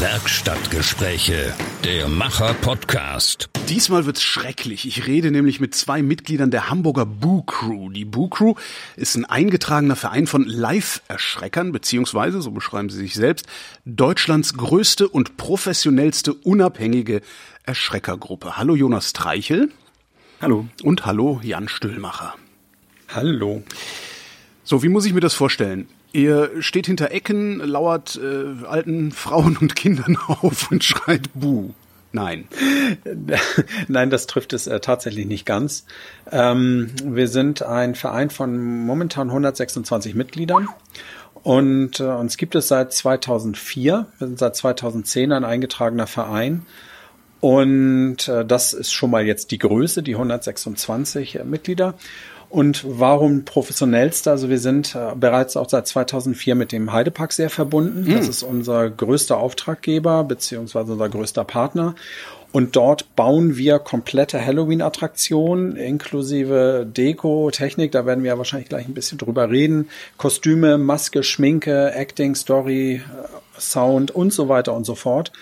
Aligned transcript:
Werkstattgespräche, 0.00 1.52
der 1.82 2.08
Macher-Podcast. 2.08 3.50
Diesmal 3.68 4.06
wird's 4.06 4.22
schrecklich. 4.22 4.86
Ich 4.86 5.08
rede 5.08 5.32
nämlich 5.32 5.58
mit 5.58 5.74
zwei 5.74 6.02
Mitgliedern 6.02 6.52
der 6.52 6.70
Hamburger 6.70 7.04
Boo 7.04 7.42
Crew. 7.42 7.90
Die 7.90 8.04
Boo 8.04 8.28
Crew 8.28 8.54
ist 8.94 9.16
ein 9.16 9.24
eingetragener 9.24 9.96
Verein 9.96 10.28
von 10.28 10.44
Live-Erschreckern, 10.44 11.72
beziehungsweise, 11.72 12.40
so 12.42 12.52
beschreiben 12.52 12.90
sie 12.90 12.98
sich 12.98 13.14
selbst, 13.14 13.46
Deutschlands 13.86 14.54
größte 14.54 15.08
und 15.08 15.36
professionellste 15.36 16.32
unabhängige 16.32 17.20
Erschreckergruppe. 17.64 18.56
Hallo 18.56 18.76
Jonas 18.76 19.12
Treichel. 19.14 19.72
Hallo. 20.40 20.68
Und 20.84 21.06
hallo 21.06 21.40
Jan 21.42 21.66
Stüllmacher. 21.66 22.36
Hallo. 23.08 23.64
So, 24.62 24.84
wie 24.84 24.90
muss 24.90 25.06
ich 25.06 25.12
mir 25.12 25.20
das 25.20 25.34
vorstellen? 25.34 25.88
Ihr 26.12 26.50
steht 26.60 26.86
hinter 26.86 27.10
Ecken, 27.10 27.58
lauert 27.58 28.18
äh, 28.22 28.64
alten 28.66 29.12
Frauen 29.12 29.56
und 29.56 29.76
Kindern 29.76 30.16
auf 30.26 30.70
und 30.70 30.84
schreit 30.84 31.30
Buh. 31.34 31.70
Nein. 32.10 32.48
Nein, 33.88 34.08
das 34.08 34.26
trifft 34.26 34.54
es 34.54 34.66
äh, 34.66 34.80
tatsächlich 34.80 35.26
nicht 35.26 35.44
ganz. 35.44 35.84
Ähm, 36.32 36.90
wir 37.04 37.28
sind 37.28 37.62
ein 37.62 37.94
Verein 37.94 38.30
von 38.30 38.86
momentan 38.86 39.28
126 39.28 40.14
Mitgliedern 40.14 40.68
und 41.42 42.00
äh, 42.00 42.04
uns 42.04 42.36
gibt 42.36 42.54
es 42.54 42.68
seit 42.68 42.92
2004. 42.92 44.06
Wir 44.18 44.26
sind 44.26 44.38
seit 44.38 44.56
2010 44.56 45.32
ein 45.32 45.44
eingetragener 45.44 46.06
Verein. 46.06 46.66
Und 47.40 48.26
äh, 48.28 48.44
das 48.44 48.72
ist 48.72 48.92
schon 48.92 49.10
mal 49.10 49.24
jetzt 49.24 49.50
die 49.52 49.58
Größe, 49.58 50.02
die 50.02 50.14
126 50.14 51.36
äh, 51.36 51.44
Mitglieder. 51.44 51.94
Und 52.50 52.84
warum 52.86 53.44
professionellster? 53.44 54.30
Also 54.30 54.48
wir 54.48 54.58
sind 54.58 54.94
äh, 54.94 55.14
bereits 55.14 55.56
auch 55.56 55.68
seit 55.68 55.86
2004 55.86 56.54
mit 56.54 56.72
dem 56.72 56.92
Heidepark 56.92 57.32
sehr 57.32 57.50
verbunden. 57.50 58.04
Mhm. 58.04 58.16
Das 58.16 58.28
ist 58.28 58.42
unser 58.42 58.88
größter 58.88 59.36
Auftraggeber 59.36 60.24
beziehungsweise 60.24 60.92
unser 60.92 61.08
größter 61.08 61.44
Partner. 61.44 61.94
Und 62.50 62.76
dort 62.76 63.14
bauen 63.14 63.58
wir 63.58 63.78
komplette 63.78 64.44
Halloween-Attraktionen 64.44 65.76
inklusive 65.76 66.86
Deko, 66.90 67.50
Technik. 67.50 67.92
Da 67.92 68.06
werden 68.06 68.24
wir 68.24 68.30
ja 68.30 68.38
wahrscheinlich 68.38 68.70
gleich 68.70 68.88
ein 68.88 68.94
bisschen 68.94 69.18
drüber 69.18 69.50
reden. 69.50 69.90
Kostüme, 70.16 70.78
Maske, 70.78 71.22
Schminke, 71.22 71.92
Acting, 71.92 72.34
Story, 72.34 73.02
äh, 73.04 73.60
Sound 73.60 74.12
und 74.12 74.32
so 74.32 74.48
weiter 74.48 74.72
und 74.72 74.84
so 74.84 74.94
fort 74.94 75.32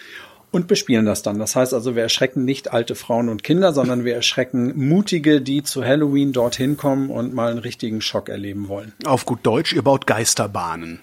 und 0.57 0.69
bespielen 0.69 1.05
das 1.05 1.23
dann. 1.23 1.39
Das 1.39 1.55
heißt 1.55 1.75
also, 1.75 1.95
wir 1.95 2.03
erschrecken 2.03 2.45
nicht 2.45 2.73
alte 2.73 2.95
Frauen 2.95 3.29
und 3.29 3.45
Kinder, 3.45 3.73
sondern 3.75 4.05
wir 4.05 4.15
erschrecken 4.15 4.73
Mutige, 4.89 5.43
die 5.43 5.63
zu 5.63 5.85
Halloween 5.85 6.33
dorthin 6.33 6.79
kommen 6.79 7.11
und 7.11 7.35
mal 7.35 7.51
einen 7.51 7.59
richtigen 7.59 8.01
Schock 8.01 8.31
erleben 8.31 8.69
wollen. 8.69 8.95
Auf 9.05 9.27
gut 9.27 9.41
Deutsch, 9.43 9.75
ihr 9.75 9.83
baut 9.83 10.07
Geisterbahnen. 10.07 11.01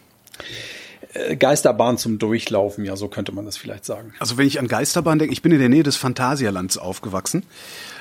Äh, 1.13 1.35
Geisterbahn 1.35 1.99
zum 1.99 2.17
Durchlaufen, 2.17 2.83
ja, 2.83 2.95
so 2.95 3.07
könnte 3.07 3.31
man 3.31 3.45
das 3.45 3.57
vielleicht 3.57 3.85
sagen. 3.85 4.13
Also 4.17 4.37
wenn 4.37 4.47
ich 4.47 4.59
an 4.59 4.67
Geisterbahn 4.67 5.19
denke, 5.19 5.33
ich 5.33 5.43
bin 5.43 5.51
in 5.51 5.59
der 5.59 5.69
Nähe 5.69 5.83
des 5.83 5.95
Phantasialands 5.95 6.79
aufgewachsen. 6.79 7.43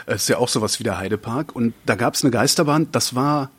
Es 0.07 0.23
ist 0.23 0.29
ja 0.29 0.39
auch 0.39 0.49
sowas 0.49 0.81
wie 0.81 0.85
der 0.85 0.99
Heidepark. 0.99 1.55
Und 1.55 1.75
da 1.85 1.97
gab 1.97 2.15
es 2.15 2.25
eine 2.25 2.31
Geisterbahn, 2.31 2.89
das 2.93 3.15
war 3.15 3.51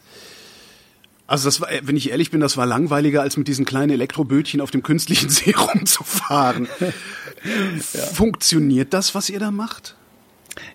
also 1.34 1.48
das 1.48 1.62
war, 1.62 1.70
wenn 1.82 1.98
ich 1.98 2.12
ehrlich 2.12 2.30
bin, 2.30 2.42
das 2.42 2.58
war 2.58 2.68
langweiliger, 2.68 3.24
als 3.24 3.38
mit 3.38 3.48
diesen 3.48 3.66
kleinen 3.66 3.90
Elektrobötchen 3.90 4.62
auf 4.62 4.70
dem 4.70 4.84
künstlichen 4.84 5.30
See 5.32 5.56
rumzufahren. 5.58 6.68
ja. 6.80 8.02
Funktioniert 8.02 8.94
das, 8.94 9.16
was 9.16 9.32
ihr 9.32 9.40
da 9.40 9.50
macht? 9.50 9.96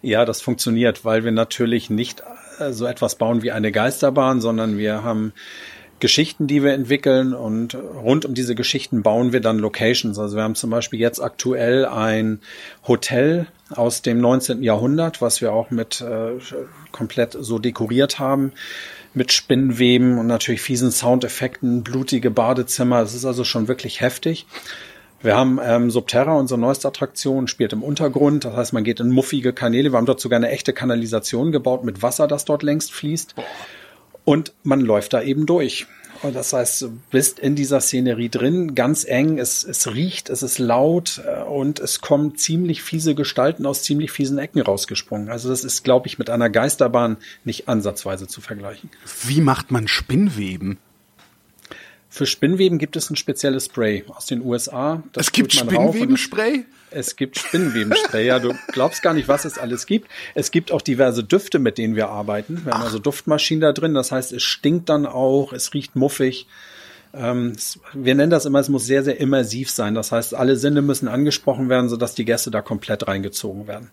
Ja, 0.03 0.25
das 0.25 0.43
funktioniert, 0.43 1.05
weil 1.05 1.23
wir 1.23 1.31
natürlich 1.31 1.91
nicht 1.91 2.25
äh, 2.59 2.73
so 2.73 2.87
etwas 2.87 3.15
bauen 3.15 3.43
wie 3.43 3.53
eine 3.53 3.71
Geisterbahn, 3.71 4.41
sondern 4.41 4.79
wir 4.79 5.05
haben 5.05 5.33
Geschichten, 6.01 6.49
die 6.49 6.65
wir 6.65 6.73
entwickeln 6.73 7.35
und 7.35 7.77
rund 7.77 8.25
um 8.25 8.35
diese 8.35 8.57
Geschichten 8.57 9.05
bauen 9.05 9.33
wir 9.33 9.41
dann 9.41 9.61
Locations. 9.61 10.19
Also 10.19 10.35
wir 10.35 10.43
haben 10.43 10.57
zum 10.57 10.71
Beispiel 10.71 10.99
jetzt 10.99 11.21
aktuell 11.21 11.87
ein 11.87 12.41
Hotel 12.89 13.47
aus 13.71 14.03
dem 14.03 14.21
19. 14.21 14.65
Jahrhundert, 14.65 15.23
was 15.23 15.41
wir 15.41 15.53
auch 15.53 15.71
mit 15.71 16.01
äh, 16.01 16.33
komplett 16.91 17.37
so 17.39 17.61
dekoriert 17.61 18.19
haben 18.19 18.53
mit 19.19 19.33
Spinnweben 19.33 20.17
und 20.17 20.27
natürlich 20.27 20.63
fiesen 20.63 20.91
Soundeffekten, 20.91 21.83
blutige 21.83 22.31
Badezimmer. 22.31 23.03
Es 23.03 23.15
ist 23.15 23.27
also 23.27 23.45
schon 23.45 23.69
wirklich 23.69 24.01
heftig. 24.01 24.47
Wir 25.21 25.37
haben 25.37 25.59
ähm, 25.63 25.91
Subterra, 25.91 26.35
unsere 26.35 26.61
neueste 26.61 26.87
Attraktion, 26.87 27.49
spielt 27.49 27.73
im 27.73 27.83
Untergrund. 27.83 28.45
Das 28.45 28.55
heißt, 28.55 28.73
man 28.73 28.85
geht 28.85 29.01
in 29.01 29.11
muffige 29.11 29.53
Kanäle. 29.53 29.91
Wir 29.93 29.97
haben 29.99 30.07
dort 30.07 30.21
sogar 30.21 30.37
eine 30.37 30.51
echte 30.51 30.73
Kanalisation 30.73 31.51
gebaut 31.51 31.85
mit 31.85 32.03
Wasser, 32.03 32.29
das 32.29 32.45
dort 32.45 32.63
längst 32.63 32.93
fließt. 32.93 33.35
Und 34.25 34.55
man 34.63 34.81
läuft 34.81 35.13
da 35.13 35.21
eben 35.21 35.45
durch. 35.45 35.87
Und 36.23 36.35
das 36.35 36.53
heißt, 36.53 36.83
du 36.83 36.99
bist 37.11 37.39
in 37.39 37.55
dieser 37.55 37.81
Szenerie 37.81 38.29
drin, 38.29 38.75
ganz 38.75 39.05
eng, 39.05 39.39
es, 39.39 39.63
es 39.63 39.87
riecht, 39.95 40.31
es 40.31 40.43
ist 40.43 40.59
laut 40.59 41.21
äh, 41.25 41.43
und 41.43 41.79
es 41.79 42.01
kommen 42.01 42.37
ziemlich 42.37 42.83
fiese 42.83 43.15
Gestalten 43.15 43.67
aus 43.67 43.83
ziemlich 43.83 44.11
fiesen 44.11 44.39
Ecken 44.39 44.61
rausgesprungen. 44.61 45.29
Also 45.29 45.49
das 45.49 45.65
ist, 45.65 45.85
glaube 45.85 46.09
ich, 46.09 46.19
mit 46.19 46.29
einer 46.29 46.51
Geisterbahn 46.51 47.19
nicht 47.45 47.69
ansatzweise 47.69 48.27
zu 48.27 48.41
vergleichen. 48.41 48.91
Wie 49.25 49.41
macht 49.41 49.71
man 49.71 49.87
Spinnweben? 49.87 50.79
Für 52.11 52.27
Spinnweben 52.27 52.79
gibt 52.79 52.97
es 52.97 53.11
ein 53.11 53.17
spezielles 53.17 53.67
Spray 53.67 54.05
aus 54.09 54.27
den 54.27 54.43
USA. 54.43 55.03
Das 55.13 55.27
es 55.27 55.33
gibt 55.33 55.53
Spinnwebenspray? 55.53 56.65
Es 56.91 57.17
gibt 57.17 57.39
Spinnwebenspray. 57.39 58.27
Ja, 58.27 58.39
du 58.39 58.55
glaubst 58.69 59.03
gar 59.03 59.15
nicht, 59.15 59.29
was 59.29 59.45
es 59.45 59.59
alles 59.59 59.87
gibt. 59.87 60.09
Es 60.35 60.51
gibt 60.51 60.73
auch 60.73 60.83
diverse 60.83 61.25
Düfte, 61.25 61.59
mit 61.59 61.79
denen 61.79 61.97
wir 61.97 62.09
arbeiten. 62.09 62.65
Wir 62.65 62.73
Ach. 62.73 62.79
haben 62.79 62.85
also 62.85 62.99
Duftmaschinen 62.99 63.61
da 63.61 63.73
drin. 63.73 63.95
Das 63.95 64.13
heißt, 64.13 64.33
es 64.33 64.43
stinkt 64.43 64.89
dann 64.89 65.07
auch, 65.07 65.53
es 65.53 65.75
riecht 65.75 65.97
muffig. 65.97 66.47
Ähm, 67.15 67.55
wir 67.95 68.15
nennen 68.15 68.31
das 68.31 68.45
immer, 68.45 68.59
es 68.59 68.69
muss 68.69 68.87
sehr, 68.87 69.03
sehr 69.03 69.19
immersiv 69.21 69.71
sein. 69.71 69.95
Das 69.95 70.13
heißt, 70.13 70.35
alle 70.35 70.57
Sinne 70.57 70.83
müssen 70.83 71.09
angesprochen 71.09 71.69
werden, 71.69 71.89
sodass 71.89 72.15
die 72.15 72.25
Gäste 72.25 72.51
da 72.51 72.61
komplett 72.63 73.09
reingezogen 73.09 73.67
werden. 73.67 73.91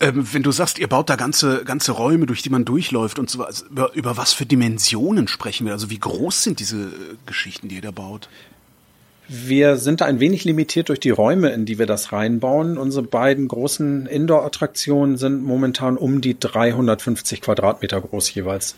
Ähm, 0.00 0.26
wenn 0.32 0.42
du 0.42 0.50
sagst, 0.50 0.78
ihr 0.78 0.88
baut 0.88 1.08
da 1.08 1.16
ganze, 1.16 1.64
ganze 1.64 1.92
Räume, 1.92 2.26
durch 2.26 2.42
die 2.42 2.50
man 2.50 2.64
durchläuft 2.64 3.18
und 3.18 3.30
so 3.30 3.38
was, 3.38 3.62
über, 3.62 3.94
über 3.94 4.16
was 4.16 4.32
für 4.32 4.44
Dimensionen 4.44 5.28
sprechen 5.28 5.66
wir? 5.66 5.72
Also 5.72 5.90
wie 5.90 5.98
groß 5.98 6.42
sind 6.42 6.60
diese 6.60 6.76
äh, 6.76 6.90
Geschichten, 7.24 7.68
die 7.68 7.76
ihr 7.76 7.82
da 7.82 7.92
baut? 7.92 8.28
Wir 9.28 9.76
sind 9.76 10.00
da 10.00 10.06
ein 10.06 10.20
wenig 10.20 10.44
limitiert 10.44 10.88
durch 10.88 11.00
die 11.00 11.10
Räume, 11.10 11.50
in 11.50 11.64
die 11.64 11.78
wir 11.78 11.86
das 11.86 12.12
reinbauen. 12.12 12.76
Unsere 12.76 13.04
beiden 13.04 13.48
großen 13.48 14.06
Indoor-Attraktionen 14.06 15.16
sind 15.16 15.42
momentan 15.42 15.96
um 15.96 16.20
die 16.20 16.38
350 16.38 17.40
Quadratmeter 17.40 18.00
groß 18.00 18.34
jeweils. 18.34 18.76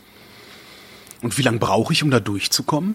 Und 1.22 1.38
wie 1.38 1.42
lange 1.42 1.58
brauche 1.58 1.92
ich, 1.92 2.02
um 2.02 2.10
da 2.10 2.20
durchzukommen? 2.20 2.94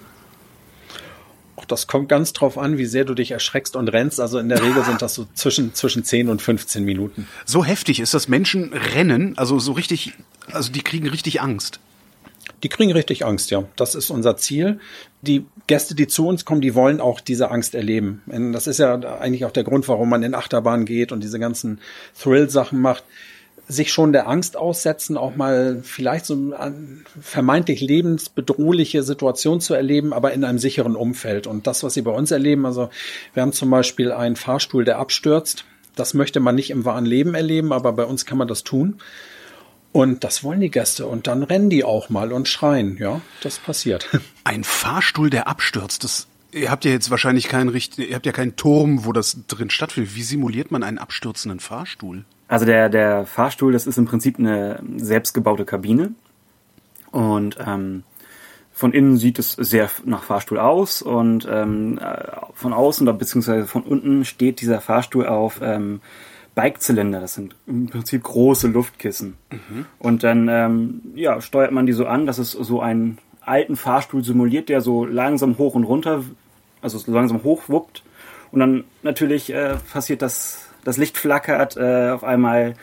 das 1.72 1.88
kommt 1.88 2.09
ganz 2.09 2.34
drauf 2.34 2.58
an, 2.58 2.78
wie 2.78 2.86
sehr 2.86 3.06
du 3.06 3.14
dich 3.14 3.32
erschreckst 3.32 3.76
und 3.76 3.88
rennst. 3.90 4.20
Also 4.20 4.40
in 4.40 4.50
der 4.50 4.62
Regel 4.62 4.84
sind 4.84 5.02
das 5.02 5.14
so 5.14 5.28
zwischen, 5.34 5.74
zwischen 5.74 6.04
10 6.04 6.30
und 6.30 6.42
15 6.42 6.84
Minuten. 6.84 7.28
So 7.46 7.64
heftig 7.64 8.00
ist 8.00 8.14
das 8.14 8.28
Menschen 8.28 8.74
rennen, 8.74 9.38
also 9.38 9.59
so 9.59 9.74
richtig, 9.74 10.14
also 10.52 10.72
die 10.72 10.82
kriegen 10.82 11.08
richtig 11.08 11.42
Angst. 11.42 11.80
Die 12.64 12.70
kriegen 12.70 12.92
richtig 12.92 13.26
Angst, 13.26 13.52
ja. 13.52 13.64
Das 13.76 13.96
ist 13.96 14.09
unser 14.09 14.36
Ziel. 14.36 14.80
Die 15.22 15.46
Gäste, 15.68 15.96
die 15.96 16.07
zu 16.07 16.28
uns 16.28 16.46
kommen, 16.46 16.62
die 16.62 16.75
wollen 16.75 17.02
auch 17.02 17.19
diese 17.19 17.52
Angst 17.52 17.75
erleben. 17.75 18.22
Das 18.53 18.68
ist 18.68 18.80
ja 18.80 18.96
eigentlich 19.19 19.46
auch 19.46 19.52
der 19.52 19.63
Grund, 19.63 19.88
warum 19.88 20.09
man 20.09 20.24
in 20.24 20.34
Achterbahn 20.34 20.85
geht 20.85 21.12
und 21.12 21.24
diese 21.24 21.40
ganzen 21.40 21.80
Thrill-Sachen 22.18 22.80
macht 22.80 23.03
sich 23.72 23.94
schon 23.94 24.13
der 24.13 24.28
Angst 24.28 24.58
aussetzen, 24.58 25.16
auch 25.16 25.35
mal 25.35 25.81
vielleicht 25.84 26.25
so 26.25 26.34
eine 26.34 27.03
vermeintlich 27.22 27.81
lebensbedrohliche 27.81 29.03
Situation 29.03 29.62
zu 29.62 29.75
erleben, 29.75 30.12
aber 30.12 30.34
in 30.34 30.44
einem 30.44 30.58
sicheren 30.58 30.96
Umfeld. 30.96 31.46
Und 31.46 31.68
das, 31.68 31.84
was 31.84 31.94
Sie 31.94 32.02
bei 32.02 32.12
uns 32.12 32.31
erleben, 32.31 32.66
also 32.66 32.90
wir 33.35 33.44
haben 33.44 33.53
zum 33.53 33.69
Beispiel 33.69 34.12
einen 34.12 34.35
Fahrstuhl, 34.35 34.85
der 34.85 34.97
abstürzt. 34.97 35.66
Das 35.96 36.16
möchte 36.16 36.40
man 36.40 36.56
nicht 36.56 36.72
im 36.72 36.84
wahren 36.84 37.06
Leben 37.06 37.35
erleben, 37.35 37.72
aber 37.72 37.94
bei 37.94 38.06
uns 38.06 38.25
kann 38.25 38.40
man 38.40 38.47
das 38.47 38.63
tun. 38.63 38.96
Und 39.92 40.24
das 40.24 40.44
wollen 40.44 40.60
die 40.60 40.70
Gäste. 40.70 41.08
Und 41.08 41.28
dann 41.28 41.44
rennen 41.44 41.70
die 41.70 41.84
auch 41.84 42.10
mal 42.10 42.32
und 42.32 42.48
schreien. 42.48 42.98
Ja, 42.98 43.22
das 43.41 43.58
passiert. 43.58 44.08
Ein 44.44 44.64
Fahrstuhl, 44.64 45.30
der 45.30 45.47
abstürzt, 45.47 46.03
das 46.03 46.28
Ihr 46.52 46.72
habt 46.72 46.84
ja 46.84 46.90
jetzt 46.91 47.12
wahrscheinlich 47.12 47.47
keinen 47.47 47.72
ihr 47.97 48.16
habt 48.16 48.26
ja 48.26 48.32
keinen 48.32 48.56
Turm, 48.56 49.06
wo 49.06 49.14
das 49.14 49.46
drin 49.47 49.70
stattfindet. 49.70 50.16
Wie 50.16 50.24
simuliert 50.24 50.72
man 50.72 50.82
einen 50.82 50.97
abstürzenden 50.97 51.59
Fahrstuhl? 51.59 52.26
Also 52.47 52.66
der, 52.66 52.90
der 52.90 53.28
Fahrstuhl, 53.28 53.72
das 53.72 53.86
ist 53.86 54.00
im 54.00 54.06
Prinzip 54.06 54.40
eine 54.40 54.82
selbstgebaute 54.97 55.66
Kabine. 55.66 56.14
Und 57.12 57.58
ähm, 57.64 58.03
von 58.72 58.94
innen 58.94 59.18
sieht 59.18 59.38
es 59.38 59.52
sehr 59.52 59.90
nach 60.06 60.24
Fahrstuhl 60.24 60.58
aus 60.58 61.02
und 61.03 61.47
ähm, 61.52 62.00
äh, 62.00 62.32
von 62.53 62.74
außen 62.74 63.08
oder 63.08 63.18
beziehungsweise 63.18 63.68
von 63.68 63.84
unten 63.84 64.26
steht 64.26 64.62
dieser 64.62 64.82
Fahrstuhl 64.82 65.28
auf 65.28 65.59
ähm, 65.62 66.02
Bikezylinder. 66.61 67.22
Das 67.22 67.35
sind 67.35 67.56
im 67.67 67.88
Prinzip 67.88 68.23
große 68.23 68.67
Luftkissen. 68.67 69.35
Mhm. 69.52 69.85
Und 69.97 70.23
dann 70.23 70.47
ähm, 70.50 71.02
ja, 71.16 71.40
steuert 71.41 71.72
man 71.72 71.85
die 71.85 71.94
so 71.94 72.06
an, 72.06 72.26
dass 72.26 72.38
es 72.38 72.52
so 72.52 72.82
einen 72.82 73.17
alten 73.41 73.76
Fahrstuhl 73.76 74.23
simuliert, 74.23 74.70
der 74.70 74.82
so 74.82 75.06
langsam 75.06 75.58
hoch 75.58 75.76
und 75.76 75.84
runter, 75.84 76.23
also 76.82 76.97
so 76.97 77.11
langsam 77.11 77.44
hochwuppt. 77.44 78.03
Und 78.52 78.59
dann 78.59 78.84
natürlich 79.03 79.53
äh, 79.53 79.76
passiert 79.91 80.22
das 80.22 80.70
das 80.84 80.97
Licht 80.97 81.17
flackert, 81.17 81.78
äh, 81.78 82.09
auf 82.09 82.23
einmal 82.23 82.76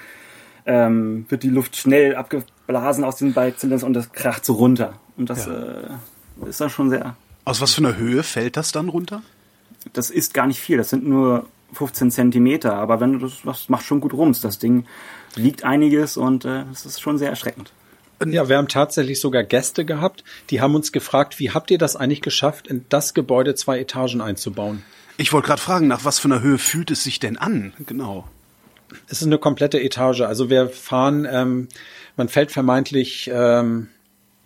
ähm, 0.67 1.27
wird 1.29 1.43
die 1.43 1.49
Luft 1.49 1.77
schnell 1.77 2.17
abgeblasen 2.17 3.05
aus 3.05 3.17
den 3.17 3.33
Balkzylindern 3.33 3.87
und 3.87 3.95
das 3.95 4.13
kracht 4.13 4.45
so 4.45 4.55
runter. 4.55 4.95
Und 5.17 5.31
das 5.31 5.47
ja. 5.47 5.53
äh, 5.53 6.49
ist 6.49 6.61
dann 6.61 6.71
schon 6.71 6.91
sehr. 6.91 7.17
Aus 7.45 7.61
was 7.61 7.75
für 7.75 7.81
einer 7.81 7.97
Höhe 7.97 8.23
fällt 8.23 8.57
das 8.57 8.73
dann 8.73 8.89
runter? 8.89 9.23
Das 9.93 10.11
ist 10.11 10.35
gar 10.35 10.47
nicht 10.47 10.61
viel. 10.61 10.77
Das 10.77 10.91
sind 10.91 11.07
nur 11.07 11.47
15 11.73 12.11
Zentimeter, 12.11 12.75
aber 12.75 13.01
wenn 13.01 13.15
du 13.15 13.19
das, 13.21 13.43
das 13.45 13.69
macht 13.69 13.85
schon 13.85 14.01
gut 14.01 14.13
rums. 14.13 14.41
Das 14.41 14.59
Ding 14.59 14.87
wiegt 15.35 15.65
einiges 15.65 16.17
und 16.17 16.45
äh, 16.45 16.65
es 16.73 16.87
ist 16.87 17.01
schon 17.01 17.19
sehr 17.19 17.31
erschreckend. 17.31 17.73
Ja, 18.25 18.49
wir 18.49 18.57
haben 18.57 18.69
tatsächlich 18.69 19.21
sogar 19.21 19.43
Gäste 19.43 19.85
gehabt, 19.85 20.25
die 20.49 20.63
haben 20.63 20.75
uns 20.75 20.91
gefragt, 20.91 21.39
wie 21.39 21.51
habt 21.51 21.71
ihr 21.71 21.77
das 21.77 21.97
eigentlich 21.97 22.23
geschafft, 22.23 22.67
in 22.67 22.87
das 22.89 23.13
Gebäude 23.13 23.55
zwei 23.55 23.79
Etagen 23.79 24.23
einzubauen? 24.23 24.83
Ich 25.19 25.33
wollte 25.33 25.49
gerade 25.49 25.61
fragen, 25.61 25.87
nach 25.87 26.05
was 26.05 26.19
für 26.19 26.29
einer 26.29 26.41
Höhe 26.41 26.59
fühlt 26.59 26.91
es 26.91 27.05
sich 27.05 27.19
denn 27.19 27.37
an? 27.37 27.75
Genau. 27.87 28.27
Es 29.09 29.21
ist 29.21 29.27
eine 29.27 29.39
komplette 29.39 29.81
Etage. 29.81 30.23
Also 30.23 30.49
wir 30.49 30.69
fahren, 30.69 31.27
ähm, 31.31 31.69
man 32.17 32.29
fällt 32.29 32.53
vermeintlich, 32.53 33.31
ähm, 33.33 33.89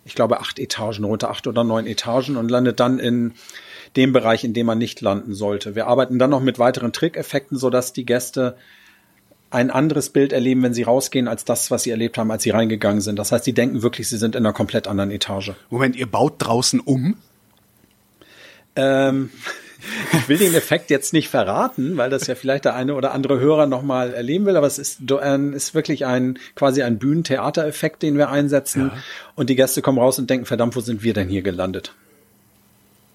ich 0.03 0.15
glaube, 0.15 0.39
acht 0.39 0.59
Etagen 0.59 1.05
runter, 1.05 1.29
acht 1.29 1.47
oder 1.47 1.63
neun 1.63 1.87
Etagen 1.87 2.35
und 2.35 2.49
landet 2.49 2.79
dann 2.79 2.99
in 2.99 3.33
dem 3.95 4.13
Bereich, 4.13 4.43
in 4.43 4.53
dem 4.53 4.65
man 4.65 4.77
nicht 4.77 5.01
landen 5.01 5.33
sollte. 5.33 5.75
Wir 5.75 5.87
arbeiten 5.87 6.19
dann 6.19 6.29
noch 6.29 6.41
mit 6.41 6.59
weiteren 6.59 6.93
Trickeffekten, 6.93 7.57
sodass 7.57 7.93
die 7.93 8.05
Gäste 8.05 8.55
ein 9.49 9.69
anderes 9.69 10.09
Bild 10.09 10.31
erleben, 10.31 10.63
wenn 10.63 10.73
sie 10.73 10.83
rausgehen, 10.83 11.27
als 11.27 11.43
das, 11.43 11.69
was 11.71 11.83
sie 11.83 11.91
erlebt 11.91 12.17
haben, 12.17 12.31
als 12.31 12.43
sie 12.43 12.51
reingegangen 12.51 13.01
sind. 13.01 13.19
Das 13.19 13.33
heißt, 13.33 13.43
sie 13.43 13.53
denken 13.53 13.83
wirklich, 13.83 14.07
sie 14.07 14.17
sind 14.17 14.35
in 14.35 14.45
einer 14.45 14.53
komplett 14.53 14.87
anderen 14.87 15.11
Etage. 15.11 15.51
Moment, 15.69 15.97
ihr 15.97 16.05
baut 16.05 16.35
draußen 16.37 16.79
um? 16.79 17.17
Ähm, 18.77 19.29
ich 20.13 20.29
will 20.29 20.37
den 20.37 20.53
Effekt 20.53 20.89
jetzt 20.89 21.11
nicht 21.11 21.27
verraten, 21.27 21.97
weil 21.97 22.09
das 22.09 22.27
ja 22.27 22.35
vielleicht 22.35 22.63
der 22.63 22.75
eine 22.75 22.95
oder 22.95 23.11
andere 23.11 23.41
Hörer 23.41 23.67
nochmal 23.67 24.13
erleben 24.13 24.45
will, 24.45 24.55
aber 24.55 24.67
es 24.67 24.79
ist, 24.79 25.01
ist 25.01 25.75
wirklich 25.75 26.05
ein 26.05 26.39
quasi 26.55 26.81
ein 26.83 26.97
Bühnentheatereffekt, 26.97 28.03
den 28.03 28.17
wir 28.17 28.29
einsetzen. 28.29 28.87
Ja. 28.93 29.03
Und 29.35 29.49
die 29.49 29.57
Gäste 29.57 29.81
kommen 29.81 29.99
raus 29.99 30.17
und 30.17 30.29
denken, 30.29 30.45
verdammt, 30.45 30.77
wo 30.77 30.79
sind 30.79 31.03
wir 31.03 31.13
denn 31.13 31.27
hier 31.27 31.41
gelandet? 31.41 31.93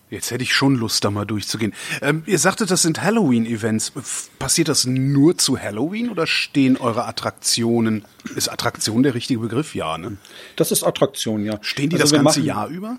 Jetzt 0.09 0.31
hätte 0.31 0.45
ich 0.45 0.55
schon 0.55 0.77
Lust, 0.77 1.05
da 1.05 1.11
mal 1.11 1.25
durchzugehen. 1.25 1.75
Ähm, 2.01 2.23
ihr 2.27 2.39
sagtet, 2.39 2.71
das 2.71 2.83
sind 2.83 3.03
Halloween-Events. 3.03 3.93
Passiert 4.39 4.69
das 4.69 4.87
nur 4.87 5.37
zu 5.37 5.59
Halloween 5.59 6.11
oder 6.11 6.29
stehen 6.29 6.77
eure 6.77 7.07
Attraktionen? 7.07 8.05
Ist 8.37 8.49
Attraktion 8.49 9.03
der 9.03 9.15
richtige 9.15 9.41
Begriff? 9.41 9.75
Ja, 9.75 9.99
ne? 9.99 10.17
Das 10.55 10.71
ist 10.71 10.85
Attraktion, 10.85 11.45
ja. 11.45 11.59
Stehen 11.61 11.91
die 11.91 11.97
also 11.97 12.15
das 12.15 12.25
ganze 12.25 12.39
machen, 12.39 12.47
Jahr 12.47 12.69
über? 12.69 12.99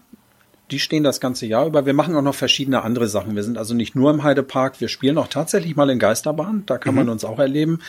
Die 0.72 0.80
stehen 0.80 1.04
das 1.04 1.22
ganze 1.22 1.46
Jahr 1.46 1.66
über. 1.66 1.86
Wir 1.86 1.94
machen 1.94 2.16
auch 2.16 2.22
noch 2.22 2.36
verschiedene 2.36 2.84
andere 2.84 3.08
Sachen. 3.08 3.36
Wir 3.36 3.44
sind 3.44 3.58
also 3.58 3.74
nicht 3.74 3.96
nur 3.96 4.12
im 4.12 4.24
Heidepark. 4.24 4.82
Wir 4.82 4.90
spielen 4.90 5.18
auch 5.18 5.28
tatsächlich 5.28 5.76
mal 5.78 5.90
in 5.90 5.98
Geisterbahn. 5.98 6.64
Da 6.66 6.78
kann 6.78 6.94
mhm. 6.94 7.00
man 7.00 7.10
uns 7.10 7.24
auch 7.24 7.40
erleben. 7.40 7.80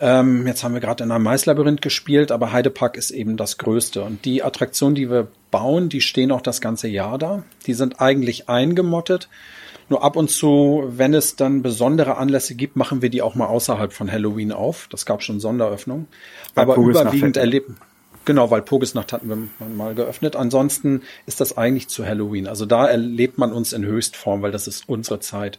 Ähm, 0.00 0.46
jetzt 0.46 0.64
haben 0.64 0.74
wir 0.74 0.80
gerade 0.80 1.04
in 1.04 1.12
einem 1.12 1.24
Maislabyrinth 1.24 1.80
gespielt, 1.80 2.32
aber 2.32 2.50
Heidepark 2.52 2.96
ist 2.96 3.12
eben 3.12 3.36
das 3.36 3.58
Größte. 3.58 4.02
Und 4.02 4.24
die 4.24 4.42
Attraktionen, 4.42 4.96
die 4.96 5.10
wir 5.10 5.28
bauen, 5.50 5.88
die 5.88 6.00
stehen 6.00 6.32
auch 6.32 6.42
das 6.42 6.60
ganze 6.60 6.88
Jahr 6.88 7.18
da. 7.18 7.44
Die 7.66 7.74
sind 7.74 8.00
eigentlich 8.00 8.48
eingemottet. 8.48 9.28
Nur 9.88 10.04
ab 10.04 10.16
und 10.16 10.30
zu, 10.30 10.84
wenn 10.88 11.14
es 11.14 11.36
dann 11.36 11.62
besondere 11.62 12.16
Anlässe 12.18 12.54
gibt, 12.54 12.76
machen 12.76 13.00
wir 13.00 13.10
die 13.10 13.22
auch 13.22 13.34
mal 13.34 13.46
außerhalb 13.46 13.92
von 13.92 14.10
Halloween 14.10 14.52
auf. 14.52 14.88
Das 14.90 15.06
gab 15.06 15.22
schon 15.22 15.40
Sonderöffnungen. 15.40 16.08
Aber 16.54 16.76
überwiegend 16.76 17.36
erleben. 17.36 17.78
Genau, 18.28 18.50
weil 18.50 18.60
Pogesnacht 18.60 19.14
hatten 19.14 19.30
wir 19.30 19.66
mal 19.74 19.94
geöffnet. 19.94 20.36
Ansonsten 20.36 21.00
ist 21.24 21.40
das 21.40 21.56
eigentlich 21.56 21.88
zu 21.88 22.04
Halloween. 22.04 22.46
Also 22.46 22.66
da 22.66 22.86
erlebt 22.86 23.38
man 23.38 23.54
uns 23.54 23.72
in 23.72 23.86
Höchstform, 23.86 24.42
weil 24.42 24.52
das 24.52 24.66
ist 24.66 24.86
unsere 24.86 25.18
Zeit. 25.18 25.58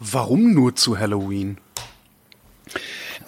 Warum 0.00 0.54
nur 0.54 0.74
zu 0.74 0.98
Halloween? 0.98 1.58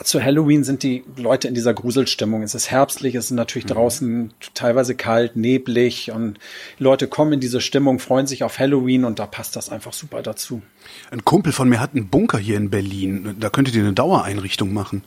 Zu 0.03 0.25
Halloween 0.25 0.64
sind 0.64 0.85
die 0.85 1.05
Leute 1.19 1.49
in 1.49 1.55
dieser 1.55 1.75
Gruselstimmung. 1.75 2.43
Es 2.43 2.55
ist 2.55 2.70
herbstlich, 2.70 3.14
es 3.14 3.26
ist 3.26 3.32
natürlich 3.32 3.67
mhm. 3.67 3.75
draußen 3.75 4.32
teilweise 4.55 4.94
kalt, 4.94 5.37
neblig 5.37 6.11
und 6.11 6.38
Leute 6.79 7.08
kommen 7.08 7.35
in 7.35 7.41
diese 7.41 7.61
Stimmung, 7.61 7.99
freuen 7.99 8.26
sich 8.26 8.43
auf 8.43 8.58
Halloween 8.58 9.05
und 9.05 9.19
da 9.19 9.26
passt 9.26 9.55
das 9.56 9.69
einfach 9.69 9.93
super 9.93 10.23
dazu. 10.23 10.62
Ein 11.11 11.26
Kumpel 11.26 11.53
von 11.53 11.69
mir 11.69 11.79
hat 11.79 11.94
einen 11.94 12.08
Bunker 12.08 12.38
hier 12.38 12.56
in 12.56 12.70
Berlin. 12.70 13.37
Da 13.38 13.50
könntet 13.50 13.75
ihr 13.75 13.82
eine 13.82 13.93
Dauereinrichtung 13.93 14.73
machen. 14.73 15.03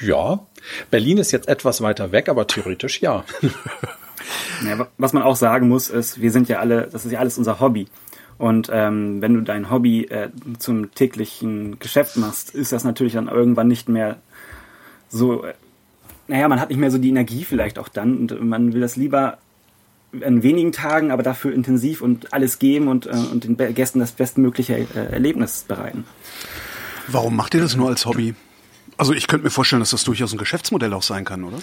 Ja, 0.00 0.46
Berlin 0.90 1.18
ist 1.18 1.32
jetzt 1.32 1.48
etwas 1.48 1.80
weiter 1.80 2.12
weg, 2.12 2.28
aber 2.28 2.46
theoretisch 2.46 3.00
ja. 3.00 3.24
ja. 4.66 4.86
Was 4.98 5.12
man 5.12 5.22
auch 5.22 5.36
sagen 5.36 5.68
muss, 5.68 5.88
ist, 5.90 6.20
wir 6.20 6.30
sind 6.30 6.48
ja 6.48 6.58
alle, 6.58 6.88
das 6.90 7.04
ist 7.04 7.12
ja 7.12 7.18
alles 7.18 7.38
unser 7.38 7.60
Hobby. 7.60 7.86
Und 8.38 8.68
ähm, 8.72 9.22
wenn 9.22 9.34
du 9.34 9.40
dein 9.40 9.70
Hobby 9.70 10.04
äh, 10.04 10.28
zum 10.58 10.94
täglichen 10.94 11.78
Geschäft 11.78 12.16
machst, 12.16 12.54
ist 12.54 12.72
das 12.72 12.84
natürlich 12.84 13.14
dann 13.14 13.28
irgendwann 13.28 13.68
nicht 13.68 13.88
mehr 13.88 14.18
so, 15.08 15.44
äh, 15.44 15.54
naja, 16.28 16.48
man 16.48 16.60
hat 16.60 16.68
nicht 16.68 16.78
mehr 16.78 16.90
so 16.90 16.98
die 16.98 17.08
Energie 17.08 17.44
vielleicht 17.44 17.78
auch 17.78 17.88
dann 17.88 18.30
und 18.30 18.48
man 18.48 18.72
will 18.74 18.80
das 18.80 18.96
lieber 18.96 19.38
an 20.24 20.42
wenigen 20.42 20.72
Tagen, 20.72 21.10
aber 21.10 21.22
dafür 21.22 21.52
intensiv 21.52 22.02
und 22.02 22.32
alles 22.32 22.58
geben 22.58 22.88
und, 22.88 23.06
äh, 23.06 23.10
und 23.10 23.44
den 23.44 23.56
Gästen 23.74 24.00
das 24.00 24.12
bestmögliche 24.12 24.74
äh, 24.76 25.12
Erlebnis 25.12 25.64
bereiten. 25.66 26.04
Warum 27.08 27.36
macht 27.36 27.54
ihr 27.54 27.60
das 27.60 27.76
nur 27.76 27.88
als 27.88 28.04
Hobby? 28.04 28.34
Also 28.98 29.12
ich 29.12 29.26
könnte 29.26 29.44
mir 29.44 29.50
vorstellen, 29.50 29.80
dass 29.80 29.90
das 29.90 30.04
durchaus 30.04 30.32
ein 30.32 30.38
Geschäftsmodell 30.38 30.94
auch 30.94 31.02
sein 31.02 31.24
kann, 31.26 31.44
oder? 31.44 31.58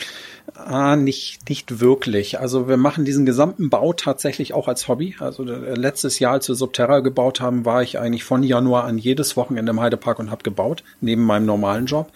Ah, 0.56 0.96
nicht, 0.96 1.50
nicht 1.50 1.80
wirklich. 1.80 2.40
Also 2.40 2.68
wir 2.68 2.78
machen 2.78 3.06
diesen 3.06 3.26
gesamten 3.26 3.70
Bau 3.70 3.94
tatsächlich 3.94 4.54
auch 4.54 4.68
als 4.68 4.88
Hobby. 4.88 5.16
Also 5.20 5.44
äh, 5.44 5.74
letztes 5.74 6.20
Jahr, 6.20 6.34
als 6.34 6.48
wir 6.48 6.56
Subterra 6.56 7.00
gebaut 7.00 7.42
haben, 7.42 7.66
war 7.66 7.82
ich 7.82 8.00
eigentlich 8.00 8.24
von 8.24 8.44
Januar 8.44 8.84
an 8.84 9.00
jedes 9.00 9.36
Wochenende 9.36 9.72
im 9.72 9.82
Heidepark 9.82 10.20
und 10.20 10.30
habe 10.30 10.44
gebaut, 10.44 10.84
neben 11.02 11.24
meinem 11.24 11.48
normalen 11.48 11.88
Job. 11.88 12.12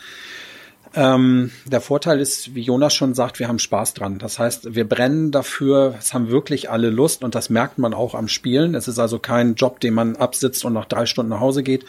Ähm, 0.93 1.51
der 1.65 1.81
Vorteil 1.81 2.19
ist, 2.19 2.55
wie 2.55 2.61
Jonas 2.61 2.93
schon 2.93 3.13
sagt, 3.13 3.39
wir 3.39 3.47
haben 3.47 3.59
Spaß 3.59 3.95
dran. 3.95 4.19
Das 4.19 4.39
heißt, 4.39 4.75
wir 4.75 4.87
brennen 4.87 5.31
dafür, 5.31 5.95
es 5.99 6.13
haben 6.13 6.29
wirklich 6.29 6.69
alle 6.69 6.89
Lust 6.89 7.23
und 7.23 7.35
das 7.35 7.49
merkt 7.49 7.77
man 7.77 7.93
auch 7.93 8.15
am 8.15 8.27
Spielen. 8.27 8.75
Es 8.75 8.87
ist 8.87 8.99
also 8.99 9.19
kein 9.19 9.55
Job, 9.55 9.79
den 9.79 9.93
man 9.93 10.15
absitzt 10.15 10.63
und 10.63 10.73
nach 10.73 10.85
drei 10.85 11.05
Stunden 11.05 11.29
nach 11.29 11.39
Hause 11.39 11.63
geht, 11.63 11.85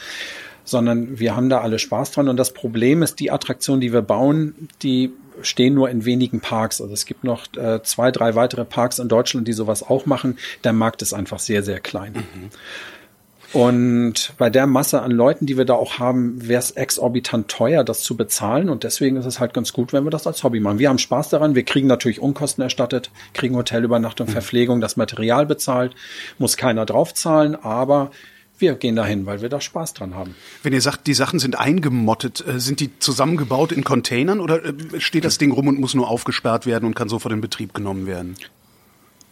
sondern 0.68 1.18
wir 1.18 1.34
haben 1.34 1.48
da 1.48 1.60
alle 1.60 1.78
Spaß 1.78 2.10
dran. 2.10 2.28
Und 2.28 2.36
das 2.36 2.52
Problem 2.52 3.02
ist, 3.02 3.20
die 3.20 3.30
Attraktion, 3.30 3.80
die 3.80 3.92
wir 3.92 4.02
bauen, 4.02 4.68
die 4.82 5.10
stehen 5.40 5.72
nur 5.72 5.88
in 5.88 6.04
wenigen 6.04 6.40
Parks. 6.40 6.80
Also 6.82 6.92
es 6.92 7.06
gibt 7.06 7.24
noch 7.24 7.46
äh, 7.56 7.82
zwei, 7.82 8.10
drei 8.10 8.34
weitere 8.34 8.64
Parks 8.64 8.98
in 8.98 9.08
Deutschland, 9.08 9.48
die 9.48 9.52
sowas 9.54 9.82
auch 9.82 10.04
machen. 10.04 10.38
Der 10.64 10.74
Markt 10.74 11.00
ist 11.00 11.14
einfach 11.14 11.38
sehr, 11.38 11.62
sehr 11.62 11.80
klein. 11.80 12.12
Mhm. 12.12 12.50
Und 13.54 14.34
bei 14.36 14.50
der 14.50 14.66
Masse 14.66 15.00
an 15.00 15.10
Leuten, 15.10 15.46
die 15.46 15.56
wir 15.56 15.64
da 15.64 15.72
auch 15.72 15.98
haben, 15.98 16.46
wäre 16.46 16.58
es 16.58 16.72
exorbitant 16.72 17.48
teuer, 17.48 17.82
das 17.82 18.02
zu 18.02 18.14
bezahlen. 18.14 18.68
Und 18.68 18.84
deswegen 18.84 19.16
ist 19.16 19.24
es 19.24 19.40
halt 19.40 19.54
ganz 19.54 19.72
gut, 19.72 19.94
wenn 19.94 20.04
wir 20.04 20.10
das 20.10 20.26
als 20.26 20.44
Hobby 20.44 20.60
machen. 20.60 20.78
Wir 20.78 20.90
haben 20.90 20.98
Spaß 20.98 21.30
daran. 21.30 21.54
Wir 21.54 21.62
kriegen 21.62 21.86
natürlich 21.86 22.20
Unkosten 22.20 22.62
erstattet, 22.62 23.10
kriegen 23.32 23.56
Hotelübernachtung, 23.56 24.26
mhm. 24.26 24.32
Verpflegung, 24.32 24.82
das 24.82 24.98
Material 24.98 25.46
bezahlt, 25.46 25.94
muss 26.36 26.58
keiner 26.58 26.84
draufzahlen, 26.84 27.56
aber 27.56 28.10
wir 28.58 28.74
gehen 28.74 28.96
dahin, 28.96 29.26
weil 29.26 29.40
wir 29.40 29.48
da 29.48 29.60
Spaß 29.60 29.94
dran 29.94 30.14
haben. 30.14 30.34
Wenn 30.62 30.72
ihr 30.72 30.80
sagt, 30.80 31.06
die 31.06 31.14
Sachen 31.14 31.38
sind 31.38 31.58
eingemottet, 31.58 32.44
äh, 32.46 32.60
sind 32.60 32.80
die 32.80 32.98
zusammengebaut 32.98 33.72
in 33.72 33.84
Containern 33.84 34.40
oder 34.40 34.64
äh, 34.64 35.00
steht 35.00 35.24
das 35.24 35.38
Ding 35.38 35.52
rum 35.52 35.68
und 35.68 35.80
muss 35.80 35.94
nur 35.94 36.08
aufgesperrt 36.08 36.66
werden 36.66 36.84
und 36.84 36.94
kann 36.94 37.08
sofort 37.08 37.32
in 37.32 37.40
Betrieb 37.40 37.74
genommen 37.74 38.06
werden? 38.06 38.36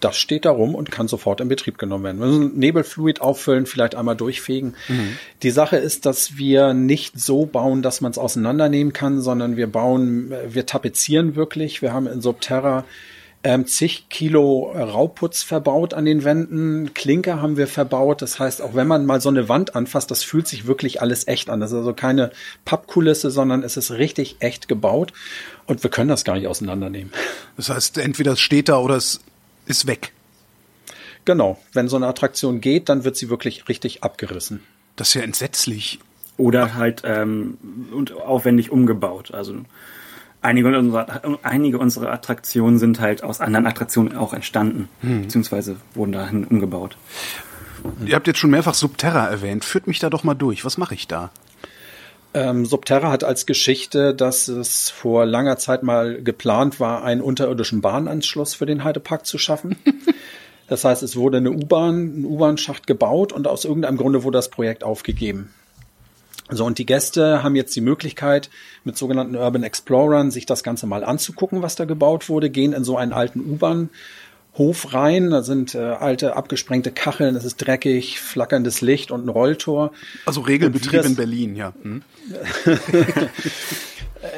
Das 0.00 0.16
steht 0.16 0.44
da 0.44 0.50
rum 0.50 0.74
und 0.74 0.90
kann 0.90 1.08
sofort 1.08 1.40
in 1.40 1.48
Betrieb 1.48 1.78
genommen 1.78 2.04
werden. 2.04 2.20
Wir 2.20 2.26
müssen 2.26 2.58
Nebelfluid 2.58 3.22
auffüllen, 3.22 3.64
vielleicht 3.64 3.94
einmal 3.94 4.14
durchfegen. 4.14 4.74
Mhm. 4.88 5.16
Die 5.42 5.50
Sache 5.50 5.78
ist, 5.78 6.04
dass 6.04 6.36
wir 6.36 6.74
nicht 6.74 7.18
so 7.18 7.46
bauen, 7.46 7.80
dass 7.80 8.02
man 8.02 8.12
es 8.12 8.18
auseinandernehmen 8.18 8.92
kann, 8.92 9.22
sondern 9.22 9.56
wir 9.56 9.66
bauen, 9.66 10.32
äh, 10.32 10.54
wir 10.54 10.66
tapezieren 10.66 11.34
wirklich. 11.34 11.80
Wir 11.80 11.92
haben 11.92 12.06
in 12.06 12.20
Subterra 12.20 12.84
ähm, 13.46 13.64
zig 13.68 14.08
Kilo 14.08 14.72
Rauputz 14.74 15.44
verbaut 15.44 15.94
an 15.94 16.04
den 16.04 16.24
Wänden, 16.24 16.94
Klinker 16.94 17.40
haben 17.40 17.56
wir 17.56 17.68
verbaut. 17.68 18.20
Das 18.20 18.40
heißt, 18.40 18.60
auch 18.60 18.74
wenn 18.74 18.88
man 18.88 19.06
mal 19.06 19.20
so 19.20 19.28
eine 19.28 19.48
Wand 19.48 19.76
anfasst, 19.76 20.10
das 20.10 20.24
fühlt 20.24 20.48
sich 20.48 20.66
wirklich 20.66 21.00
alles 21.00 21.28
echt 21.28 21.48
an. 21.48 21.60
Das 21.60 21.70
ist 21.70 21.78
also 21.78 21.94
keine 21.94 22.32
Pappkulisse, 22.64 23.30
sondern 23.30 23.62
es 23.62 23.76
ist 23.76 23.92
richtig 23.92 24.38
echt 24.40 24.66
gebaut 24.66 25.12
und 25.66 25.84
wir 25.84 25.90
können 25.90 26.08
das 26.08 26.24
gar 26.24 26.34
nicht 26.34 26.48
auseinandernehmen. 26.48 27.12
Das 27.56 27.68
heißt, 27.68 27.98
entweder 27.98 28.32
es 28.32 28.40
steht 28.40 28.68
da 28.68 28.78
oder 28.78 28.96
es 28.96 29.20
ist 29.66 29.86
weg. 29.86 30.12
Genau. 31.24 31.56
Wenn 31.72 31.86
so 31.86 31.94
eine 31.94 32.08
Attraktion 32.08 32.60
geht, 32.60 32.88
dann 32.88 33.04
wird 33.04 33.16
sie 33.16 33.30
wirklich 33.30 33.68
richtig 33.68 34.02
abgerissen. 34.02 34.64
Das 34.96 35.08
ist 35.10 35.14
ja 35.14 35.22
entsetzlich. 35.22 36.00
Oder 36.36 36.74
halt 36.74 37.02
ähm, 37.04 37.58
und 37.92 38.12
aufwendig 38.12 38.72
umgebaut. 38.72 39.32
Also 39.32 39.54
einige 40.46 40.78
unserer, 40.78 41.38
einige 41.42 41.78
unserer 41.78 42.12
Attraktionen 42.12 42.78
sind 42.78 43.00
halt 43.00 43.22
aus 43.22 43.40
anderen 43.40 43.66
Attraktionen 43.66 44.16
auch 44.16 44.32
entstanden, 44.32 44.88
hm. 45.00 45.22
beziehungsweise 45.22 45.76
wurden 45.94 46.12
dahin 46.12 46.44
umgebaut. 46.44 46.96
Ihr 48.04 48.14
habt 48.14 48.26
jetzt 48.26 48.38
schon 48.38 48.50
mehrfach 48.50 48.74
Subterra 48.74 49.28
erwähnt. 49.28 49.64
Führt 49.64 49.86
mich 49.86 49.98
da 49.98 50.10
doch 50.10 50.24
mal 50.24 50.34
durch. 50.34 50.64
Was 50.64 50.78
mache 50.78 50.94
ich 50.94 51.06
da? 51.06 51.30
Ähm, 52.34 52.66
Subterra 52.66 53.10
hat 53.10 53.24
als 53.24 53.46
Geschichte, 53.46 54.14
dass 54.14 54.48
es 54.48 54.90
vor 54.90 55.24
langer 55.24 55.56
Zeit 55.56 55.82
mal 55.82 56.22
geplant 56.22 56.80
war, 56.80 57.04
einen 57.04 57.20
unterirdischen 57.20 57.80
Bahnanschluss 57.80 58.54
für 58.54 58.66
den 58.66 58.84
Heidepark 58.84 59.24
zu 59.24 59.38
schaffen. 59.38 59.76
das 60.68 60.84
heißt, 60.84 61.02
es 61.02 61.16
wurde 61.16 61.38
eine 61.38 61.52
U-Bahn, 61.52 62.20
ein 62.20 62.24
U-Bahn-Schacht 62.24 62.86
gebaut 62.86 63.32
und 63.32 63.46
aus 63.46 63.64
irgendeinem 63.64 63.96
Grunde 63.96 64.24
wurde 64.24 64.38
das 64.38 64.50
Projekt 64.50 64.84
aufgegeben. 64.84 65.50
So, 66.48 66.64
und 66.64 66.78
die 66.78 66.86
Gäste 66.86 67.42
haben 67.42 67.56
jetzt 67.56 67.74
die 67.74 67.80
Möglichkeit, 67.80 68.50
mit 68.84 68.96
sogenannten 68.96 69.34
Urban 69.34 69.64
Explorern 69.64 70.30
sich 70.30 70.46
das 70.46 70.62
Ganze 70.62 70.86
mal 70.86 71.02
anzugucken, 71.02 71.62
was 71.62 71.74
da 71.74 71.84
gebaut 71.84 72.28
wurde, 72.28 72.50
gehen 72.50 72.72
in 72.72 72.84
so 72.84 72.96
einen 72.96 73.12
alten 73.12 73.40
U-Bahn 73.40 73.90
Hof 74.58 74.94
rein. 74.94 75.30
Da 75.30 75.42
sind 75.42 75.74
äh, 75.74 75.78
alte, 75.78 76.36
abgesprengte 76.36 76.90
Kacheln, 76.90 77.36
es 77.36 77.44
ist 77.44 77.56
dreckig, 77.56 78.20
flackerndes 78.20 78.80
Licht 78.80 79.10
und 79.10 79.26
ein 79.26 79.28
Rolltor. 79.28 79.92
Also 80.24 80.40
Regelbetrieb 80.40 81.04
in 81.04 81.16
Berlin, 81.16 81.56
ja. 81.56 81.72
Hm. 81.82 82.02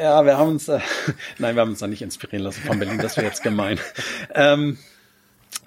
ja, 0.02 0.24
wir 0.24 0.38
haben 0.38 0.50
uns, 0.50 0.68
äh, 0.68 0.80
nein, 1.38 1.54
wir 1.54 1.62
haben 1.62 1.70
uns 1.70 1.78
da 1.80 1.86
nicht 1.86 2.02
inspirieren 2.02 2.44
lassen 2.44 2.62
von 2.62 2.78
Berlin, 2.78 2.98
das 2.98 3.16
wäre 3.16 3.26
jetzt 3.26 3.42
gemein. 3.42 3.78
Ähm, 4.34 4.78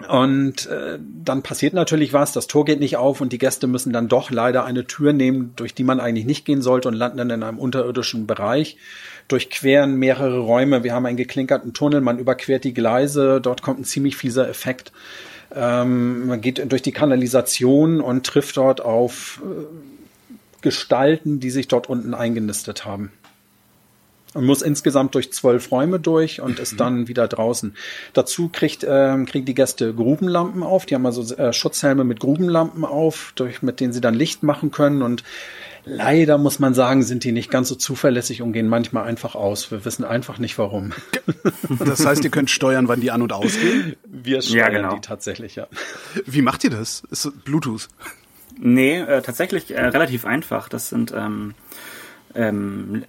und 0.08 0.66
äh, 0.66 0.98
dann 1.24 1.42
passiert 1.42 1.74
natürlich 1.74 2.12
was, 2.12 2.32
das 2.32 2.46
Tor 2.46 2.64
geht 2.64 2.80
nicht 2.80 2.96
auf 2.96 3.20
und 3.20 3.32
die 3.32 3.38
Gäste 3.38 3.66
müssen 3.66 3.92
dann 3.92 4.08
doch 4.08 4.30
leider 4.30 4.64
eine 4.64 4.86
Tür 4.86 5.12
nehmen, 5.12 5.52
durch 5.56 5.74
die 5.74 5.84
man 5.84 6.00
eigentlich 6.00 6.26
nicht 6.26 6.44
gehen 6.44 6.62
sollte 6.62 6.88
und 6.88 6.94
landen 6.94 7.18
dann 7.18 7.30
in 7.30 7.42
einem 7.42 7.58
unterirdischen 7.58 8.26
Bereich, 8.26 8.76
durchqueren 9.28 9.96
mehrere 9.96 10.40
Räume. 10.40 10.82
Wir 10.82 10.94
haben 10.94 11.06
einen 11.06 11.16
geklinkerten 11.16 11.72
Tunnel, 11.72 12.00
man 12.00 12.18
überquert 12.18 12.64
die 12.64 12.74
Gleise, 12.74 13.40
dort 13.40 13.62
kommt 13.62 13.80
ein 13.80 13.84
ziemlich 13.84 14.16
fieser 14.16 14.48
Effekt. 14.48 14.92
Ähm, 15.54 16.26
man 16.26 16.40
geht 16.40 16.72
durch 16.72 16.82
die 16.82 16.92
Kanalisation 16.92 18.00
und 18.00 18.26
trifft 18.26 18.56
dort 18.56 18.80
auf 18.80 19.42
äh, 19.44 19.64
Gestalten, 20.62 21.38
die 21.38 21.50
sich 21.50 21.68
dort 21.68 21.88
unten 21.88 22.14
eingenistet 22.14 22.84
haben 22.84 23.12
und 24.34 24.44
muss 24.44 24.62
insgesamt 24.62 25.14
durch 25.14 25.32
zwölf 25.32 25.70
Räume 25.70 26.00
durch 26.00 26.40
und 26.40 26.58
ist 26.58 26.80
dann 26.80 27.08
wieder 27.08 27.28
draußen. 27.28 27.74
Dazu 28.12 28.48
kriegt, 28.48 28.86
ähm, 28.88 29.26
kriegen 29.26 29.44
die 29.44 29.54
Gäste 29.54 29.94
Grubenlampen 29.94 30.62
auf. 30.62 30.86
Die 30.86 30.94
haben 30.94 31.06
also 31.06 31.34
äh, 31.34 31.52
Schutzhelme 31.52 32.04
mit 32.04 32.20
Grubenlampen 32.20 32.84
auf, 32.84 33.32
durch, 33.36 33.62
mit 33.62 33.80
denen 33.80 33.92
sie 33.92 34.00
dann 34.00 34.14
Licht 34.14 34.42
machen 34.42 34.70
können. 34.70 35.02
Und 35.02 35.22
leider 35.84 36.38
muss 36.38 36.58
man 36.58 36.74
sagen, 36.74 37.02
sind 37.02 37.24
die 37.24 37.32
nicht 37.32 37.50
ganz 37.50 37.68
so 37.68 37.74
zuverlässig 37.74 38.42
und 38.42 38.52
gehen 38.52 38.68
manchmal 38.68 39.04
einfach 39.04 39.34
aus. 39.34 39.70
Wir 39.70 39.84
wissen 39.84 40.04
einfach 40.04 40.38
nicht 40.38 40.58
warum. 40.58 40.92
Das 41.78 42.04
heißt, 42.04 42.22
ihr 42.24 42.30
könnt 42.30 42.50
steuern, 42.50 42.88
wann 42.88 43.00
die 43.00 43.10
an 43.10 43.22
und 43.22 43.32
ausgehen? 43.32 43.96
Wir 44.04 44.42
steuern 44.42 44.58
ja, 44.58 44.68
genau. 44.68 44.94
die 44.94 45.00
tatsächlich, 45.00 45.56
ja. 45.56 45.66
Wie 46.26 46.42
macht 46.42 46.64
ihr 46.64 46.70
das? 46.70 47.02
Ist 47.10 47.44
Bluetooth? 47.44 47.88
Nee, 48.58 48.98
äh, 48.98 49.22
tatsächlich 49.22 49.70
äh, 49.70 49.80
relativ 49.80 50.24
einfach. 50.24 50.68
Das 50.68 50.88
sind 50.88 51.12
ähm, 51.16 51.54
ähm, 52.34 53.04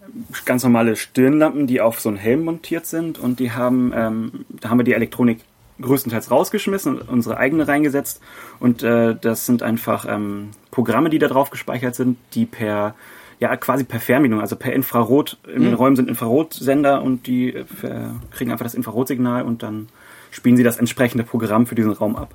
ganz 0.46 0.63
normale 0.63 0.96
Stirnlampen, 0.96 1.68
die 1.68 1.82
auf 1.82 2.00
so 2.00 2.10
einen 2.10 2.18
Helm 2.18 2.46
montiert 2.46 2.86
sind 2.86 3.20
und 3.20 3.39
die 3.39 3.51
haben, 3.51 3.92
ähm, 3.96 4.46
da 4.50 4.70
haben 4.70 4.80
wir 4.80 4.84
die 4.84 4.94
Elektronik 4.94 5.39
größtenteils 5.82 6.32
rausgeschmissen 6.32 7.00
und 7.00 7.10
unsere 7.10 7.38
eigene 7.38 7.68
reingesetzt 7.68 8.22
und 8.60 8.84
äh, 8.84 9.15
das 9.20 9.46
sind 9.46 9.63
einfach 9.63 10.06
ähm, 10.08 10.51
Programme, 10.72 11.10
die 11.10 11.20
da 11.20 11.27
drauf 11.27 11.50
gespeichert 11.50 11.96
sind, 11.96 12.18
die 12.34 12.46
per 12.46 12.96
ja 13.39 13.56
quasi 13.58 13.84
per 13.84 14.00
Fernbedienung, 14.00 14.42
also 14.42 14.56
per 14.56 14.74
Infrarot, 14.74 15.38
in 15.48 15.63
den 15.63 15.72
mhm. 15.72 15.75
Räumen 15.75 15.96
sind 15.96 16.08
Infrarotsender 16.08 17.01
und 17.01 17.27
die 17.27 17.53
äh, 17.53 17.65
kriegen 18.32 18.51
einfach 18.51 18.65
das 18.65 18.75
Infrarotsignal 18.75 19.44
und 19.44 19.63
dann 19.63 19.89
spielen 20.32 20.56
sie 20.56 20.63
das 20.63 20.77
entsprechende 20.77 21.24
Programm 21.24 21.65
für 21.65 21.75
diesen 21.75 21.92
Raum 21.92 22.15
ab 22.15 22.34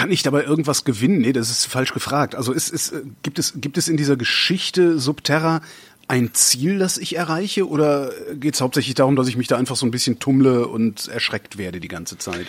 kann 0.00 0.10
ich 0.10 0.22
dabei 0.22 0.44
irgendwas 0.44 0.84
gewinnen? 0.84 1.20
Nee, 1.20 1.34
das 1.34 1.50
ist 1.50 1.66
falsch 1.66 1.92
gefragt. 1.92 2.34
Also 2.34 2.54
ist, 2.54 2.70
ist, 2.70 2.94
gibt, 3.22 3.38
es, 3.38 3.52
gibt 3.56 3.76
es 3.76 3.86
in 3.86 3.98
dieser 3.98 4.16
Geschichte 4.16 4.98
Subterra 4.98 5.60
ein 6.08 6.32
Ziel, 6.32 6.78
das 6.78 6.96
ich 6.96 7.16
erreiche? 7.16 7.68
Oder 7.68 8.10
geht 8.32 8.54
es 8.54 8.62
hauptsächlich 8.62 8.94
darum, 8.94 9.14
dass 9.14 9.28
ich 9.28 9.36
mich 9.36 9.46
da 9.46 9.58
einfach 9.58 9.76
so 9.76 9.84
ein 9.84 9.90
bisschen 9.90 10.18
tummle 10.18 10.66
und 10.68 11.08
erschreckt 11.08 11.58
werde 11.58 11.80
die 11.80 11.88
ganze 11.88 12.16
Zeit? 12.16 12.46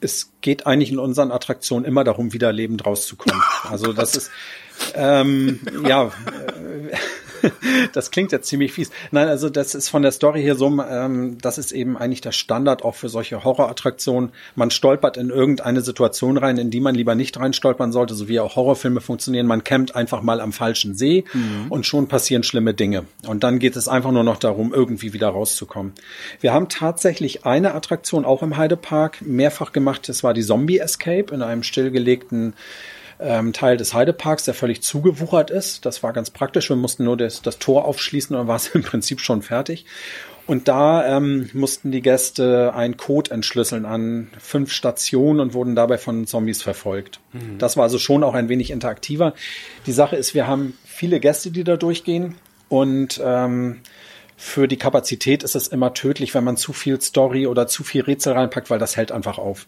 Es 0.00 0.30
geht 0.40 0.66
eigentlich 0.66 0.90
in 0.90 0.98
unseren 0.98 1.30
Attraktionen 1.30 1.84
immer 1.84 2.02
darum, 2.02 2.32
wieder 2.32 2.52
lebend 2.52 2.84
rauszukommen. 2.84 3.40
Also 3.70 3.92
das 3.92 4.16
ist 4.16 4.30
ähm, 4.96 5.60
ja, 5.86 6.10
das 7.92 8.10
klingt 8.10 8.32
jetzt 8.32 8.48
ziemlich 8.48 8.72
fies. 8.72 8.90
Nein, 9.10 9.28
also 9.28 9.50
das 9.50 9.74
ist 9.74 9.88
von 9.88 10.02
der 10.02 10.12
Story 10.12 10.42
hier 10.42 10.54
so, 10.54 10.68
ähm, 10.68 11.38
das 11.40 11.58
ist 11.58 11.72
eben 11.72 11.96
eigentlich 11.96 12.20
der 12.20 12.32
Standard 12.32 12.82
auch 12.84 12.94
für 12.94 13.08
solche 13.08 13.44
Horrorattraktionen. 13.44 14.30
Man 14.54 14.70
stolpert 14.70 15.16
in 15.16 15.30
irgendeine 15.30 15.80
Situation 15.80 16.36
rein, 16.36 16.58
in 16.58 16.70
die 16.70 16.80
man 16.80 16.94
lieber 16.94 17.14
nicht 17.14 17.38
reinstolpern 17.38 17.92
sollte, 17.92 18.14
so 18.14 18.28
wie 18.28 18.40
auch 18.40 18.56
Horrorfilme 18.56 19.00
funktionieren. 19.00 19.46
Man 19.46 19.64
campt 19.64 19.94
einfach 19.94 20.22
mal 20.22 20.40
am 20.40 20.52
falschen 20.52 20.94
See 20.94 21.24
mhm. 21.32 21.66
und 21.70 21.86
schon 21.86 22.08
passieren 22.08 22.42
schlimme 22.42 22.74
Dinge. 22.74 23.04
Und 23.26 23.44
dann 23.44 23.58
geht 23.58 23.76
es 23.76 23.88
einfach 23.88 24.12
nur 24.12 24.24
noch 24.24 24.38
darum, 24.38 24.72
irgendwie 24.72 25.12
wieder 25.12 25.28
rauszukommen. 25.28 25.92
Wir 26.40 26.52
haben 26.52 26.68
tatsächlich 26.68 27.44
eine 27.44 27.74
Attraktion 27.74 28.24
auch 28.24 28.42
im 28.42 28.56
Heidepark 28.56 29.22
mehrfach 29.22 29.72
gemacht. 29.72 30.08
Das 30.08 30.22
war 30.22 30.34
die 30.34 30.42
Zombie 30.42 30.78
Escape 30.78 31.34
in 31.34 31.42
einem 31.42 31.62
stillgelegten 31.62 32.54
ähm, 33.22 33.52
Teil 33.52 33.76
des 33.76 33.94
Heideparks, 33.94 34.44
der 34.44 34.54
völlig 34.54 34.82
zugewuchert 34.82 35.50
ist. 35.50 35.86
Das 35.86 36.02
war 36.02 36.12
ganz 36.12 36.30
praktisch. 36.30 36.68
Wir 36.68 36.76
mussten 36.76 37.04
nur 37.04 37.16
das, 37.16 37.42
das 37.42 37.58
Tor 37.58 37.84
aufschließen 37.84 38.34
und 38.34 38.40
dann 38.40 38.48
war 38.48 38.56
es 38.56 38.68
im 38.74 38.82
Prinzip 38.82 39.20
schon 39.20 39.42
fertig. 39.42 39.86
Und 40.46 40.66
da 40.66 41.16
ähm, 41.16 41.48
mussten 41.52 41.92
die 41.92 42.02
Gäste 42.02 42.74
einen 42.74 42.96
Code 42.96 43.30
entschlüsseln 43.30 43.86
an 43.86 44.28
fünf 44.38 44.72
Stationen 44.72 45.38
und 45.38 45.54
wurden 45.54 45.76
dabei 45.76 45.98
von 45.98 46.26
Zombies 46.26 46.62
verfolgt. 46.62 47.20
Mhm. 47.32 47.58
Das 47.58 47.76
war 47.76 47.84
also 47.84 47.98
schon 47.98 48.24
auch 48.24 48.34
ein 48.34 48.48
wenig 48.48 48.70
interaktiver. 48.70 49.34
Die 49.86 49.92
Sache 49.92 50.16
ist, 50.16 50.34
wir 50.34 50.48
haben 50.48 50.76
viele 50.84 51.20
Gäste, 51.20 51.52
die 51.52 51.62
da 51.62 51.76
durchgehen 51.76 52.34
und 52.68 53.20
ähm, 53.24 53.80
für 54.36 54.66
die 54.66 54.76
Kapazität 54.76 55.44
ist 55.44 55.54
es 55.54 55.68
immer 55.68 55.94
tödlich, 55.94 56.34
wenn 56.34 56.42
man 56.42 56.56
zu 56.56 56.72
viel 56.72 57.00
Story 57.00 57.46
oder 57.46 57.68
zu 57.68 57.84
viel 57.84 58.02
Rätsel 58.02 58.32
reinpackt, 58.32 58.70
weil 58.70 58.80
das 58.80 58.96
hält 58.96 59.12
einfach 59.12 59.38
auf. 59.38 59.66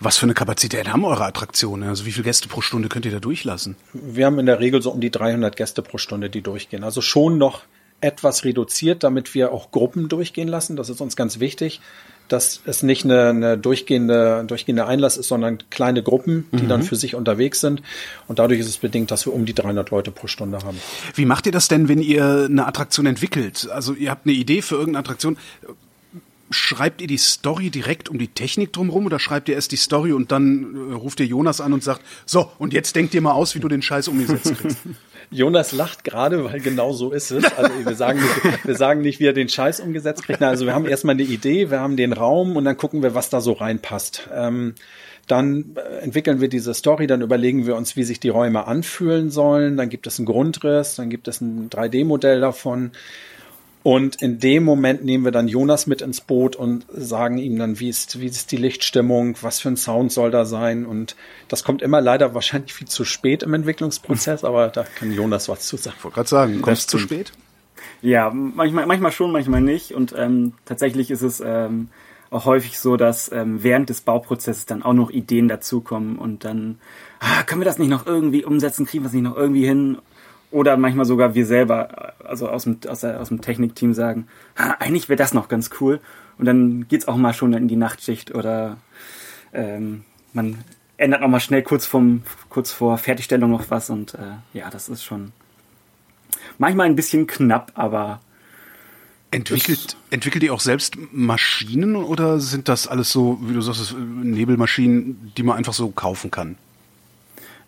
Was 0.00 0.16
für 0.16 0.26
eine 0.26 0.34
Kapazität 0.34 0.88
haben 0.88 1.04
eure 1.04 1.24
Attraktionen? 1.24 1.88
Also 1.88 2.06
wie 2.06 2.12
viele 2.12 2.24
Gäste 2.24 2.48
pro 2.48 2.60
Stunde 2.60 2.88
könnt 2.88 3.04
ihr 3.04 3.12
da 3.12 3.20
durchlassen? 3.20 3.76
Wir 3.92 4.26
haben 4.26 4.38
in 4.38 4.46
der 4.46 4.60
Regel 4.60 4.80
so 4.80 4.90
um 4.90 5.00
die 5.00 5.10
300 5.10 5.56
Gäste 5.56 5.82
pro 5.82 5.98
Stunde, 5.98 6.30
die 6.30 6.40
durchgehen. 6.40 6.84
Also 6.84 7.00
schon 7.00 7.38
noch 7.38 7.62
etwas 8.00 8.44
reduziert, 8.44 9.02
damit 9.02 9.34
wir 9.34 9.52
auch 9.52 9.70
Gruppen 9.72 10.08
durchgehen 10.08 10.48
lassen. 10.48 10.76
Das 10.76 10.88
ist 10.88 11.00
uns 11.00 11.16
ganz 11.16 11.40
wichtig, 11.40 11.80
dass 12.28 12.60
es 12.64 12.82
nicht 12.82 13.04
eine, 13.04 13.30
eine 13.30 13.58
durchgehende, 13.58 14.44
durchgehende 14.46 14.86
Einlass 14.86 15.16
ist, 15.16 15.28
sondern 15.28 15.58
kleine 15.70 16.02
Gruppen, 16.02 16.46
die 16.52 16.64
mhm. 16.64 16.68
dann 16.68 16.82
für 16.82 16.94
sich 16.94 17.14
unterwegs 17.14 17.60
sind. 17.60 17.82
Und 18.28 18.38
dadurch 18.38 18.60
ist 18.60 18.68
es 18.68 18.76
bedingt, 18.76 19.10
dass 19.10 19.26
wir 19.26 19.34
um 19.34 19.46
die 19.46 19.54
300 19.54 19.90
Leute 19.90 20.10
pro 20.12 20.26
Stunde 20.28 20.58
haben. 20.58 20.78
Wie 21.14 21.24
macht 21.24 21.46
ihr 21.46 21.52
das 21.52 21.66
denn, 21.68 21.88
wenn 21.88 22.00
ihr 22.00 22.46
eine 22.48 22.66
Attraktion 22.66 23.06
entwickelt? 23.06 23.68
Also 23.72 23.94
ihr 23.94 24.10
habt 24.10 24.26
eine 24.26 24.34
Idee 24.34 24.62
für 24.62 24.76
irgendeine 24.76 25.00
Attraktion 25.00 25.38
schreibt 26.50 27.00
ihr 27.00 27.06
die 27.06 27.18
Story 27.18 27.70
direkt 27.70 28.08
um 28.08 28.18
die 28.18 28.28
Technik 28.28 28.72
drumherum 28.72 29.06
oder 29.06 29.18
schreibt 29.18 29.48
ihr 29.48 29.54
erst 29.54 29.72
die 29.72 29.76
Story 29.76 30.12
und 30.12 30.32
dann 30.32 30.90
äh, 30.90 30.94
ruft 30.94 31.20
ihr 31.20 31.26
Jonas 31.26 31.60
an 31.60 31.72
und 31.72 31.82
sagt, 31.82 32.02
so, 32.26 32.50
und 32.58 32.72
jetzt 32.72 32.96
denk 32.96 33.10
dir 33.10 33.20
mal 33.20 33.32
aus, 33.32 33.54
wie 33.54 33.60
du 33.60 33.68
den 33.68 33.82
Scheiß 33.82 34.08
umgesetzt 34.08 34.54
kriegst? 34.56 34.78
Jonas 35.30 35.72
lacht 35.72 36.04
gerade, 36.04 36.44
weil 36.44 36.60
genau 36.60 36.92
so 36.92 37.10
ist 37.10 37.30
es. 37.30 37.44
Also 37.52 37.70
wir 37.84 37.94
sagen 37.94 38.20
nicht, 38.20 38.66
wir 38.66 38.74
sagen 38.76 39.02
nicht, 39.02 39.20
wie 39.20 39.26
er 39.26 39.34
den 39.34 39.50
Scheiß 39.50 39.80
umgesetzt 39.80 40.22
kriegt. 40.22 40.42
Also 40.42 40.64
wir 40.64 40.74
haben 40.74 40.86
erstmal 40.86 41.16
eine 41.16 41.22
Idee, 41.22 41.70
wir 41.70 41.80
haben 41.80 41.96
den 41.96 42.14
Raum 42.14 42.56
und 42.56 42.64
dann 42.64 42.78
gucken 42.78 43.02
wir, 43.02 43.14
was 43.14 43.28
da 43.28 43.42
so 43.42 43.52
reinpasst. 43.52 44.28
Ähm, 44.34 44.74
dann 45.26 45.76
äh, 45.76 46.02
entwickeln 46.02 46.40
wir 46.40 46.48
diese 46.48 46.72
Story, 46.72 47.06
dann 47.06 47.20
überlegen 47.20 47.66
wir 47.66 47.76
uns, 47.76 47.94
wie 47.94 48.04
sich 48.04 48.20
die 48.20 48.30
Räume 48.30 48.66
anfühlen 48.66 49.30
sollen. 49.30 49.76
Dann 49.76 49.90
gibt 49.90 50.06
es 50.06 50.18
einen 50.18 50.26
Grundriss, 50.26 50.96
dann 50.96 51.10
gibt 51.10 51.28
es 51.28 51.40
ein 51.42 51.68
3D-Modell 51.68 52.40
davon. 52.40 52.92
Und 53.82 54.20
in 54.20 54.40
dem 54.40 54.64
Moment 54.64 55.04
nehmen 55.04 55.24
wir 55.24 55.30
dann 55.30 55.48
Jonas 55.48 55.86
mit 55.86 56.02
ins 56.02 56.20
Boot 56.20 56.56
und 56.56 56.84
sagen 56.90 57.38
ihm 57.38 57.58
dann, 57.58 57.78
wie 57.78 57.88
ist, 57.88 58.20
wie 58.20 58.26
ist 58.26 58.50
die 58.50 58.56
Lichtstimmung, 58.56 59.36
was 59.40 59.60
für 59.60 59.68
ein 59.68 59.76
Sound 59.76 60.12
soll 60.12 60.30
da 60.30 60.44
sein. 60.44 60.84
Und 60.84 61.16
das 61.46 61.64
kommt 61.64 61.80
immer 61.80 62.00
leider 62.00 62.34
wahrscheinlich 62.34 62.74
viel 62.74 62.88
zu 62.88 63.04
spät 63.04 63.42
im 63.42 63.54
Entwicklungsprozess, 63.54 64.44
aber 64.44 64.68
da 64.68 64.84
kann 64.84 65.12
Jonas 65.12 65.48
was 65.48 65.66
zu 65.66 65.76
sagen. 65.76 65.96
Ich 65.98 66.04
wollte 66.04 66.16
gerade 66.16 66.28
sagen, 66.28 66.62
kommt 66.62 66.76
es 66.76 66.86
zu 66.86 66.98
spät? 66.98 67.32
Ja, 68.02 68.30
manchmal, 68.30 68.86
manchmal 68.86 69.12
schon, 69.12 69.32
manchmal 69.32 69.60
nicht. 69.60 69.92
Und 69.92 70.14
ähm, 70.16 70.52
tatsächlich 70.64 71.10
ist 71.10 71.22
es 71.22 71.40
ähm, 71.44 71.88
auch 72.30 72.44
häufig 72.44 72.78
so, 72.78 72.96
dass 72.96 73.30
ähm, 73.32 73.62
während 73.62 73.88
des 73.88 74.00
Bauprozesses 74.00 74.66
dann 74.66 74.82
auch 74.82 74.92
noch 74.92 75.10
Ideen 75.10 75.48
dazukommen 75.48 76.18
und 76.18 76.44
dann, 76.44 76.78
ah, 77.20 77.42
können 77.44 77.60
wir 77.60 77.64
das 77.64 77.78
nicht 77.78 77.88
noch 77.88 78.06
irgendwie 78.06 78.44
umsetzen, 78.44 78.86
kriegen 78.86 79.04
wir 79.04 79.08
es 79.08 79.14
nicht 79.14 79.22
noch 79.22 79.36
irgendwie 79.36 79.66
hin? 79.66 79.98
Oder 80.50 80.76
manchmal 80.76 81.04
sogar 81.04 81.34
wir 81.34 81.44
selber, 81.44 82.14
also 82.24 82.48
aus 82.48 82.64
dem, 82.64 82.78
aus, 82.88 83.00
der, 83.00 83.20
aus 83.20 83.28
dem 83.28 83.42
Technikteam 83.42 83.92
sagen, 83.92 84.28
eigentlich 84.54 85.08
wäre 85.08 85.18
das 85.18 85.34
noch 85.34 85.48
ganz 85.48 85.70
cool. 85.80 86.00
Und 86.38 86.46
dann 86.46 86.88
geht's 86.88 87.08
auch 87.08 87.16
mal 87.16 87.34
schon 87.34 87.52
in 87.52 87.68
die 87.68 87.76
Nachtschicht 87.76 88.34
oder 88.34 88.78
ähm, 89.52 90.04
man 90.32 90.58
ändert 90.96 91.20
noch 91.20 91.28
mal 91.28 91.40
schnell 91.40 91.62
kurz, 91.62 91.84
vom, 91.84 92.22
kurz 92.48 92.72
vor 92.72 92.96
Fertigstellung 92.96 93.50
noch 93.50 93.70
was. 93.70 93.90
Und 93.90 94.14
äh, 94.14 94.36
ja, 94.54 94.70
das 94.70 94.88
ist 94.88 95.04
schon 95.04 95.32
manchmal 96.58 96.86
ein 96.86 96.96
bisschen 96.96 97.26
knapp, 97.26 97.72
aber 97.74 98.20
Entwickelt, 99.30 99.96
entwickelt 100.08 100.42
ihr 100.42 100.54
auch 100.54 100.60
selbst 100.60 100.96
Maschinen 101.12 101.96
oder 101.96 102.40
sind 102.40 102.66
das 102.66 102.88
alles 102.88 103.12
so, 103.12 103.38
wie 103.42 103.52
du 103.52 103.60
sagst, 103.60 103.94
Nebelmaschinen, 103.94 105.32
die 105.36 105.42
man 105.42 105.58
einfach 105.58 105.74
so 105.74 105.90
kaufen 105.90 106.30
kann? 106.30 106.56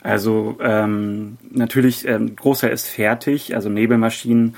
Also 0.03 0.57
ähm, 0.61 1.37
natürlich, 1.51 2.07
ähm, 2.07 2.35
Großteil 2.35 2.73
ist 2.73 2.89
fertig, 2.89 3.55
also 3.55 3.69
Nebelmaschinen 3.69 4.57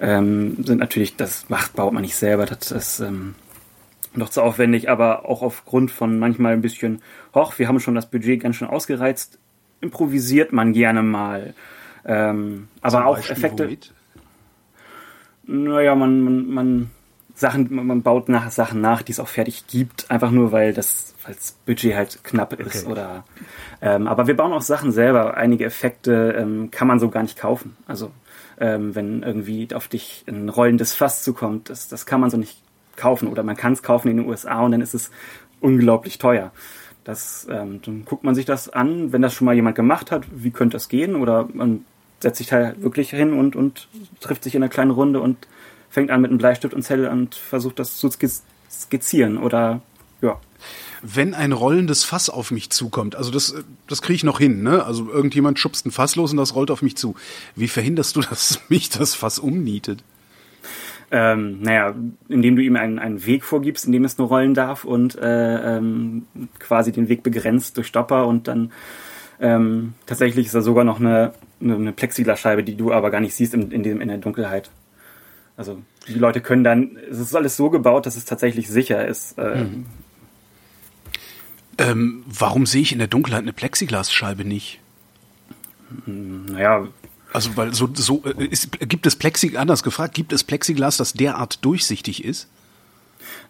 ähm, 0.00 0.62
sind 0.64 0.78
natürlich, 0.78 1.16
das 1.16 1.48
macht, 1.48 1.74
baut 1.74 1.92
man 1.92 2.02
nicht 2.02 2.14
selber, 2.14 2.46
das 2.46 2.70
ist 2.70 3.00
ähm, 3.00 3.34
noch 4.14 4.28
zu 4.28 4.42
aufwendig, 4.42 4.88
aber 4.88 5.28
auch 5.28 5.42
aufgrund 5.42 5.90
von 5.90 6.18
manchmal 6.18 6.52
ein 6.52 6.62
bisschen, 6.62 7.02
hoch, 7.34 7.58
wir 7.58 7.66
haben 7.66 7.80
schon 7.80 7.96
das 7.96 8.08
Budget 8.10 8.40
ganz 8.40 8.56
schön 8.56 8.68
ausgereizt, 8.68 9.38
improvisiert 9.80 10.52
man 10.52 10.72
gerne 10.72 11.02
mal. 11.02 11.54
Ähm, 12.04 12.68
aber 12.80 13.06
auch 13.06 13.18
Effekte. 13.18 13.64
Womit? 13.64 13.92
Naja, 15.44 15.94
man, 15.94 16.22
man, 16.22 16.50
man 16.50 16.90
Sachen, 17.34 17.68
man 17.70 18.02
baut 18.02 18.28
nach 18.28 18.50
Sachen 18.50 18.80
nach, 18.80 19.02
die 19.02 19.12
es 19.12 19.20
auch 19.20 19.28
fertig 19.28 19.66
gibt, 19.66 20.10
einfach 20.10 20.30
nur 20.30 20.52
weil 20.52 20.72
das, 20.72 21.14
weil 21.28 21.34
das 21.34 21.52
Budget 21.66 21.94
halt 21.94 22.24
knapp 22.24 22.54
ist 22.54 22.84
Okay. 22.84 22.90
oder. 22.92 23.24
Ähm, 23.82 24.06
aber 24.06 24.26
wir 24.26 24.34
bauen 24.36 24.52
auch 24.52 24.62
Sachen 24.62 24.92
selber. 24.92 25.36
Einige 25.36 25.64
Effekte 25.66 26.34
ähm, 26.38 26.70
kann 26.70 26.88
man 26.88 26.98
so 26.98 27.10
gar 27.10 27.22
nicht 27.22 27.38
kaufen. 27.38 27.76
Also 27.86 28.10
ähm, 28.58 28.94
wenn 28.94 29.22
irgendwie 29.22 29.68
auf 29.74 29.88
dich 29.88 30.24
ein 30.26 30.48
rollendes 30.48 30.94
Fass 30.94 31.22
zukommt, 31.22 31.68
das, 31.70 31.86
das 31.88 32.06
kann 32.06 32.20
man 32.20 32.30
so 32.30 32.36
nicht 32.38 32.60
kaufen 32.96 33.28
oder 33.28 33.42
man 33.42 33.56
kann 33.56 33.74
es 33.74 33.82
kaufen 33.82 34.08
in 34.08 34.16
den 34.16 34.26
USA 34.26 34.62
und 34.62 34.72
dann 34.72 34.80
ist 34.80 34.94
es 34.94 35.10
unglaublich 35.60 36.18
teuer. 36.18 36.50
Das, 37.04 37.46
ähm, 37.50 37.80
dann 37.84 38.04
guckt 38.04 38.24
man 38.24 38.34
sich 38.34 38.44
das 38.46 38.68
an, 38.68 39.12
wenn 39.12 39.22
das 39.22 39.32
schon 39.34 39.44
mal 39.44 39.54
jemand 39.54 39.76
gemacht 39.76 40.10
hat, 40.10 40.24
wie 40.34 40.50
könnte 40.50 40.76
das 40.76 40.88
gehen? 40.88 41.14
Oder 41.14 41.48
man 41.52 41.84
setzt 42.20 42.38
sich 42.38 42.48
da 42.48 42.72
wirklich 42.78 43.10
hin 43.10 43.32
und, 43.34 43.54
und 43.54 43.88
trifft 44.20 44.44
sich 44.44 44.54
in 44.54 44.62
einer 44.62 44.70
kleinen 44.70 44.90
Runde 44.90 45.20
und 45.20 45.46
fängt 45.90 46.10
an 46.10 46.20
mit 46.20 46.30
einem 46.30 46.38
Bleistift 46.38 46.74
und 46.74 46.82
Zettel 46.82 47.06
und 47.08 47.34
versucht 47.34 47.78
das 47.78 47.96
zu 47.96 48.08
skiz- 48.08 48.42
skizzieren 48.70 49.38
oder. 49.38 49.80
Wenn 51.02 51.34
ein 51.34 51.52
rollendes 51.52 52.04
Fass 52.04 52.28
auf 52.28 52.50
mich 52.50 52.70
zukommt, 52.70 53.14
also 53.14 53.30
das, 53.30 53.54
das 53.86 54.02
kriege 54.02 54.16
ich 54.16 54.24
noch 54.24 54.38
hin, 54.38 54.62
ne? 54.62 54.84
Also 54.84 55.10
irgendjemand 55.10 55.58
schubst 55.58 55.86
ein 55.86 55.90
Fass 55.90 56.16
los 56.16 56.32
und 56.32 56.38
das 56.38 56.54
rollt 56.54 56.70
auf 56.70 56.82
mich 56.82 56.96
zu. 56.96 57.14
Wie 57.54 57.68
verhinderst 57.68 58.16
du, 58.16 58.20
dass 58.28 58.60
mich 58.68 58.90
das 58.90 59.14
Fass 59.14 59.38
umnietet? 59.38 60.02
Ähm, 61.10 61.62
naja, 61.62 61.94
indem 62.28 62.56
du 62.56 62.62
ihm 62.62 62.76
einen, 62.76 62.98
einen 62.98 63.24
Weg 63.24 63.44
vorgibst, 63.44 63.86
in 63.86 63.92
dem 63.92 64.04
es 64.04 64.18
nur 64.18 64.28
rollen 64.28 64.52
darf 64.52 64.84
und 64.84 65.16
äh, 65.16 65.76
ähm, 65.76 66.26
quasi 66.58 66.92
den 66.92 67.08
Weg 67.08 67.22
begrenzt 67.22 67.78
durch 67.78 67.86
Stopper 67.86 68.26
und 68.26 68.46
dann 68.46 68.72
ähm, 69.40 69.94
tatsächlich 70.04 70.46
ist 70.46 70.54
da 70.54 70.60
sogar 70.60 70.84
noch 70.84 71.00
eine, 71.00 71.32
eine, 71.62 71.76
eine 71.76 71.92
Plexiglasscheibe, 71.92 72.62
die 72.62 72.76
du 72.76 72.92
aber 72.92 73.10
gar 73.10 73.20
nicht 73.20 73.34
siehst 73.34 73.54
in, 73.54 73.70
in, 73.70 73.82
dem, 73.82 74.02
in 74.02 74.08
der 74.08 74.18
Dunkelheit. 74.18 74.70
Also 75.56 75.78
die 76.06 76.18
Leute 76.18 76.40
können 76.40 76.62
dann, 76.62 76.98
es 77.10 77.18
ist 77.18 77.34
alles 77.34 77.56
so 77.56 77.70
gebaut, 77.70 78.04
dass 78.04 78.16
es 78.16 78.24
tatsächlich 78.24 78.68
sicher 78.68 79.06
ist. 79.06 79.38
Äh, 79.38 79.64
Ähm, 81.78 82.24
warum 82.26 82.66
sehe 82.66 82.82
ich 82.82 82.92
in 82.92 82.98
der 82.98 83.08
Dunkelheit 83.08 83.42
eine 83.42 83.52
Plexiglasscheibe 83.52 84.44
nicht? 84.44 84.80
Naja, 86.06 86.88
Also 87.32 87.56
weil 87.56 87.72
so 87.74 87.88
so 87.94 88.22
äh, 88.24 88.44
ist, 88.44 88.78
gibt 88.80 89.06
es 89.06 89.16
Plexi 89.16 89.56
anders 89.56 89.82
gefragt, 89.82 90.14
gibt 90.14 90.32
es 90.32 90.44
Plexiglas, 90.44 90.96
das 90.96 91.12
derart 91.12 91.64
durchsichtig 91.64 92.24
ist? 92.24 92.48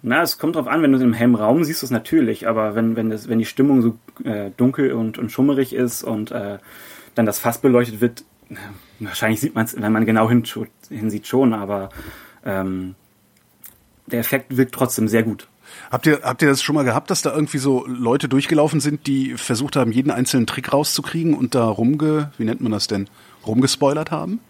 Na, 0.02 0.22
es 0.22 0.38
kommt 0.38 0.56
drauf 0.56 0.68
an, 0.68 0.82
wenn 0.82 0.92
du 0.92 1.00
im 1.00 1.12
hellen 1.12 1.34
Raum 1.34 1.64
siehst, 1.64 1.82
es 1.82 1.90
natürlich, 1.90 2.46
aber 2.46 2.74
wenn, 2.74 2.96
wenn, 2.96 3.10
das, 3.10 3.28
wenn 3.28 3.38
die 3.38 3.44
Stimmung 3.44 3.82
so 3.82 3.98
äh, 4.24 4.50
dunkel 4.56 4.92
und, 4.92 5.18
und 5.18 5.30
schummerig 5.32 5.72
ist 5.72 6.04
und 6.04 6.30
äh, 6.30 6.58
dann 7.14 7.26
das 7.26 7.38
Fass 7.38 7.58
beleuchtet 7.58 8.00
wird, 8.00 8.24
äh, 8.50 8.56
wahrscheinlich 9.00 9.40
sieht 9.40 9.54
man 9.54 9.64
es, 9.64 9.80
wenn 9.80 9.92
man 9.92 10.06
genau 10.06 10.30
hinsieht 10.30 11.26
schon, 11.26 11.52
aber 11.52 11.90
ähm, 12.44 12.94
der 14.06 14.20
Effekt 14.20 14.56
wirkt 14.56 14.74
trotzdem 14.74 15.08
sehr 15.08 15.22
gut. 15.22 15.48
Habt 15.90 16.06
ihr 16.06 16.20
habt 16.22 16.42
ihr 16.42 16.48
das 16.48 16.62
schon 16.62 16.74
mal 16.74 16.84
gehabt, 16.84 17.10
dass 17.10 17.22
da 17.22 17.32
irgendwie 17.32 17.58
so 17.58 17.86
Leute 17.86 18.28
durchgelaufen 18.28 18.80
sind, 18.80 19.06
die 19.06 19.34
versucht 19.36 19.76
haben, 19.76 19.92
jeden 19.92 20.10
einzelnen 20.10 20.46
Trick 20.46 20.72
rauszukriegen 20.72 21.34
und 21.34 21.54
da 21.54 21.64
rumge, 21.64 22.32
wie 22.38 22.44
nennt 22.44 22.60
man 22.60 22.72
das 22.72 22.86
denn, 22.86 23.08
rumgespoilert 23.46 24.10
haben? 24.10 24.40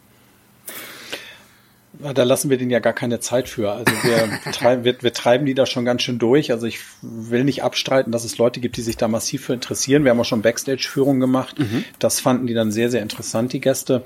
Da 2.00 2.22
lassen 2.22 2.48
wir 2.48 2.58
denen 2.58 2.70
ja 2.70 2.78
gar 2.78 2.92
keine 2.92 3.18
Zeit 3.18 3.48
für. 3.48 3.72
Also 3.72 3.92
wir, 4.04 4.28
treib, 4.52 4.84
wir, 4.84 5.02
wir 5.02 5.12
treiben 5.12 5.46
die 5.46 5.54
da 5.54 5.66
schon 5.66 5.84
ganz 5.84 6.02
schön 6.02 6.18
durch. 6.18 6.52
Also 6.52 6.66
ich 6.66 6.78
will 7.02 7.42
nicht 7.42 7.64
abstreiten, 7.64 8.12
dass 8.12 8.24
es 8.24 8.38
Leute 8.38 8.60
gibt, 8.60 8.76
die 8.76 8.82
sich 8.82 8.96
da 8.96 9.08
massiv 9.08 9.46
für 9.46 9.54
interessieren. 9.54 10.04
Wir 10.04 10.12
haben 10.12 10.20
auch 10.20 10.24
schon 10.24 10.42
Backstage-Führungen 10.42 11.20
gemacht. 11.20 11.56
Das 11.98 12.20
fanden 12.20 12.46
die 12.46 12.54
dann 12.54 12.70
sehr, 12.70 12.90
sehr 12.90 13.02
interessant, 13.02 13.52
die 13.52 13.60
Gäste. 13.60 14.04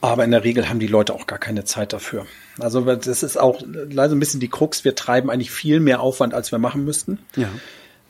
Aber 0.00 0.24
in 0.24 0.30
der 0.30 0.44
Regel 0.44 0.68
haben 0.68 0.78
die 0.78 0.86
Leute 0.86 1.12
auch 1.12 1.26
gar 1.26 1.40
keine 1.40 1.64
Zeit 1.64 1.92
dafür. 1.92 2.26
Also 2.60 2.80
das 2.80 3.22
ist 3.22 3.36
auch 3.38 3.60
leider 3.62 4.14
ein 4.14 4.20
bisschen 4.20 4.40
die 4.40 4.48
Krux. 4.48 4.84
Wir 4.84 4.94
treiben 4.94 5.30
eigentlich 5.30 5.50
viel 5.50 5.80
mehr 5.80 6.00
Aufwand, 6.00 6.34
als 6.34 6.52
wir 6.52 6.58
machen 6.58 6.84
müssten. 6.84 7.18
Ja. 7.36 7.48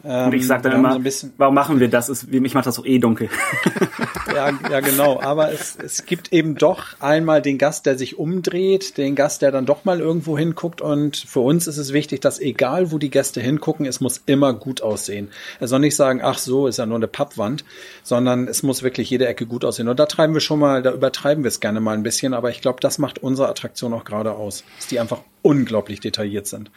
Und 0.02 0.32
ich 0.32 0.46
sage 0.46 0.62
dann 0.62 0.78
immer, 0.78 1.10
so 1.10 1.28
warum 1.38 1.54
machen 1.54 1.80
wir 1.80 1.88
das? 1.88 2.08
Ist, 2.08 2.28
ich 2.30 2.54
mache 2.54 2.64
das 2.64 2.78
auch 2.78 2.86
eh 2.86 2.98
dunkel. 2.98 3.28
Ja, 4.38 4.56
ja, 4.70 4.78
genau. 4.78 5.20
Aber 5.20 5.50
es, 5.50 5.76
es 5.82 6.06
gibt 6.06 6.32
eben 6.32 6.54
doch 6.54 7.00
einmal 7.00 7.42
den 7.42 7.58
Gast, 7.58 7.86
der 7.86 7.98
sich 7.98 8.18
umdreht, 8.18 8.96
den 8.96 9.16
Gast, 9.16 9.42
der 9.42 9.50
dann 9.50 9.66
doch 9.66 9.84
mal 9.84 9.98
irgendwo 9.98 10.38
hinguckt. 10.38 10.80
Und 10.80 11.16
für 11.16 11.40
uns 11.40 11.66
ist 11.66 11.76
es 11.76 11.92
wichtig, 11.92 12.20
dass 12.20 12.38
egal, 12.38 12.92
wo 12.92 12.98
die 12.98 13.10
Gäste 13.10 13.40
hingucken, 13.40 13.84
es 13.84 14.00
muss 14.00 14.22
immer 14.26 14.52
gut 14.52 14.80
aussehen. 14.80 15.28
Er 15.58 15.66
soll 15.66 15.80
nicht 15.80 15.96
sagen, 15.96 16.20
ach 16.22 16.38
so, 16.38 16.68
ist 16.68 16.78
ja 16.78 16.86
nur 16.86 16.98
eine 16.98 17.08
Pappwand, 17.08 17.64
sondern 18.04 18.46
es 18.46 18.62
muss 18.62 18.84
wirklich 18.84 19.10
jede 19.10 19.26
Ecke 19.26 19.44
gut 19.44 19.64
aussehen. 19.64 19.88
Und 19.88 19.98
da 19.98 20.06
treiben 20.06 20.34
wir 20.34 20.40
schon 20.40 20.60
mal, 20.60 20.82
da 20.82 20.92
übertreiben 20.92 21.42
wir 21.42 21.48
es 21.48 21.58
gerne 21.58 21.80
mal 21.80 21.94
ein 21.94 22.04
bisschen. 22.04 22.32
Aber 22.32 22.50
ich 22.50 22.60
glaube, 22.60 22.78
das 22.80 22.98
macht 22.98 23.18
unsere 23.18 23.48
Attraktion 23.48 23.92
auch 23.92 24.04
gerade 24.04 24.34
aus, 24.34 24.62
dass 24.76 24.86
die 24.86 25.00
einfach 25.00 25.22
unglaublich 25.42 25.98
detailliert 25.98 26.46
sind. 26.46 26.70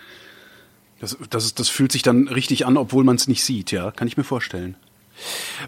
Das, 1.00 1.16
das, 1.30 1.54
das 1.54 1.70
fühlt 1.70 1.92
sich 1.92 2.02
dann 2.02 2.28
richtig 2.28 2.66
an, 2.66 2.76
obwohl 2.78 3.04
man 3.04 3.18
es 3.18 3.28
nicht 3.28 3.44
sieht, 3.44 3.72
ja, 3.72 3.92
kann 3.92 4.08
ich 4.08 4.18
mir 4.18 4.24
vorstellen. 4.24 4.78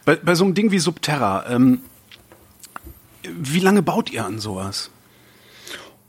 Bei, 0.06 0.16
bei 0.16 0.36
so 0.36 0.44
einem 0.46 0.54
Ding 0.56 0.72
wie 0.72 0.80
Subterra, 0.80 1.46
ähm, 1.50 1.82
wie 3.24 3.60
lange 3.60 3.82
baut 3.82 4.12
ihr 4.12 4.26
an 4.26 4.40
sowas? 4.40 4.90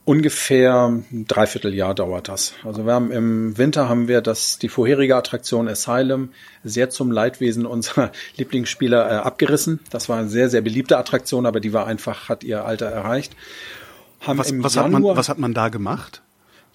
Ungefähr 0.07 0.89
ein 0.89 1.25
Dreivierteljahr 1.27 1.95
dauert 1.95 2.29
das. 2.29 2.53
Also 2.63 2.85
wir 2.85 2.93
haben 2.93 3.11
im 3.11 3.57
Winter 3.57 3.89
haben 3.89 4.07
wir 4.07 4.21
das, 4.21 4.59
die 4.59 4.69
vorherige 4.69 5.17
Attraktion 5.17 5.67
Asylum 5.67 6.29
sehr 6.63 6.91
zum 6.91 7.11
Leidwesen 7.11 7.65
unserer 7.65 8.13
Lieblingsspieler 8.37 9.11
äh, 9.11 9.15
abgerissen. 9.15 9.81
Das 9.89 10.11
war 10.11 10.19
eine 10.19 10.29
sehr, 10.29 10.51
sehr 10.51 10.61
beliebte 10.61 10.99
Attraktion, 10.99 11.47
aber 11.47 11.59
die 11.61 11.73
war 11.73 11.87
einfach, 11.87 12.29
hat 12.29 12.45
ihr 12.45 12.67
Alter 12.67 12.87
erreicht. 12.87 13.35
Haben 14.21 14.39
Was, 14.39 14.53
was, 14.63 14.77
hat 14.77 14.91
man, 14.91 15.03
Januar- 15.03 15.17
was 15.17 15.31
hat 15.31 15.39
man 15.39 15.55
da 15.55 15.71
gemacht? 15.71 16.21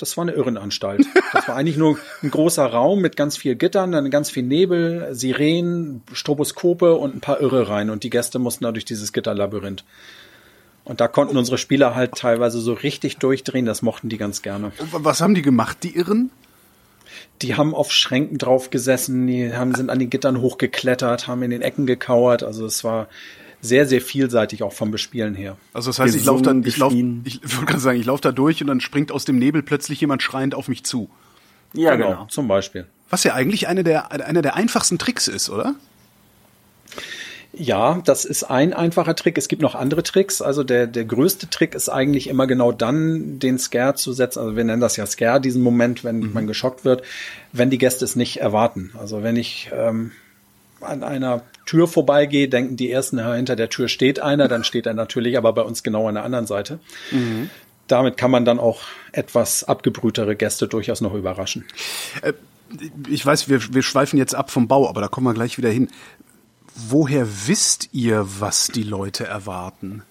Das 0.02 0.18
war 0.18 0.24
eine 0.24 0.34
Irrenanstalt. 0.34 1.06
Das 1.34 1.48
war 1.48 1.56
eigentlich 1.56 1.78
nur 1.78 1.98
ein 2.24 2.32
großer 2.32 2.66
Raum 2.66 3.02
mit 3.02 3.16
ganz 3.16 3.38
viel 3.38 3.56
Gittern, 3.56 3.92
dann 3.92 4.10
ganz 4.10 4.30
viel 4.30 4.44
Nebel, 4.44 5.10
Sirenen, 5.12 6.02
Stroboskope 6.12 6.96
und 6.96 7.16
ein 7.16 7.22
paar 7.22 7.42
Irre 7.42 7.70
rein. 7.70 7.90
Und 7.90 8.04
die 8.04 8.10
Gäste 8.10 8.40
mussten 8.40 8.64
da 8.64 8.72
durch 8.72 8.86
dieses 8.86 9.14
Gitterlabyrinth. 9.14 9.84
Und 10.84 11.02
da 11.02 11.08
konnten 11.08 11.38
unsere 11.38 11.58
Spieler 11.58 11.94
halt 11.94 12.16
teilweise 12.16 12.60
so 12.60 12.74
richtig 12.74 13.18
durchdrehen, 13.18 13.66
das 13.66 13.82
mochten 13.82 14.10
die 14.10 14.18
ganz 14.18 14.42
gerne. 14.42 14.72
Was 14.92 15.22
haben 15.22 15.36
die 15.36 15.44
gemacht, 15.44 15.78
die 15.84 15.96
Irren? 15.96 16.32
Die 17.42 17.56
haben 17.56 17.76
auf 17.76 17.92
Schränken 17.92 18.38
drauf 18.38 18.70
gesessen, 18.70 19.28
die 19.28 19.54
haben, 19.54 19.76
sind 19.76 19.90
an 19.90 20.00
den 20.00 20.10
Gittern 20.10 20.42
hochgeklettert, 20.42 21.28
haben 21.28 21.44
in 21.44 21.52
den 21.52 21.62
Ecken 21.62 21.86
gekauert. 21.86 22.44
Also 22.44 22.66
es 22.66 22.84
war 22.84 23.08
sehr, 23.62 23.86
sehr 23.86 24.02
vielseitig 24.02 24.64
auch 24.64 24.74
vom 24.74 24.92
Bespielen 24.92 25.36
her. 25.36 25.58
Also 25.74 25.90
das 25.90 26.00
heißt, 26.00 26.16
ich 26.16 26.26
laufe 26.26 26.44
dann, 26.44 26.64
Gesungen, 26.64 27.24
ich 27.26 27.42
laufe, 27.42 27.58
ich 27.58 27.66
gerade 27.66 27.80
sagen, 27.80 28.00
ich 28.00 28.06
laufe 28.06 28.22
da 28.22 28.32
durch 28.32 28.62
und 28.62 28.68
dann 28.68 28.82
springt 28.82 29.12
aus 29.12 29.26
dem 29.26 29.38
Nebel 29.38 29.64
plötzlich 29.64 30.00
jemand 30.02 30.24
schreiend 30.24 30.56
auf 30.56 30.68
mich 30.68 30.84
zu. 30.84 31.10
ja, 31.74 31.96
genau. 31.96 32.26
Zum 32.30 32.48
Beispiel. 32.48 32.86
Was 33.10 33.24
ja 33.24 33.34
eigentlich 33.34 33.68
eine 33.68 33.84
der, 33.84 34.12
einer 34.12 34.42
der 34.42 34.56
einfachsten 34.56 34.98
Tricks 34.98 35.28
ist, 35.28 35.50
oder? 35.50 35.76
Ja, 37.52 38.02
das 38.06 38.26
ist 38.26 38.44
ein 38.44 38.74
einfacher 38.74 39.16
Trick. 39.16 39.38
Es 39.38 39.48
gibt 39.48 39.64
noch 39.64 39.74
andere 39.74 40.04
Tricks. 40.04 40.42
Also 40.42 40.64
der, 40.64 40.86
der 40.86 41.06
größte 41.06 41.50
Trick 41.50 41.74
ist 41.74 41.90
eigentlich 41.90 42.28
immer 42.28 42.46
genau 42.46 42.72
dann, 42.72 43.40
den 43.40 43.58
Scare 43.58 43.96
zu 43.96 44.14
setzen. 44.14 44.40
Also 44.40 44.56
wir 44.56 44.64
nennen 44.64 44.82
das 44.82 44.98
ja 44.98 45.06
Scare, 45.08 45.42
diesen 45.42 45.64
Moment, 45.64 46.04
wenn 46.04 46.32
man 46.32 46.46
geschockt 46.46 46.86
wird, 46.86 47.02
wenn 47.52 47.72
die 47.72 47.80
Gäste 47.80 48.06
es 48.06 48.16
nicht 48.16 48.38
erwarten. 48.38 48.92
Also 49.00 49.24
wenn 49.24 49.36
ich 49.36 49.72
ähm, 49.74 50.12
an 50.82 51.04
einer 51.04 51.44
Tür 51.66 51.88
vorbeigehe, 51.88 52.50
denken 52.50 52.76
die 52.78 52.92
ersten, 52.92 53.18
ja, 53.18 53.34
hinter 53.34 53.56
der 53.56 53.70
Tür 53.70 53.88
steht 53.88 54.20
einer, 54.20 54.48
dann 54.48 54.64
steht 54.64 54.86
er 54.86 54.94
natürlich 54.94 55.38
aber 55.38 55.54
bei 55.54 55.62
uns 55.62 55.84
genau 55.84 56.08
an 56.08 56.16
der 56.16 56.24
anderen 56.24 56.48
Seite. 56.48 56.80
Damit 57.88 58.18
kann 58.18 58.32
man 58.32 58.46
dann 58.46 58.60
auch 58.60 58.82
etwas 59.12 59.64
abgebrühtere 59.64 60.36
Gäste 60.36 60.68
durchaus 60.68 61.02
noch 61.02 61.14
überraschen. 61.14 61.66
Ich 63.10 63.26
weiß, 63.26 63.50
wir, 63.50 63.74
wir 63.74 63.82
schweifen 63.82 64.18
jetzt 64.18 64.36
ab 64.36 64.52
vom 64.52 64.68
Bau, 64.68 64.88
aber 64.88 65.02
da 65.02 65.08
kommen 65.08 65.26
wir 65.28 65.34
gleich 65.34 65.58
wieder 65.58 65.70
hin. 65.70 65.90
Woher 66.76 67.28
wisst 67.48 67.90
ihr, 67.94 68.26
was 68.40 68.68
die 68.68 68.84
Leute 68.84 69.26
erwarten? 69.26 70.04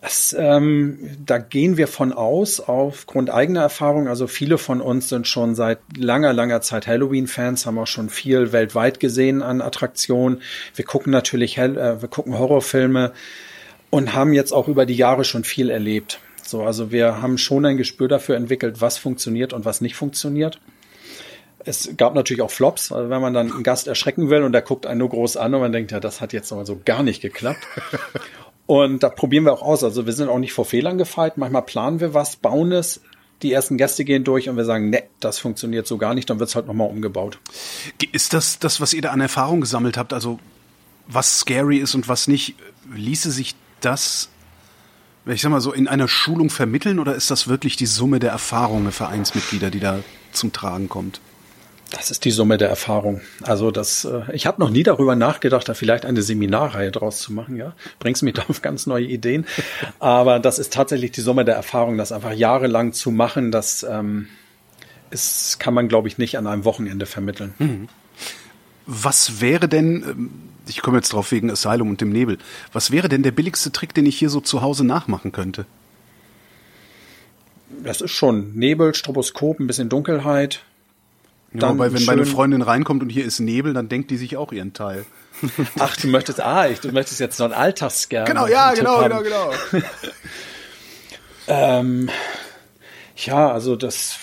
Das, 0.00 0.34
ähm, 0.38 0.98
da 1.24 1.38
gehen 1.38 1.76
wir 1.76 1.88
von 1.88 2.12
aus, 2.12 2.60
aufgrund 2.60 3.30
eigener 3.30 3.62
Erfahrung. 3.62 4.06
Also 4.06 4.28
viele 4.28 4.56
von 4.56 4.80
uns 4.80 5.08
sind 5.08 5.26
schon 5.26 5.56
seit 5.56 5.80
langer, 5.96 6.32
langer 6.32 6.60
Zeit 6.60 6.86
Halloween-Fans, 6.86 7.66
haben 7.66 7.78
auch 7.78 7.86
schon 7.88 8.08
viel 8.08 8.52
weltweit 8.52 9.00
gesehen 9.00 9.42
an 9.42 9.60
Attraktionen. 9.60 10.40
Wir 10.76 10.84
gucken 10.84 11.10
natürlich, 11.10 11.58
äh, 11.58 12.00
wir 12.00 12.08
gucken 12.08 12.38
Horrorfilme 12.38 13.12
und 13.90 14.14
haben 14.14 14.32
jetzt 14.32 14.52
auch 14.52 14.68
über 14.68 14.86
die 14.86 14.94
Jahre 14.94 15.24
schon 15.24 15.42
viel 15.42 15.68
erlebt. 15.68 16.20
So, 16.44 16.62
also 16.62 16.92
wir 16.92 17.20
haben 17.20 17.36
schon 17.36 17.66
ein 17.66 17.76
Gespür 17.76 18.06
dafür 18.06 18.36
entwickelt, 18.36 18.80
was 18.80 18.98
funktioniert 18.98 19.52
und 19.52 19.64
was 19.64 19.80
nicht 19.80 19.96
funktioniert. 19.96 20.60
Es 21.58 21.90
gab 21.96 22.14
natürlich 22.14 22.40
auch 22.40 22.52
Flops, 22.52 22.92
also 22.92 23.10
wenn 23.10 23.20
man 23.20 23.34
dann 23.34 23.52
einen 23.52 23.62
Gast 23.64 23.88
erschrecken 23.88 24.30
will 24.30 24.44
und 24.44 24.52
der 24.52 24.62
guckt 24.62 24.86
einen 24.86 25.00
nur 25.00 25.10
groß 25.10 25.36
an 25.36 25.54
und 25.54 25.60
man 25.60 25.72
denkt, 25.72 25.90
ja, 25.90 25.98
das 25.98 26.20
hat 26.20 26.32
jetzt 26.32 26.52
mal 26.52 26.64
so 26.64 26.80
gar 26.84 27.02
nicht 27.02 27.20
geklappt. 27.20 27.66
Und 28.68 29.02
da 29.02 29.08
probieren 29.08 29.44
wir 29.44 29.54
auch 29.54 29.62
aus. 29.62 29.82
Also 29.82 30.04
wir 30.04 30.12
sind 30.12 30.28
auch 30.28 30.38
nicht 30.38 30.52
vor 30.52 30.66
Fehlern 30.66 30.98
gefeit. 30.98 31.38
Manchmal 31.38 31.62
planen 31.62 32.00
wir 32.00 32.12
was, 32.12 32.36
bauen 32.36 32.70
es, 32.70 33.00
die 33.40 33.50
ersten 33.50 33.78
Gäste 33.78 34.04
gehen 34.04 34.24
durch 34.24 34.50
und 34.50 34.58
wir 34.58 34.66
sagen, 34.66 34.90
ne, 34.90 35.04
das 35.20 35.38
funktioniert 35.38 35.86
so 35.86 35.96
gar 35.96 36.12
nicht, 36.12 36.28
dann 36.28 36.38
wird 36.38 36.50
es 36.50 36.54
halt 36.54 36.66
nochmal 36.66 36.90
umgebaut. 36.90 37.38
Ist 38.12 38.34
das 38.34 38.58
das, 38.58 38.78
was 38.78 38.92
ihr 38.92 39.00
da 39.00 39.08
an 39.10 39.22
Erfahrung 39.22 39.62
gesammelt 39.62 39.96
habt? 39.96 40.12
Also 40.12 40.38
was 41.06 41.40
scary 41.40 41.78
ist 41.78 41.94
und 41.94 42.08
was 42.08 42.28
nicht? 42.28 42.56
Ließe 42.94 43.30
sich 43.30 43.54
das 43.80 44.28
Ich 45.24 45.40
sag 45.40 45.50
mal 45.50 45.62
so, 45.62 45.72
in 45.72 45.88
einer 45.88 46.06
Schulung 46.06 46.50
vermitteln 46.50 46.98
oder 46.98 47.14
ist 47.14 47.30
das 47.30 47.48
wirklich 47.48 47.76
die 47.76 47.86
Summe 47.86 48.18
der 48.18 48.32
Erfahrungen 48.32 48.84
der 48.84 48.92
Vereinsmitglieder, 48.92 49.70
die 49.70 49.80
da 49.80 50.00
zum 50.32 50.52
Tragen 50.52 50.90
kommt? 50.90 51.22
Das 51.90 52.10
ist 52.10 52.24
die 52.26 52.30
Summe 52.30 52.58
der 52.58 52.68
Erfahrung. 52.68 53.22
Also 53.42 53.70
das, 53.70 54.04
äh, 54.04 54.20
ich 54.32 54.46
habe 54.46 54.60
noch 54.60 54.68
nie 54.68 54.82
darüber 54.82 55.16
nachgedacht, 55.16 55.68
da 55.68 55.74
vielleicht 55.74 56.04
eine 56.04 56.20
Seminarreihe 56.20 56.90
draus 56.90 57.18
zu 57.18 57.32
machen. 57.32 57.56
Ja, 57.56 57.74
bringst 57.98 58.22
mich 58.22 58.34
da 58.34 58.42
auf 58.48 58.60
ganz 58.60 58.86
neue 58.86 59.06
Ideen. 59.06 59.46
Aber 59.98 60.38
das 60.38 60.58
ist 60.58 60.72
tatsächlich 60.72 61.12
die 61.12 61.22
Summe 61.22 61.44
der 61.44 61.54
Erfahrung, 61.54 61.96
das 61.96 62.12
einfach 62.12 62.32
jahrelang 62.32 62.92
zu 62.92 63.10
machen. 63.10 63.50
Das 63.50 63.86
ähm, 63.88 64.28
ist, 65.10 65.58
kann 65.60 65.72
man, 65.72 65.88
glaube 65.88 66.08
ich, 66.08 66.18
nicht 66.18 66.36
an 66.36 66.46
einem 66.46 66.64
Wochenende 66.64 67.06
vermitteln. 67.06 67.54
Mhm. 67.58 67.88
Was 68.86 69.40
wäre 69.40 69.68
denn, 69.68 70.02
ähm, 70.02 70.30
ich 70.66 70.82
komme 70.82 70.98
jetzt 70.98 71.12
drauf 71.12 71.32
wegen 71.32 71.50
Asylum 71.50 71.88
und 71.88 72.00
dem 72.02 72.10
Nebel, 72.10 72.38
was 72.72 72.90
wäre 72.90 73.08
denn 73.08 73.22
der 73.22 73.32
billigste 73.32 73.72
Trick, 73.72 73.94
den 73.94 74.04
ich 74.04 74.18
hier 74.18 74.30
so 74.30 74.40
zu 74.40 74.60
Hause 74.60 74.84
nachmachen 74.84 75.32
könnte? 75.32 75.64
Das 77.82 78.00
ist 78.00 78.12
schon 78.12 78.54
Nebel, 78.54 78.94
Stroboskop, 78.94 79.60
ein 79.60 79.66
bisschen 79.66 79.88
Dunkelheit, 79.88 80.62
ja, 81.52 81.70
wobei, 81.70 81.92
wenn 81.92 82.04
meine 82.04 82.26
Freundin 82.26 82.62
reinkommt 82.62 83.02
und 83.02 83.08
hier 83.08 83.24
ist 83.24 83.40
Nebel, 83.40 83.72
dann 83.72 83.88
denkt 83.88 84.10
die 84.10 84.16
sich 84.16 84.36
auch 84.36 84.52
ihren 84.52 84.74
Teil. 84.74 85.06
Ach, 85.78 85.96
du 85.96 86.08
möchtest, 86.08 86.40
ah, 86.40 86.68
ich, 86.68 86.80
du 86.80 86.92
möchtest 86.92 87.20
jetzt 87.20 87.38
noch 87.38 87.46
einen 87.46 87.54
Alltagsscan. 87.54 88.26
Genau, 88.26 88.46
ja, 88.46 88.74
genau, 88.74 89.02
genau, 89.02 89.22
genau, 89.22 89.50
genau. 89.70 89.84
ähm, 91.46 92.10
ja, 93.16 93.50
also 93.50 93.76
das 93.76 94.18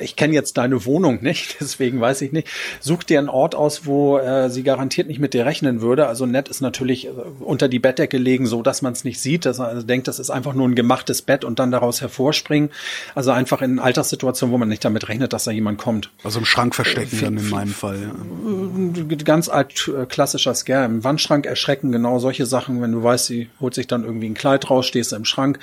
ich 0.00 0.16
kenne 0.16 0.34
jetzt 0.34 0.56
deine 0.56 0.84
Wohnung 0.84 1.22
nicht, 1.22 1.56
deswegen 1.60 2.00
weiß 2.00 2.22
ich 2.22 2.32
nicht. 2.32 2.48
Such 2.80 3.04
dir 3.04 3.18
einen 3.18 3.28
Ort 3.28 3.54
aus, 3.54 3.86
wo 3.86 4.18
äh, 4.18 4.50
sie 4.50 4.62
garantiert 4.62 5.08
nicht 5.08 5.20
mit 5.20 5.34
dir 5.34 5.46
rechnen 5.46 5.80
würde. 5.80 6.06
Also 6.06 6.26
nett 6.26 6.48
ist 6.48 6.60
natürlich 6.60 7.06
äh, 7.06 7.10
unter 7.40 7.68
die 7.68 7.78
Bettdecke 7.78 8.18
legen, 8.18 8.46
so 8.46 8.62
dass 8.62 8.82
man 8.82 8.92
es 8.92 9.04
nicht 9.04 9.20
sieht, 9.20 9.44
dass 9.44 9.58
man 9.58 9.68
also 9.68 9.82
denkt, 9.82 10.08
das 10.08 10.18
ist 10.18 10.30
einfach 10.30 10.54
nur 10.54 10.68
ein 10.68 10.74
gemachtes 10.74 11.22
Bett 11.22 11.44
und 11.44 11.58
dann 11.58 11.70
daraus 11.70 12.00
hervorspringen. 12.00 12.70
Also 13.14 13.30
einfach 13.30 13.62
in 13.62 13.78
Alltagssituationen, 13.78 14.52
wo 14.52 14.58
man 14.58 14.68
nicht 14.68 14.84
damit 14.84 15.08
rechnet, 15.08 15.32
dass 15.32 15.44
da 15.44 15.50
jemand 15.50 15.78
kommt. 15.78 16.10
Also 16.22 16.38
im 16.38 16.44
Schrank 16.44 16.74
verstecken 16.74 17.18
äh, 17.18 17.22
dann 17.22 17.38
in 17.38 17.50
meinem 17.50 17.74
Fall. 17.74 17.98
Ja. 18.02 19.16
Ganz 19.24 19.48
alt 19.48 19.88
äh, 19.88 20.06
klassischer 20.06 20.54
Scare. 20.54 20.84
Im 20.84 21.04
Wandschrank 21.04 21.46
erschrecken, 21.46 21.92
genau 21.92 22.18
solche 22.18 22.46
Sachen. 22.46 22.82
Wenn 22.82 22.92
du 22.92 23.02
weißt, 23.02 23.26
sie 23.26 23.48
holt 23.60 23.74
sich 23.74 23.86
dann 23.86 24.04
irgendwie 24.04 24.28
ein 24.28 24.34
Kleid 24.34 24.70
raus, 24.70 24.86
stehst 24.86 25.12
du 25.12 25.16
im 25.16 25.24
Schrank. 25.24 25.58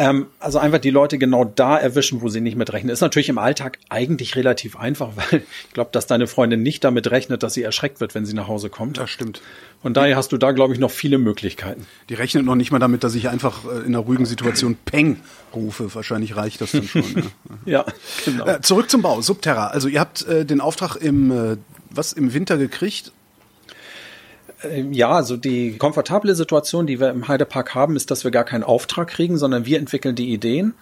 Ähm, 0.00 0.28
also 0.38 0.58
einfach 0.58 0.78
die 0.78 0.88
Leute 0.88 1.18
genau 1.18 1.44
da 1.44 1.76
erwischen, 1.76 2.22
wo 2.22 2.30
sie 2.30 2.40
nicht 2.40 2.56
mit 2.56 2.72
rechnen. 2.72 2.90
Ist 2.90 3.02
natürlich 3.02 3.28
im 3.28 3.36
Alltag 3.36 3.78
eigentlich 3.90 4.34
relativ 4.34 4.76
einfach, 4.76 5.10
weil 5.16 5.42
ich 5.68 5.74
glaube, 5.74 5.90
dass 5.92 6.06
deine 6.06 6.26
Freundin 6.26 6.62
nicht 6.62 6.84
damit 6.84 7.10
rechnet, 7.10 7.42
dass 7.42 7.52
sie 7.52 7.62
erschreckt 7.62 8.00
wird, 8.00 8.14
wenn 8.14 8.24
sie 8.24 8.32
nach 8.32 8.48
Hause 8.48 8.70
kommt. 8.70 8.96
Das 8.96 9.10
stimmt. 9.10 9.42
Und 9.82 9.98
daher 9.98 10.16
hast 10.16 10.32
du 10.32 10.38
da, 10.38 10.52
glaube 10.52 10.72
ich, 10.72 10.80
noch 10.80 10.90
viele 10.90 11.18
Möglichkeiten. 11.18 11.86
Die 12.08 12.14
rechnet 12.14 12.46
noch 12.46 12.54
nicht 12.54 12.70
mal 12.70 12.78
damit, 12.78 13.04
dass 13.04 13.14
ich 13.14 13.28
einfach 13.28 13.66
äh, 13.66 13.80
in 13.80 13.88
einer 13.88 13.98
ruhigen 13.98 14.24
Situation 14.24 14.78
Peng 14.86 15.20
rufe. 15.54 15.94
Wahrscheinlich 15.94 16.34
reicht 16.34 16.62
das 16.62 16.72
dann 16.72 16.84
schon. 16.84 17.30
ja. 17.66 17.84
genau. 18.24 18.46
Äh, 18.46 18.62
zurück 18.62 18.88
zum 18.88 19.02
Bau, 19.02 19.20
Subterra. 19.20 19.66
Also 19.66 19.88
ihr 19.88 20.00
habt 20.00 20.26
äh, 20.26 20.46
den 20.46 20.62
Auftrag 20.62 20.96
im, 20.96 21.30
äh, 21.30 21.56
was, 21.90 22.14
im 22.14 22.32
Winter 22.32 22.56
gekriegt 22.56 23.12
ja, 24.90 25.10
also 25.10 25.36
die 25.36 25.76
komfortable 25.78 26.34
Situation, 26.34 26.86
die 26.86 27.00
wir 27.00 27.10
im 27.10 27.28
Heidepark 27.28 27.74
haben, 27.74 27.96
ist, 27.96 28.10
dass 28.10 28.24
wir 28.24 28.30
gar 28.30 28.44
keinen 28.44 28.64
Auftrag 28.64 29.08
kriegen, 29.08 29.38
sondern 29.38 29.66
wir 29.66 29.78
entwickeln 29.78 30.14
die 30.14 30.32
Ideen, 30.32 30.74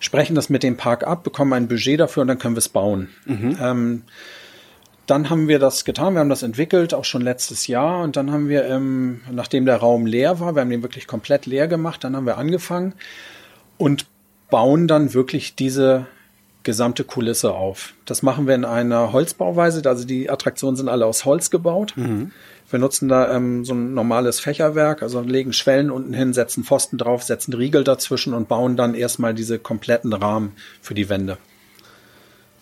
sprechen 0.00 0.34
das 0.34 0.48
mit 0.48 0.62
dem 0.62 0.76
Park 0.76 1.06
ab, 1.06 1.24
bekommen 1.24 1.52
ein 1.52 1.68
Budget 1.68 2.00
dafür 2.00 2.22
und 2.22 2.28
dann 2.28 2.38
können 2.38 2.54
wir 2.54 2.60
es 2.60 2.68
bauen. 2.68 3.08
Mhm. 3.24 3.58
Ähm, 3.60 4.02
dann 5.06 5.30
haben 5.30 5.46
wir 5.48 5.58
das 5.58 5.84
getan, 5.84 6.14
wir 6.14 6.20
haben 6.20 6.28
das 6.28 6.42
entwickelt, 6.42 6.92
auch 6.92 7.04
schon 7.04 7.22
letztes 7.22 7.68
Jahr. 7.68 8.02
Und 8.02 8.16
dann 8.16 8.32
haben 8.32 8.48
wir, 8.48 8.64
ähm, 8.66 9.20
nachdem 9.30 9.64
der 9.64 9.76
Raum 9.76 10.04
leer 10.04 10.40
war, 10.40 10.54
wir 10.54 10.62
haben 10.62 10.70
den 10.70 10.82
wirklich 10.82 11.06
komplett 11.06 11.46
leer 11.46 11.68
gemacht, 11.68 12.02
dann 12.02 12.16
haben 12.16 12.26
wir 12.26 12.38
angefangen 12.38 12.94
und 13.78 14.06
bauen 14.50 14.88
dann 14.88 15.14
wirklich 15.14 15.54
diese 15.54 16.06
gesamte 16.64 17.04
Kulisse 17.04 17.54
auf. 17.54 17.94
Das 18.04 18.22
machen 18.24 18.48
wir 18.48 18.56
in 18.56 18.64
einer 18.64 19.12
Holzbauweise, 19.12 19.88
also 19.88 20.04
die 20.04 20.28
Attraktionen 20.28 20.76
sind 20.76 20.88
alle 20.88 21.06
aus 21.06 21.24
Holz 21.24 21.50
gebaut. 21.50 21.92
Mhm. 21.96 22.32
Wir 22.68 22.78
nutzen 22.78 23.08
da 23.08 23.34
ähm, 23.34 23.64
so 23.64 23.74
ein 23.74 23.94
normales 23.94 24.40
Fächerwerk, 24.40 25.02
also 25.02 25.20
legen 25.20 25.52
Schwellen 25.52 25.90
unten 25.90 26.12
hin, 26.12 26.32
setzen 26.32 26.64
Pfosten 26.64 26.98
drauf, 26.98 27.22
setzen 27.22 27.54
Riegel 27.54 27.84
dazwischen 27.84 28.34
und 28.34 28.48
bauen 28.48 28.76
dann 28.76 28.94
erstmal 28.94 29.34
diese 29.34 29.58
kompletten 29.58 30.12
Rahmen 30.12 30.52
für 30.80 30.94
die 30.94 31.08
Wände. 31.08 31.38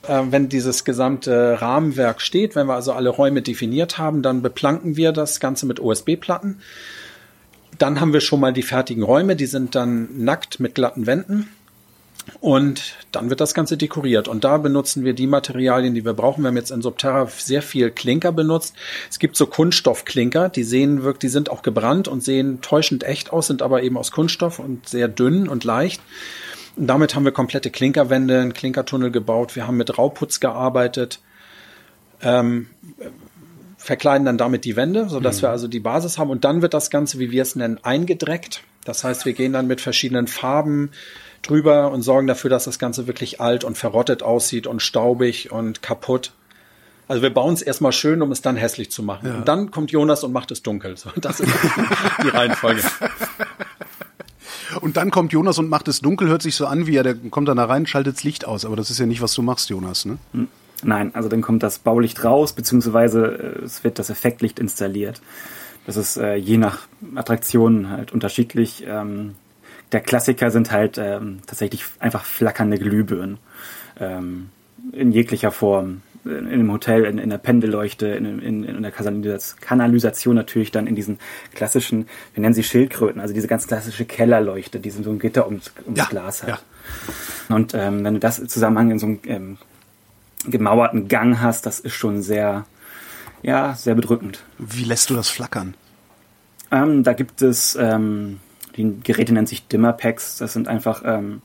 Äh, 0.06 0.22
wenn 0.30 0.48
dieses 0.48 0.84
gesamte 0.84 1.60
Rahmenwerk 1.60 2.20
steht, 2.20 2.54
wenn 2.54 2.66
wir 2.66 2.74
also 2.74 2.92
alle 2.92 3.08
Räume 3.08 3.40
definiert 3.40 3.96
haben, 3.96 4.20
dann 4.20 4.42
beplanken 4.42 4.96
wir 4.96 5.12
das 5.12 5.40
Ganze 5.40 5.64
mit 5.66 5.80
OSB-Platten. 5.80 6.60
Dann 7.78 8.00
haben 8.00 8.12
wir 8.12 8.20
schon 8.20 8.40
mal 8.40 8.52
die 8.52 8.62
fertigen 8.62 9.02
Räume, 9.02 9.36
die 9.36 9.46
sind 9.46 9.74
dann 9.74 10.22
nackt 10.22 10.60
mit 10.60 10.74
glatten 10.74 11.06
Wänden. 11.06 11.48
Und 12.40 12.96
dann 13.12 13.30
wird 13.30 13.40
das 13.40 13.54
Ganze 13.54 13.76
dekoriert. 13.76 14.28
Und 14.28 14.44
da 14.44 14.56
benutzen 14.56 15.04
wir 15.04 15.12
die 15.12 15.26
Materialien, 15.26 15.94
die 15.94 16.04
wir 16.04 16.14
brauchen. 16.14 16.42
Wir 16.42 16.48
haben 16.48 16.56
jetzt 16.56 16.70
in 16.70 16.82
Subterra 16.82 17.26
sehr 17.26 17.62
viel 17.62 17.90
Klinker 17.90 18.32
benutzt. 18.32 18.74
Es 19.10 19.18
gibt 19.18 19.36
so 19.36 19.46
Kunststoffklinker, 19.46 20.48
die 20.48 20.64
sehen 20.64 21.02
wirklich, 21.02 21.20
die 21.20 21.28
sind 21.28 21.50
auch 21.50 21.62
gebrannt 21.62 22.08
und 22.08 22.22
sehen 22.22 22.60
täuschend 22.60 23.04
echt 23.04 23.32
aus, 23.32 23.46
sind 23.46 23.62
aber 23.62 23.82
eben 23.82 23.98
aus 23.98 24.10
Kunststoff 24.10 24.58
und 24.58 24.88
sehr 24.88 25.08
dünn 25.08 25.48
und 25.48 25.64
leicht. 25.64 26.00
Und 26.76 26.86
damit 26.86 27.14
haben 27.14 27.24
wir 27.24 27.32
komplette 27.32 27.70
Klinkerwände, 27.70 28.40
einen 28.40 28.54
Klinkertunnel 28.54 29.10
gebaut. 29.10 29.54
Wir 29.54 29.66
haben 29.66 29.76
mit 29.76 29.96
Rauputz 29.96 30.40
gearbeitet. 30.40 31.20
Ähm, 32.22 32.68
verkleiden 33.76 34.24
dann 34.24 34.38
damit 34.38 34.64
die 34.64 34.76
Wände, 34.76 35.08
sodass 35.08 35.38
mhm. 35.38 35.42
wir 35.42 35.50
also 35.50 35.68
die 35.68 35.80
Basis 35.80 36.18
haben. 36.18 36.30
Und 36.30 36.44
dann 36.44 36.62
wird 36.62 36.74
das 36.74 36.90
Ganze, 36.90 37.18
wie 37.18 37.30
wir 37.30 37.42
es 37.42 37.54
nennen, 37.54 37.78
eingedreckt. 37.82 38.62
Das 38.84 39.04
heißt, 39.04 39.24
wir 39.24 39.34
gehen 39.34 39.52
dann 39.52 39.66
mit 39.66 39.80
verschiedenen 39.80 40.26
Farben, 40.26 40.90
drüber 41.48 41.90
und 41.90 42.02
sorgen 42.02 42.26
dafür, 42.26 42.50
dass 42.50 42.64
das 42.64 42.78
Ganze 42.78 43.06
wirklich 43.06 43.40
alt 43.40 43.64
und 43.64 43.78
verrottet 43.78 44.22
aussieht 44.22 44.66
und 44.66 44.80
staubig 44.80 45.52
und 45.52 45.82
kaputt. 45.82 46.32
Also 47.06 47.22
wir 47.22 47.30
bauen 47.30 47.54
es 47.54 47.62
erstmal 47.62 47.92
schön, 47.92 48.22
um 48.22 48.32
es 48.32 48.40
dann 48.40 48.56
hässlich 48.56 48.90
zu 48.90 49.02
machen. 49.02 49.28
Ja. 49.28 49.34
Und 49.36 49.48
dann 49.48 49.70
kommt 49.70 49.90
Jonas 49.90 50.24
und 50.24 50.32
macht 50.32 50.50
es 50.50 50.62
dunkel. 50.62 50.96
So, 50.96 51.10
das 51.20 51.40
ist 51.40 51.52
die 52.22 52.28
Reihenfolge. 52.28 52.82
Und 54.80 54.96
dann 54.96 55.10
kommt 55.10 55.32
Jonas 55.32 55.58
und 55.58 55.68
macht 55.68 55.88
es 55.88 56.00
dunkel, 56.00 56.28
hört 56.28 56.42
sich 56.42 56.56
so 56.56 56.66
an, 56.66 56.86
wie 56.86 56.96
er, 56.96 57.02
der 57.02 57.14
kommt 57.14 57.48
dann 57.48 57.58
da 57.58 57.66
rein, 57.66 57.86
schaltet 57.86 58.16
das 58.16 58.24
Licht 58.24 58.46
aus. 58.46 58.64
Aber 58.64 58.76
das 58.76 58.90
ist 58.90 58.98
ja 58.98 59.06
nicht, 59.06 59.20
was 59.20 59.34
du 59.34 59.42
machst, 59.42 59.68
Jonas, 59.68 60.04
ne? 60.04 60.18
Nein, 60.82 61.14
also 61.14 61.28
dann 61.28 61.42
kommt 61.42 61.62
das 61.62 61.78
Baulicht 61.78 62.24
raus, 62.24 62.52
beziehungsweise 62.52 63.58
äh, 63.60 63.64
es 63.64 63.84
wird 63.84 63.98
das 63.98 64.10
Effektlicht 64.10 64.58
installiert. 64.58 65.20
Das 65.86 65.96
ist 65.96 66.16
äh, 66.16 66.34
je 66.36 66.56
nach 66.56 66.80
Attraktion 67.14 67.90
halt 67.90 68.12
unterschiedlich. 68.12 68.84
Ähm, 68.86 69.34
der 69.94 70.00
Klassiker 70.00 70.50
sind 70.50 70.72
halt 70.72 70.98
ähm, 70.98 71.38
tatsächlich 71.46 71.84
einfach 72.00 72.24
flackernde 72.24 72.78
Glühbirnen. 72.78 73.38
Ähm, 73.98 74.50
in 74.92 75.12
jeglicher 75.12 75.52
Form. 75.52 76.02
In, 76.24 76.46
einem 76.48 76.72
Hotel, 76.72 77.04
in, 77.04 77.18
in 77.18 77.28
der 77.28 77.38
Pendelleuchte, 77.38 78.06
in, 78.06 78.40
in, 78.40 78.64
in 78.64 78.82
der 78.82 78.92
Kanalisation 79.60 80.34
natürlich 80.34 80.70
dann 80.70 80.86
in 80.86 80.94
diesen 80.94 81.18
klassischen, 81.54 82.08
wir 82.32 82.40
nennen 82.40 82.54
sie 82.54 82.62
Schildkröten, 82.62 83.20
also 83.20 83.34
diese 83.34 83.46
ganz 83.46 83.66
klassische 83.66 84.06
Kellerleuchte, 84.06 84.80
die 84.80 84.88
so 84.88 85.08
ein 85.10 85.18
Gitter 85.18 85.46
ums, 85.46 85.70
ums 85.84 85.98
ja, 85.98 86.06
Glas 86.06 86.42
hat. 86.42 86.48
Ja. 86.48 87.54
Und 87.54 87.74
ähm, 87.74 88.04
wenn 88.04 88.14
du 88.14 88.20
das 88.20 88.38
im 88.38 88.48
Zusammenhang 88.48 88.90
in 88.90 88.98
so 88.98 89.06
einem 89.06 89.18
ähm, 89.26 89.58
gemauerten 90.46 91.08
Gang 91.08 91.40
hast, 91.40 91.66
das 91.66 91.78
ist 91.78 91.92
schon 91.92 92.22
sehr, 92.22 92.64
ja, 93.42 93.74
sehr 93.74 93.94
bedrückend. 93.94 94.42
Wie 94.58 94.84
lässt 94.84 95.10
du 95.10 95.14
das 95.14 95.28
flackern? 95.28 95.74
Ähm, 96.70 97.02
da 97.02 97.12
gibt 97.12 97.42
es 97.42 97.76
ähm, 97.78 98.40
die 98.76 98.98
Geräte 99.02 99.32
nennen 99.32 99.46
sich 99.46 99.66
Dimmer-Packs. 99.68 100.38
Das 100.38 100.52
sind 100.52 100.68
einfach 100.68 101.02
ähm, 101.04 101.42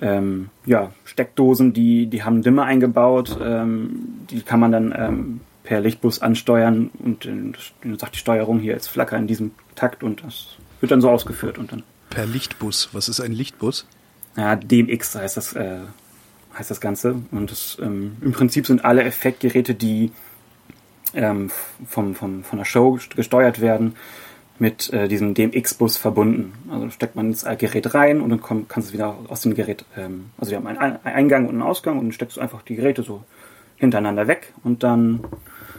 ähm, 0.00 0.50
ja, 0.66 0.92
Steckdosen, 1.04 1.72
die, 1.72 2.06
die 2.06 2.22
haben 2.24 2.42
Dimmer 2.42 2.64
eingebaut. 2.64 3.38
Ähm, 3.42 4.24
die 4.30 4.42
kann 4.42 4.60
man 4.60 4.72
dann 4.72 4.94
ähm, 4.96 5.40
per 5.64 5.80
Lichtbus 5.80 6.20
ansteuern 6.20 6.90
und 6.98 7.24
dann 7.24 7.54
sagt 7.98 8.14
die 8.14 8.18
Steuerung 8.18 8.58
hier 8.58 8.76
ist 8.76 8.88
Flacker 8.88 9.16
in 9.16 9.26
diesem 9.26 9.52
Takt 9.74 10.02
und 10.02 10.24
das 10.24 10.56
wird 10.80 10.92
dann 10.92 11.00
so 11.00 11.10
ausgeführt. 11.10 11.58
Und 11.58 11.72
dann 11.72 11.82
per 12.10 12.26
Lichtbus. 12.26 12.90
Was 12.92 13.08
ist 13.08 13.20
ein 13.20 13.32
Lichtbus? 13.32 13.86
Ja, 14.36 14.56
DMX 14.56 15.14
heißt 15.14 15.36
das, 15.36 15.54
äh, 15.54 15.78
heißt 16.58 16.70
das 16.70 16.80
Ganze. 16.80 17.16
Und 17.30 17.50
das, 17.50 17.78
ähm, 17.80 18.16
im 18.20 18.32
Prinzip 18.32 18.66
sind 18.66 18.84
alle 18.84 19.04
Effektgeräte, 19.04 19.74
die 19.74 20.10
ähm, 21.14 21.50
vom, 21.86 22.14
vom, 22.14 22.42
von 22.42 22.58
der 22.58 22.64
Show 22.64 22.98
gesteuert 23.14 23.60
werden, 23.60 23.94
mit 24.62 24.92
äh, 24.92 25.08
diesem 25.08 25.34
DMX-Bus 25.34 25.96
verbunden. 25.98 26.52
Also 26.70 26.88
steckt 26.90 27.16
man 27.16 27.26
ins 27.26 27.44
Gerät 27.58 27.94
rein 27.94 28.20
und 28.20 28.30
dann 28.30 28.40
komm, 28.40 28.68
kannst 28.68 28.88
du 28.88 28.90
es 28.90 28.94
wieder 28.94 29.16
aus 29.28 29.40
dem 29.40 29.54
Gerät, 29.54 29.84
ähm, 29.96 30.26
also 30.38 30.52
wir 30.52 30.58
haben 30.58 30.68
einen 30.68 31.04
Eingang 31.04 31.46
und 31.46 31.54
einen 31.54 31.62
Ausgang 31.62 31.98
und 31.98 32.04
dann 32.06 32.12
steckst 32.12 32.36
du 32.36 32.40
einfach 32.40 32.62
die 32.62 32.76
Geräte 32.76 33.02
so 33.02 33.24
hintereinander 33.76 34.28
weg 34.28 34.54
und 34.62 34.84
dann 34.84 35.24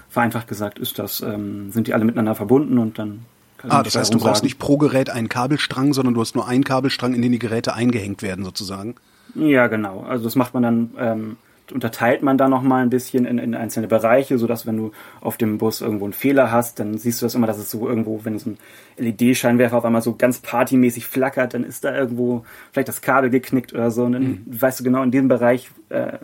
vereinfacht 0.09 0.49
gesagt 0.49 0.79
ist 0.79 0.99
das, 0.99 1.21
ähm, 1.21 1.71
sind 1.71 1.87
die 1.87 1.93
alle 1.93 2.03
miteinander 2.03 2.35
verbunden 2.35 2.77
und 2.77 2.99
dann 2.99 3.25
Ah, 3.69 3.81
das 3.81 3.95
heißt, 3.95 4.13
du 4.13 4.17
brauchst 4.17 4.39
sagen. 4.39 4.47
nicht 4.47 4.59
pro 4.59 4.77
Gerät 4.77 5.09
einen 5.09 5.29
Kabelstrang, 5.29 5.93
sondern 5.93 6.13
du 6.15 6.19
hast 6.19 6.35
nur 6.35 6.45
einen 6.45 6.65
Kabelstrang, 6.65 7.13
in 7.13 7.21
den 7.21 7.31
die 7.31 7.39
Geräte 7.39 7.73
eingehängt 7.73 8.21
werden, 8.21 8.43
sozusagen. 8.43 8.95
Ja, 9.35 9.67
genau. 9.67 10.01
Also 10.01 10.25
das 10.25 10.35
macht 10.35 10.53
man 10.53 10.63
dann, 10.63 10.89
ähm, 10.99 11.37
unterteilt 11.71 12.21
man 12.23 12.37
da 12.37 12.49
nochmal 12.49 12.83
ein 12.83 12.89
bisschen 12.89 13.25
in, 13.25 13.37
in 13.37 13.55
einzelne 13.55 13.87
Bereiche, 13.87 14.37
so 14.37 14.47
dass 14.47 14.65
wenn 14.65 14.77
du 14.77 14.91
auf 15.21 15.37
dem 15.37 15.57
Bus 15.57 15.81
irgendwo 15.81 16.05
einen 16.05 16.13
Fehler 16.13 16.51
hast, 16.51 16.79
dann 16.79 16.97
siehst 16.97 17.21
du 17.21 17.25
das 17.25 17.35
immer, 17.35 17.47
dass 17.47 17.57
es 17.57 17.71
so 17.71 17.87
irgendwo, 17.87 18.25
wenn 18.25 18.37
so 18.37 18.51
ein 18.51 18.57
LED-Scheinwerfer 18.97 19.77
auf 19.77 19.85
einmal 19.85 20.01
so 20.01 20.15
ganz 20.15 20.39
partymäßig 20.39 21.07
flackert, 21.07 21.53
dann 21.53 21.63
ist 21.63 21.83
da 21.83 21.95
irgendwo 21.95 22.45
vielleicht 22.71 22.89
das 22.89 23.01
Kabel 23.01 23.29
geknickt 23.29 23.73
oder 23.73 23.91
so. 23.91 24.03
Und 24.03 24.11
dann 24.13 24.23
mhm. 24.23 24.43
weißt 24.45 24.79
du 24.79 24.83
genau 24.83 25.03
in 25.03 25.11
diesem 25.11 25.27
Bereich, 25.27 25.69
äh, 25.89 26.17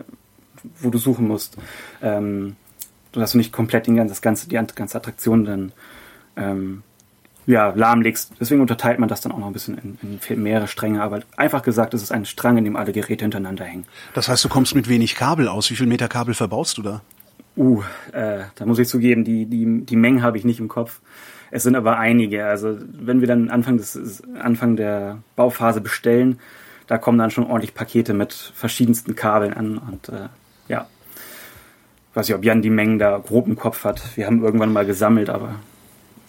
wo 0.78 0.90
du 0.90 0.98
suchen 0.98 1.26
musst. 1.26 1.56
Ähm, 2.02 2.56
dass 3.12 3.32
du 3.32 3.38
nicht 3.38 3.52
komplett 3.52 3.86
den, 3.86 3.96
das 3.96 4.22
ganze, 4.22 4.48
die 4.48 4.54
ganze 4.54 4.96
Attraktion 4.96 5.44
dann 5.44 5.72
ähm, 6.36 6.82
ja, 7.46 7.72
lahmlegst. 7.74 8.32
Deswegen 8.38 8.60
unterteilt 8.60 8.98
man 8.98 9.08
das 9.08 9.20
dann 9.20 9.32
auch 9.32 9.38
noch 9.38 9.46
ein 9.46 9.52
bisschen 9.52 9.98
in, 10.02 10.20
in 10.28 10.42
mehrere 10.42 10.68
Stränge. 10.68 11.02
Aber 11.02 11.20
einfach 11.36 11.62
gesagt, 11.62 11.94
es 11.94 12.02
ist 12.02 12.12
ein 12.12 12.24
Strang, 12.24 12.58
in 12.58 12.64
dem 12.64 12.76
alle 12.76 12.92
Geräte 12.92 13.24
hintereinander 13.24 13.64
hängen. 13.64 13.84
Das 14.14 14.28
heißt, 14.28 14.44
du 14.44 14.48
kommst 14.48 14.74
mit 14.74 14.88
wenig 14.88 15.14
Kabel 15.14 15.48
aus. 15.48 15.70
Wie 15.70 15.76
viel 15.76 15.86
Meter 15.86 16.08
Kabel 16.08 16.34
verbaust 16.34 16.78
du 16.78 16.82
da? 16.82 17.02
Uh, 17.56 17.82
äh, 18.12 18.44
da 18.54 18.66
muss 18.66 18.78
ich 18.78 18.88
zugeben, 18.88 19.24
die, 19.24 19.46
die, 19.46 19.84
die 19.84 19.96
Mengen 19.96 20.22
habe 20.22 20.38
ich 20.38 20.44
nicht 20.44 20.60
im 20.60 20.68
Kopf. 20.68 21.00
Es 21.50 21.64
sind 21.64 21.74
aber 21.74 21.98
einige. 21.98 22.46
Also 22.46 22.78
wenn 22.92 23.20
wir 23.20 23.28
dann 23.28 23.50
Anfang, 23.50 23.76
des, 23.76 24.22
Anfang 24.38 24.76
der 24.76 25.18
Bauphase 25.36 25.80
bestellen, 25.80 26.38
da 26.86 26.98
kommen 26.98 27.18
dann 27.18 27.30
schon 27.30 27.46
ordentlich 27.46 27.74
Pakete 27.74 28.14
mit 28.14 28.32
verschiedensten 28.32 29.14
Kabeln 29.14 29.54
an. 29.54 29.78
Und 29.78 30.08
äh, 30.08 30.28
ja, 30.68 30.86
ich 32.10 32.16
weiß 32.16 32.28
nicht, 32.28 32.36
ob 32.36 32.44
Jan 32.44 32.62
die 32.62 32.70
Mengen 32.70 32.98
da 32.98 33.18
grob 33.18 33.46
im 33.46 33.56
Kopf 33.56 33.84
hat. 33.84 34.16
Wir 34.16 34.26
haben 34.26 34.42
irgendwann 34.42 34.72
mal 34.72 34.86
gesammelt, 34.86 35.30
aber 35.30 35.56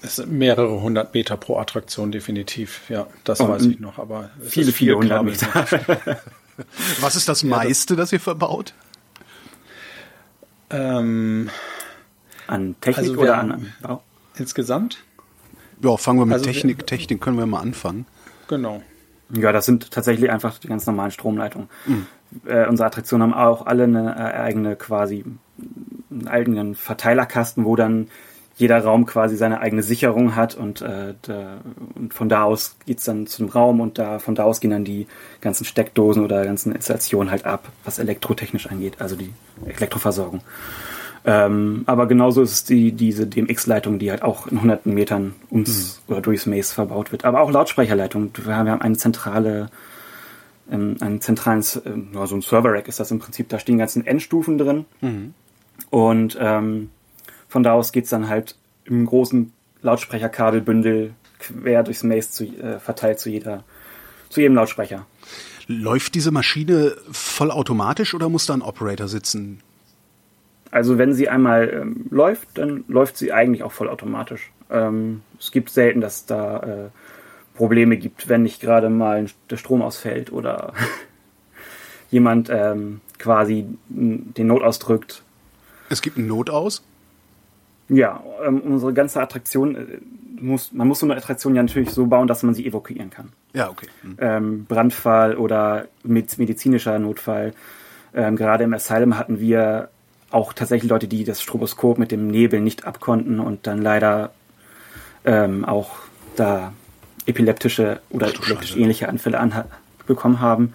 es 0.01 0.15
sind 0.15 0.31
mehrere 0.31 0.81
hundert 0.81 1.13
Meter 1.13 1.37
pro 1.37 1.57
Attraktion, 1.57 2.11
definitiv. 2.11 2.89
Ja, 2.89 3.07
das 3.23 3.39
oh, 3.39 3.49
weiß 3.49 3.65
ich 3.65 3.79
noch. 3.79 3.99
Aber 3.99 4.31
viele, 4.41 4.71
viele 4.71 4.95
hundert 4.95 5.23
Meter. 5.23 5.47
Was 6.99 7.15
ist 7.15 7.29
das 7.29 7.43
meiste, 7.43 7.95
das 7.95 8.11
ihr 8.11 8.19
verbaut? 8.19 8.73
Ähm, 10.69 11.49
an 12.47 12.75
Technik 12.81 13.09
also 13.09 13.21
oder 13.21 13.37
an 13.37 13.73
Bau? 13.81 14.03
Insgesamt? 14.35 15.03
Ja, 15.83 15.97
fangen 15.97 16.19
wir 16.19 16.25
mit 16.25 16.33
also 16.33 16.45
Technik. 16.45 16.79
Wir, 16.79 16.85
Technik 16.85 17.21
können 17.21 17.37
wir 17.37 17.45
mal 17.45 17.59
anfangen. 17.59 18.05
Genau. 18.47 18.81
Ja, 19.33 19.51
das 19.51 19.65
sind 19.65 19.91
tatsächlich 19.91 20.29
einfach 20.29 20.59
die 20.59 20.67
ganz 20.67 20.85
normalen 20.85 21.11
Stromleitungen. 21.11 21.69
Mhm. 21.85 22.07
Äh, 22.45 22.67
unsere 22.67 22.87
Attraktionen 22.87 23.31
haben 23.31 23.39
auch 23.39 23.65
alle 23.65 23.83
eine 23.83 24.15
äh, 24.15 24.37
eigene 24.37 24.75
quasi 24.75 25.25
einen 26.09 26.27
eigenen 26.27 26.75
Verteilerkasten, 26.75 27.65
wo 27.65 27.75
dann 27.75 28.09
jeder 28.61 28.83
Raum 28.83 29.07
quasi 29.07 29.35
seine 29.35 29.59
eigene 29.59 29.81
Sicherung 29.81 30.35
hat 30.35 30.53
und, 30.55 30.81
äh, 30.81 31.15
da, 31.23 31.57
und 31.95 32.13
von 32.13 32.29
da 32.29 32.43
aus 32.43 32.75
geht's 32.85 33.03
dann 33.03 33.25
zum 33.25 33.49
Raum 33.49 33.81
und 33.81 33.97
da 33.97 34.19
von 34.19 34.35
da 34.35 34.43
aus 34.43 34.61
gehen 34.61 34.69
dann 34.69 34.85
die 34.85 35.07
ganzen 35.41 35.65
Steckdosen 35.65 36.23
oder 36.23 36.45
ganzen 36.45 36.73
Installationen 36.73 37.31
halt 37.31 37.45
ab, 37.45 37.69
was 37.83 37.97
elektrotechnisch 37.97 38.67
angeht, 38.67 38.97
also 38.99 39.15
die 39.15 39.33
Elektroversorgung. 39.65 40.41
Ähm, 41.25 41.83
aber 41.87 42.07
genauso 42.07 42.43
ist 42.43 42.51
es 42.51 42.63
die, 42.63 42.91
diese 42.91 43.25
DMX-Leitung, 43.25 43.97
die 43.97 44.11
halt 44.11 44.21
auch 44.21 44.45
in 44.47 44.61
hunderten 44.61 44.93
Metern 44.93 45.33
ums 45.51 46.01
mhm. 46.07 46.13
oder 46.13 46.21
durchs 46.21 46.45
Maze 46.45 46.73
verbaut 46.73 47.11
wird. 47.11 47.25
Aber 47.25 47.41
auch 47.41 47.51
Lautsprecherleitung. 47.51 48.31
Wir 48.43 48.55
haben, 48.55 48.65
wir 48.65 48.71
haben 48.71 48.81
eine 48.81 48.97
zentrale, 48.97 49.69
ähm, 50.71 50.97
einen 50.99 51.21
zentralen, 51.21 51.61
äh, 51.61 52.25
so 52.25 52.35
ein 52.35 52.41
Server-Rack 52.41 52.87
ist 52.87 52.99
das 52.99 53.11
im 53.11 53.19
Prinzip. 53.19 53.49
Da 53.49 53.59
stehen 53.59 53.77
ganzen 53.77 54.05
Endstufen 54.05 54.57
drin. 54.57 54.85
Mhm. 55.01 55.33
Und 55.91 56.37
ähm, 56.39 56.89
von 57.51 57.63
da 57.63 57.73
aus 57.73 57.91
geht's 57.91 58.09
dann 58.09 58.29
halt 58.29 58.55
im 58.85 59.05
großen 59.05 59.51
Lautsprecherkabelbündel 59.81 61.13
quer 61.37 61.83
durchs 61.83 62.01
Maze 62.01 62.31
zu, 62.31 62.45
äh, 62.45 62.79
verteilt 62.79 63.19
zu 63.19 63.29
jeder, 63.29 63.65
zu 64.29 64.39
jedem 64.39 64.55
Lautsprecher. 64.55 65.05
Läuft 65.67 66.15
diese 66.15 66.31
Maschine 66.31 66.95
vollautomatisch 67.11 68.13
oder 68.13 68.29
muss 68.29 68.45
da 68.45 68.53
ein 68.53 68.61
Operator 68.61 69.09
sitzen? 69.09 69.59
Also 70.71 70.97
wenn 70.97 71.13
sie 71.13 71.27
einmal 71.27 71.69
ähm, 71.69 72.05
läuft, 72.09 72.57
dann 72.57 72.85
läuft 72.87 73.17
sie 73.17 73.33
eigentlich 73.33 73.63
auch 73.63 73.73
vollautomatisch. 73.73 74.49
Ähm, 74.69 75.21
es 75.37 75.51
gibt 75.51 75.71
selten, 75.71 75.99
dass 75.99 76.25
da 76.25 76.59
äh, 76.59 76.89
Probleme 77.57 77.97
gibt, 77.97 78.29
wenn 78.29 78.43
nicht 78.43 78.61
gerade 78.61 78.89
mal 78.89 79.25
der 79.49 79.57
Strom 79.57 79.81
ausfällt 79.81 80.31
oder 80.31 80.71
jemand 82.11 82.49
ähm, 82.49 83.01
quasi 83.19 83.65
den 83.89 84.47
Not 84.47 84.63
drückt. 84.87 85.21
Es 85.89 86.01
gibt 86.01 86.17
einen 86.17 86.27
Notaus? 86.27 86.81
Ja, 87.91 88.23
ähm, 88.45 88.61
unsere 88.61 88.93
ganze 88.93 89.21
Attraktion 89.21 89.75
äh, 89.75 89.85
muss, 90.39 90.71
man 90.71 90.87
muss 90.87 90.99
so 90.99 91.05
eine 91.05 91.17
Attraktion 91.17 91.55
ja 91.55 91.61
natürlich 91.61 91.91
so 91.91 92.07
bauen, 92.07 92.27
dass 92.27 92.41
man 92.41 92.55
sie 92.55 92.65
evakuieren 92.65 93.09
kann. 93.09 93.29
Ja, 93.53 93.69
okay. 93.69 93.87
Mhm. 94.01 94.17
Ähm, 94.19 94.65
Brandfall 94.65 95.35
oder 95.35 95.87
mit 96.03 96.37
medizinischer 96.37 96.97
Notfall. 96.99 97.53
Ähm, 98.15 98.37
gerade 98.37 98.63
im 98.63 98.73
Asylum 98.73 99.17
hatten 99.17 99.41
wir 99.41 99.89
auch 100.31 100.53
tatsächlich 100.53 100.89
Leute, 100.89 101.09
die 101.09 101.25
das 101.25 101.41
Stroboskop 101.41 101.99
mit 101.99 102.11
dem 102.11 102.27
Nebel 102.27 102.61
nicht 102.61 102.85
abkonnten 102.85 103.41
und 103.41 103.67
dann 103.67 103.81
leider 103.81 104.31
ähm, 105.25 105.65
auch 105.65 105.91
da 106.37 106.71
epileptische 107.25 107.99
oder 108.09 108.29
epileptisch 108.29 108.77
ähnliche 108.77 109.09
Anfälle 109.09 109.65
bekommen 110.07 110.39
haben. 110.39 110.73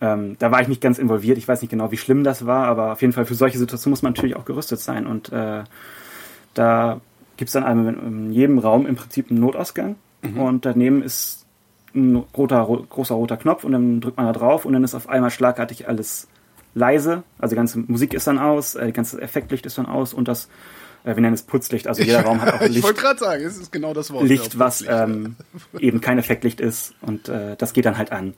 Ähm, 0.00 0.36
da 0.38 0.50
war 0.50 0.62
ich 0.62 0.68
nicht 0.68 0.80
ganz 0.80 0.98
involviert. 0.98 1.36
Ich 1.36 1.46
weiß 1.46 1.60
nicht 1.60 1.70
genau, 1.70 1.92
wie 1.92 1.98
schlimm 1.98 2.24
das 2.24 2.46
war, 2.46 2.66
aber 2.66 2.92
auf 2.92 3.02
jeden 3.02 3.12
Fall 3.12 3.26
für 3.26 3.34
solche 3.34 3.58
Situationen 3.58 3.92
muss 3.92 4.02
man 4.02 4.14
natürlich 4.14 4.36
auch 4.36 4.46
gerüstet 4.46 4.80
sein 4.80 5.06
und 5.06 5.30
äh, 5.30 5.64
da 6.54 7.00
gibt 7.36 7.48
es 7.48 7.52
dann 7.52 7.64
einem, 7.64 7.88
in 7.88 8.32
jedem 8.32 8.58
Raum 8.58 8.86
im 8.86 8.96
Prinzip 8.96 9.30
einen 9.30 9.40
Notausgang 9.40 9.96
mhm. 10.22 10.38
und 10.38 10.66
daneben 10.66 11.02
ist 11.02 11.46
ein 11.94 12.16
roter, 12.36 12.66
großer 12.88 13.14
roter 13.14 13.36
Knopf 13.36 13.64
und 13.64 13.72
dann 13.72 14.00
drückt 14.00 14.16
man 14.16 14.26
da 14.26 14.32
drauf 14.32 14.64
und 14.64 14.72
dann 14.72 14.84
ist 14.84 14.94
auf 14.94 15.08
einmal 15.08 15.30
schlagartig 15.30 15.88
alles 15.88 16.28
leise. 16.74 17.22
Also 17.38 17.54
die 17.54 17.56
ganze 17.56 17.78
Musik 17.78 18.14
ist 18.14 18.26
dann 18.26 18.38
aus, 18.38 18.74
äh, 18.74 18.92
ganze 18.92 19.20
Effektlicht 19.20 19.66
ist 19.66 19.78
dann 19.78 19.86
aus 19.86 20.14
und 20.14 20.28
das, 20.28 20.48
äh, 21.04 21.16
wir 21.16 21.22
nennen 21.22 21.34
es 21.34 21.42
Putzlicht. 21.42 21.88
Also 21.88 22.02
jeder 22.02 22.22
Raum 22.22 22.40
hat 22.40 22.54
auch 22.54 22.60
Licht. 22.60 22.76
ich 22.76 22.82
wollte 22.82 23.00
gerade 23.00 23.18
sagen, 23.18 23.44
es 23.44 23.56
ist 23.56 23.72
genau 23.72 23.92
das 23.92 24.12
Wort. 24.12 24.24
Licht, 24.24 24.58
was 24.58 24.84
ähm, 24.86 25.36
eben 25.78 26.00
kein 26.00 26.18
Effektlicht 26.18 26.60
ist 26.60 26.94
und 27.00 27.28
äh, 27.28 27.56
das 27.56 27.72
geht 27.72 27.86
dann 27.86 27.98
halt 27.98 28.12
an. 28.12 28.34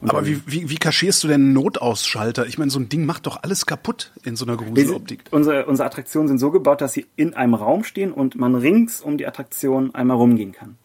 Und 0.00 0.10
Aber 0.10 0.26
wie, 0.26 0.40
wie, 0.46 0.70
wie 0.70 0.76
kaschierst 0.76 1.22
du 1.24 1.28
denn 1.28 1.42
einen 1.42 1.52
Notausschalter? 1.52 2.46
Ich 2.46 2.58
meine, 2.58 2.70
so 2.70 2.78
ein 2.78 2.88
Ding 2.88 3.06
macht 3.06 3.26
doch 3.26 3.42
alles 3.42 3.66
kaputt 3.66 4.12
in 4.24 4.36
so 4.36 4.44
einer 4.44 4.56
Gruseloptik. 4.56 5.24
Unsere, 5.30 5.66
unsere 5.66 5.86
Attraktionen 5.86 6.28
sind 6.28 6.38
so 6.38 6.50
gebaut, 6.50 6.80
dass 6.80 6.92
sie 6.92 7.06
in 7.16 7.34
einem 7.34 7.54
Raum 7.54 7.84
stehen 7.84 8.12
und 8.12 8.36
man 8.36 8.54
rings 8.54 9.00
um 9.00 9.18
die 9.18 9.26
Attraktion 9.26 9.94
einmal 9.94 10.16
rumgehen 10.16 10.52
kann. 10.52 10.76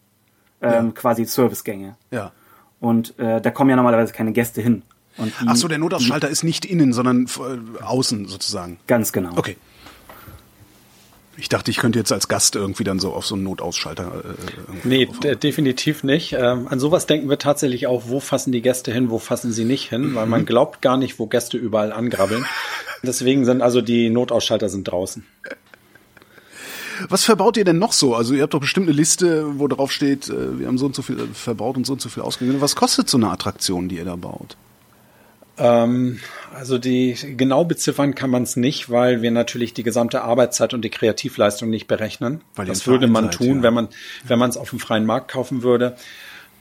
Ähm, 0.60 0.86
ja. 0.86 0.92
Quasi 0.92 1.24
Servicegänge. 1.24 1.96
Ja. 2.10 2.32
Und 2.80 3.18
äh, 3.18 3.40
da 3.40 3.50
kommen 3.50 3.70
ja 3.70 3.76
normalerweise 3.76 4.12
keine 4.12 4.32
Gäste 4.32 4.60
hin. 4.62 4.82
Und 5.16 5.32
die, 5.40 5.46
Ach 5.46 5.56
so, 5.56 5.68
der 5.68 5.78
Notausschalter 5.78 6.28
die, 6.28 6.32
ist 6.32 6.42
nicht 6.42 6.64
innen, 6.64 6.92
sondern 6.92 7.26
äh, 7.26 7.82
außen 7.82 8.26
sozusagen. 8.26 8.78
Ganz 8.86 9.12
genau. 9.12 9.32
Okay. 9.36 9.56
Ich 11.36 11.48
dachte, 11.48 11.70
ich 11.70 11.78
könnte 11.78 11.98
jetzt 11.98 12.12
als 12.12 12.28
Gast 12.28 12.56
irgendwie 12.56 12.84
dann 12.84 12.98
so 12.98 13.14
auf 13.14 13.26
so 13.26 13.34
einen 13.34 13.44
Notausschalter. 13.44 14.22
Äh, 14.24 14.72
nee, 14.84 15.08
definitiv 15.36 16.04
nicht. 16.04 16.34
Ähm, 16.34 16.68
an 16.68 16.78
sowas 16.78 17.06
denken 17.06 17.30
wir 17.30 17.38
tatsächlich 17.38 17.86
auch, 17.86 18.02
wo 18.06 18.20
fassen 18.20 18.52
die 18.52 18.60
Gäste 18.60 18.92
hin, 18.92 19.08
wo 19.08 19.18
fassen 19.18 19.50
sie 19.50 19.64
nicht 19.64 19.88
hin, 19.88 20.14
weil 20.14 20.26
man 20.26 20.42
mhm. 20.42 20.46
glaubt 20.46 20.82
gar 20.82 20.98
nicht, 20.98 21.18
wo 21.18 21.26
Gäste 21.26 21.56
überall 21.56 21.92
angrabbeln. 21.92 22.44
Deswegen 23.02 23.44
sind 23.46 23.62
also 23.62 23.80
die 23.80 24.10
Notausschalter 24.10 24.68
sind 24.68 24.84
draußen. 24.84 25.24
Was 27.08 27.24
verbaut 27.24 27.56
ihr 27.56 27.64
denn 27.64 27.78
noch 27.78 27.92
so? 27.92 28.14
Also 28.14 28.34
ihr 28.34 28.42
habt 28.42 28.54
doch 28.54 28.60
bestimmt 28.60 28.88
eine 28.88 28.96
Liste, 28.96 29.58
wo 29.58 29.66
drauf 29.68 29.90
steht, 29.90 30.28
äh, 30.28 30.58
wir 30.58 30.66
haben 30.66 30.78
so 30.78 30.86
und 30.86 30.94
so 30.94 31.02
viel 31.02 31.28
verbaut 31.32 31.76
und 31.76 31.86
so 31.86 31.94
und 31.94 32.02
so 32.02 32.10
viel 32.10 32.22
ausgegeben. 32.22 32.60
Was 32.60 32.76
kostet 32.76 33.08
so 33.08 33.16
eine 33.16 33.30
Attraktion, 33.30 33.88
die 33.88 33.96
ihr 33.96 34.04
da 34.04 34.16
baut? 34.16 34.56
Ähm, 35.58 36.20
also 36.54 36.78
die 36.78 37.16
genau 37.36 37.64
beziffern 37.64 38.14
kann 38.14 38.30
man 38.30 38.42
es 38.42 38.56
nicht, 38.56 38.90
weil 38.90 39.22
wir 39.22 39.30
natürlich 39.30 39.74
die 39.74 39.82
gesamte 39.82 40.22
Arbeitszeit 40.22 40.74
und 40.74 40.82
die 40.82 40.90
Kreativleistung 40.90 41.70
nicht 41.70 41.86
berechnen. 41.86 42.40
Weil 42.54 42.66
das 42.66 42.86
würde 42.86 43.06
man 43.06 43.30
tun, 43.30 43.58
ja. 43.58 43.62
wenn 43.62 43.74
man 43.74 43.88
wenn 44.24 44.38
man 44.38 44.50
es 44.50 44.56
auf 44.56 44.70
dem 44.70 44.78
freien 44.78 45.06
Markt 45.06 45.30
kaufen 45.30 45.62
würde. 45.62 45.96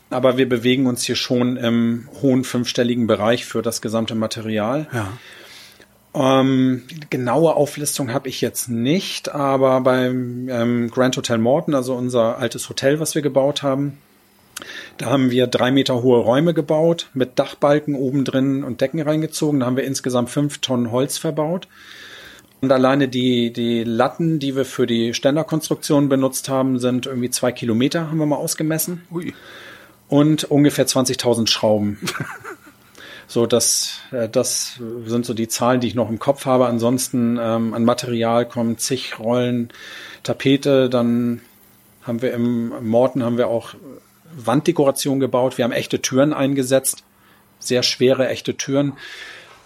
Aber 0.10 0.38
wir 0.38 0.48
bewegen 0.48 0.88
uns 0.88 1.04
hier 1.04 1.16
schon 1.16 1.56
im 1.56 2.10
hohen 2.22 2.44
fünfstelligen 2.44 3.08
Bereich 3.08 3.46
für 3.46 3.62
das 3.62 3.82
gesamte 3.82 4.14
Material. 4.14 4.88
Ja. 4.94 5.08
Ähm, 6.14 6.84
genaue 7.10 7.56
Auflistung 7.56 8.12
habe 8.12 8.28
ich 8.28 8.42
jetzt 8.42 8.68
nicht, 8.68 9.34
aber 9.34 9.80
beim 9.80 10.50
ähm, 10.50 10.92
Grand 10.92 11.16
Hotel 11.16 11.38
Morton, 11.38 11.74
also 11.74 11.96
unser 11.96 12.38
altes 12.38 12.68
Hotel, 12.68 13.00
was 13.00 13.16
wir 13.16 13.22
gebaut 13.22 13.64
haben, 13.64 13.98
da 14.98 15.08
haben 15.08 15.32
wir 15.32 15.48
drei 15.48 15.72
Meter 15.72 16.02
hohe 16.02 16.20
Räume 16.20 16.54
gebaut, 16.54 17.10
mit 17.14 17.40
Dachbalken 17.40 17.96
oben 17.96 18.26
drin 18.26 18.64
und 18.64 18.82
Decken 18.82 19.02
reingezogen. 19.02 19.60
Da 19.60 19.66
haben 19.66 19.78
wir 19.78 19.84
insgesamt 19.84 20.30
fünf 20.30 20.60
Tonnen 20.60 20.92
Holz 20.92 21.18
verbaut. 21.18 21.68
Und 22.62 22.72
alleine 22.72 23.08
die, 23.08 23.52
die 23.52 23.84
Latten, 23.84 24.38
die 24.38 24.56
wir 24.56 24.66
für 24.66 24.86
die 24.86 25.16
Ständerkonstruktion 25.16 26.10
benutzt 26.10 26.48
haben, 26.48 26.78
sind 26.78 27.08
irgendwie 27.08 27.32
zwei 27.32 27.52
Kilometer, 27.52 28.08
haben 28.08 28.20
wir 28.20 28.28
mal 28.28 28.36
ausgemessen. 28.36 29.02
Ui. 29.12 29.34
Und 30.08 30.44
ungefähr 30.44 30.86
20.000 30.86 31.48
Schrauben. 31.48 31.98
so, 33.28 33.48
das, 33.48 34.02
äh, 34.12 34.30
das 34.30 34.80
sind 35.06 35.26
so 35.26 35.34
die 35.34 35.48
Zahlen, 35.48 35.82
die 35.82 35.88
ich 35.88 35.96
noch 35.96 36.10
im 36.10 36.20
Kopf 36.20 36.46
habe. 36.46 36.68
Ansonsten 36.68 37.40
ähm, 37.42 37.74
an 37.74 37.84
Material 37.84 38.48
kommen 38.48 38.78
zig 38.78 39.18
Rollen 39.18 39.70
Tapete. 40.22 40.88
Dann 40.88 41.42
haben 42.04 42.22
wir 42.22 42.32
im 42.34 42.88
Morten 42.88 43.24
haben 43.24 43.38
wir 43.38 43.48
auch 43.48 43.74
Wanddekoration 44.36 45.20
gebaut. 45.20 45.58
Wir 45.58 45.66
haben 45.66 45.72
echte 45.72 46.02
Türen 46.02 46.34
eingesetzt, 46.34 47.04
sehr 47.60 47.84
schwere 47.84 48.28
echte 48.28 48.56
Türen. 48.58 48.94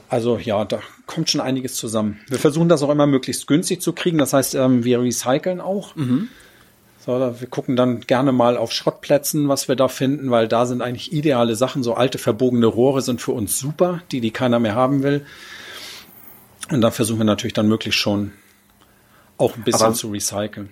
Also 0.10 0.38
ja, 0.38 0.66
da 0.66 0.80
kommt 1.08 1.30
schon 1.30 1.42
einiges 1.42 1.76
zusammen. 1.76 2.20
Wir 2.28 2.38
versuchen 2.40 2.70
das 2.70 2.84
auch 2.84 2.90
immer 2.90 3.08
möglichst 3.08 3.48
günstig 3.48 3.82
zu 3.82 3.94
kriegen. 3.94 4.18
Das 4.18 4.34
heißt, 4.34 4.56
ähm, 4.56 4.84
wir 4.84 5.02
recyceln 5.02 5.60
auch. 5.62 5.96
Mhm. 5.96 6.30
So, 7.06 7.12
wir 7.40 7.48
gucken 7.48 7.76
dann 7.76 8.02
gerne 8.02 8.32
mal 8.32 8.58
auf 8.58 8.72
Schrottplätzen, 8.72 9.48
was 9.48 9.68
wir 9.68 9.76
da 9.76 9.88
finden, 9.88 10.32
weil 10.32 10.48
da 10.48 10.66
sind 10.66 10.82
eigentlich 10.82 11.14
ideale 11.14 11.56
Sachen. 11.56 11.84
So 11.84 11.94
alte 11.94 12.18
verbogene 12.18 12.66
Rohre 12.66 13.02
sind 13.02 13.22
für 13.22 13.32
uns 13.32 13.60
super, 13.60 14.02
die 14.12 14.22
die 14.22 14.32
keiner 14.32 14.60
mehr 14.60 14.76
haben 14.76 15.04
will. 15.04 15.26
Und 16.72 16.82
da 16.82 16.90
versuchen 16.92 17.20
wir 17.20 17.26
natürlich 17.26 17.54
dann 17.54 17.68
möglichst 17.68 18.00
schon 18.00 18.32
auch 19.38 19.56
ein 19.56 19.64
bisschen 19.64 19.86
Aber- 19.88 19.94
zu 19.94 20.10
recyceln. 20.10 20.70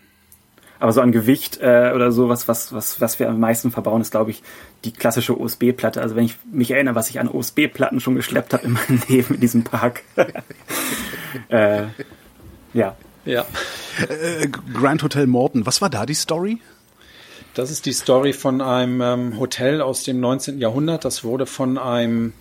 Aber 0.83 0.91
so 0.91 0.99
an 0.99 1.13
Gewicht 1.13 1.61
äh, 1.61 1.93
oder 1.95 2.11
so, 2.11 2.27
was, 2.27 2.49
was, 2.49 2.73
was, 2.73 2.99
was 2.99 3.17
wir 3.17 3.29
am 3.29 3.39
meisten 3.39 3.71
verbauen, 3.71 4.01
ist, 4.01 4.11
glaube 4.11 4.31
ich, 4.31 4.43
die 4.83 4.91
klassische 4.91 5.39
USB-Platte. 5.39 6.01
Also 6.01 6.17
wenn 6.17 6.25
ich 6.25 6.35
mich 6.51 6.71
erinnere, 6.71 6.93
was 6.93 7.09
ich 7.09 7.21
an 7.21 7.29
USB-Platten 7.31 8.01
schon 8.01 8.15
geschleppt 8.15 8.51
habe 8.51 8.65
in 8.65 8.73
meinem 8.73 9.01
Leben 9.07 9.35
in 9.35 9.39
diesem 9.39 9.63
Park. 9.63 10.01
äh, 11.47 11.83
ja. 12.73 12.97
Ja. 13.23 13.45
Äh, 14.09 14.49
Grand 14.73 15.01
Hotel 15.03 15.25
Morton, 15.25 15.65
was 15.65 15.81
war 15.81 15.89
da 15.89 16.05
die 16.05 16.15
Story? 16.15 16.57
Das 17.53 17.71
ist 17.71 17.85
die 17.85 17.93
Story 17.93 18.33
von 18.33 18.59
einem 18.59 18.99
ähm, 18.99 19.39
Hotel 19.39 19.79
aus 19.79 20.03
dem 20.03 20.19
19. 20.19 20.59
Jahrhundert. 20.59 21.05
Das 21.05 21.23
wurde 21.23 21.45
von 21.45 21.77
einem 21.77 22.33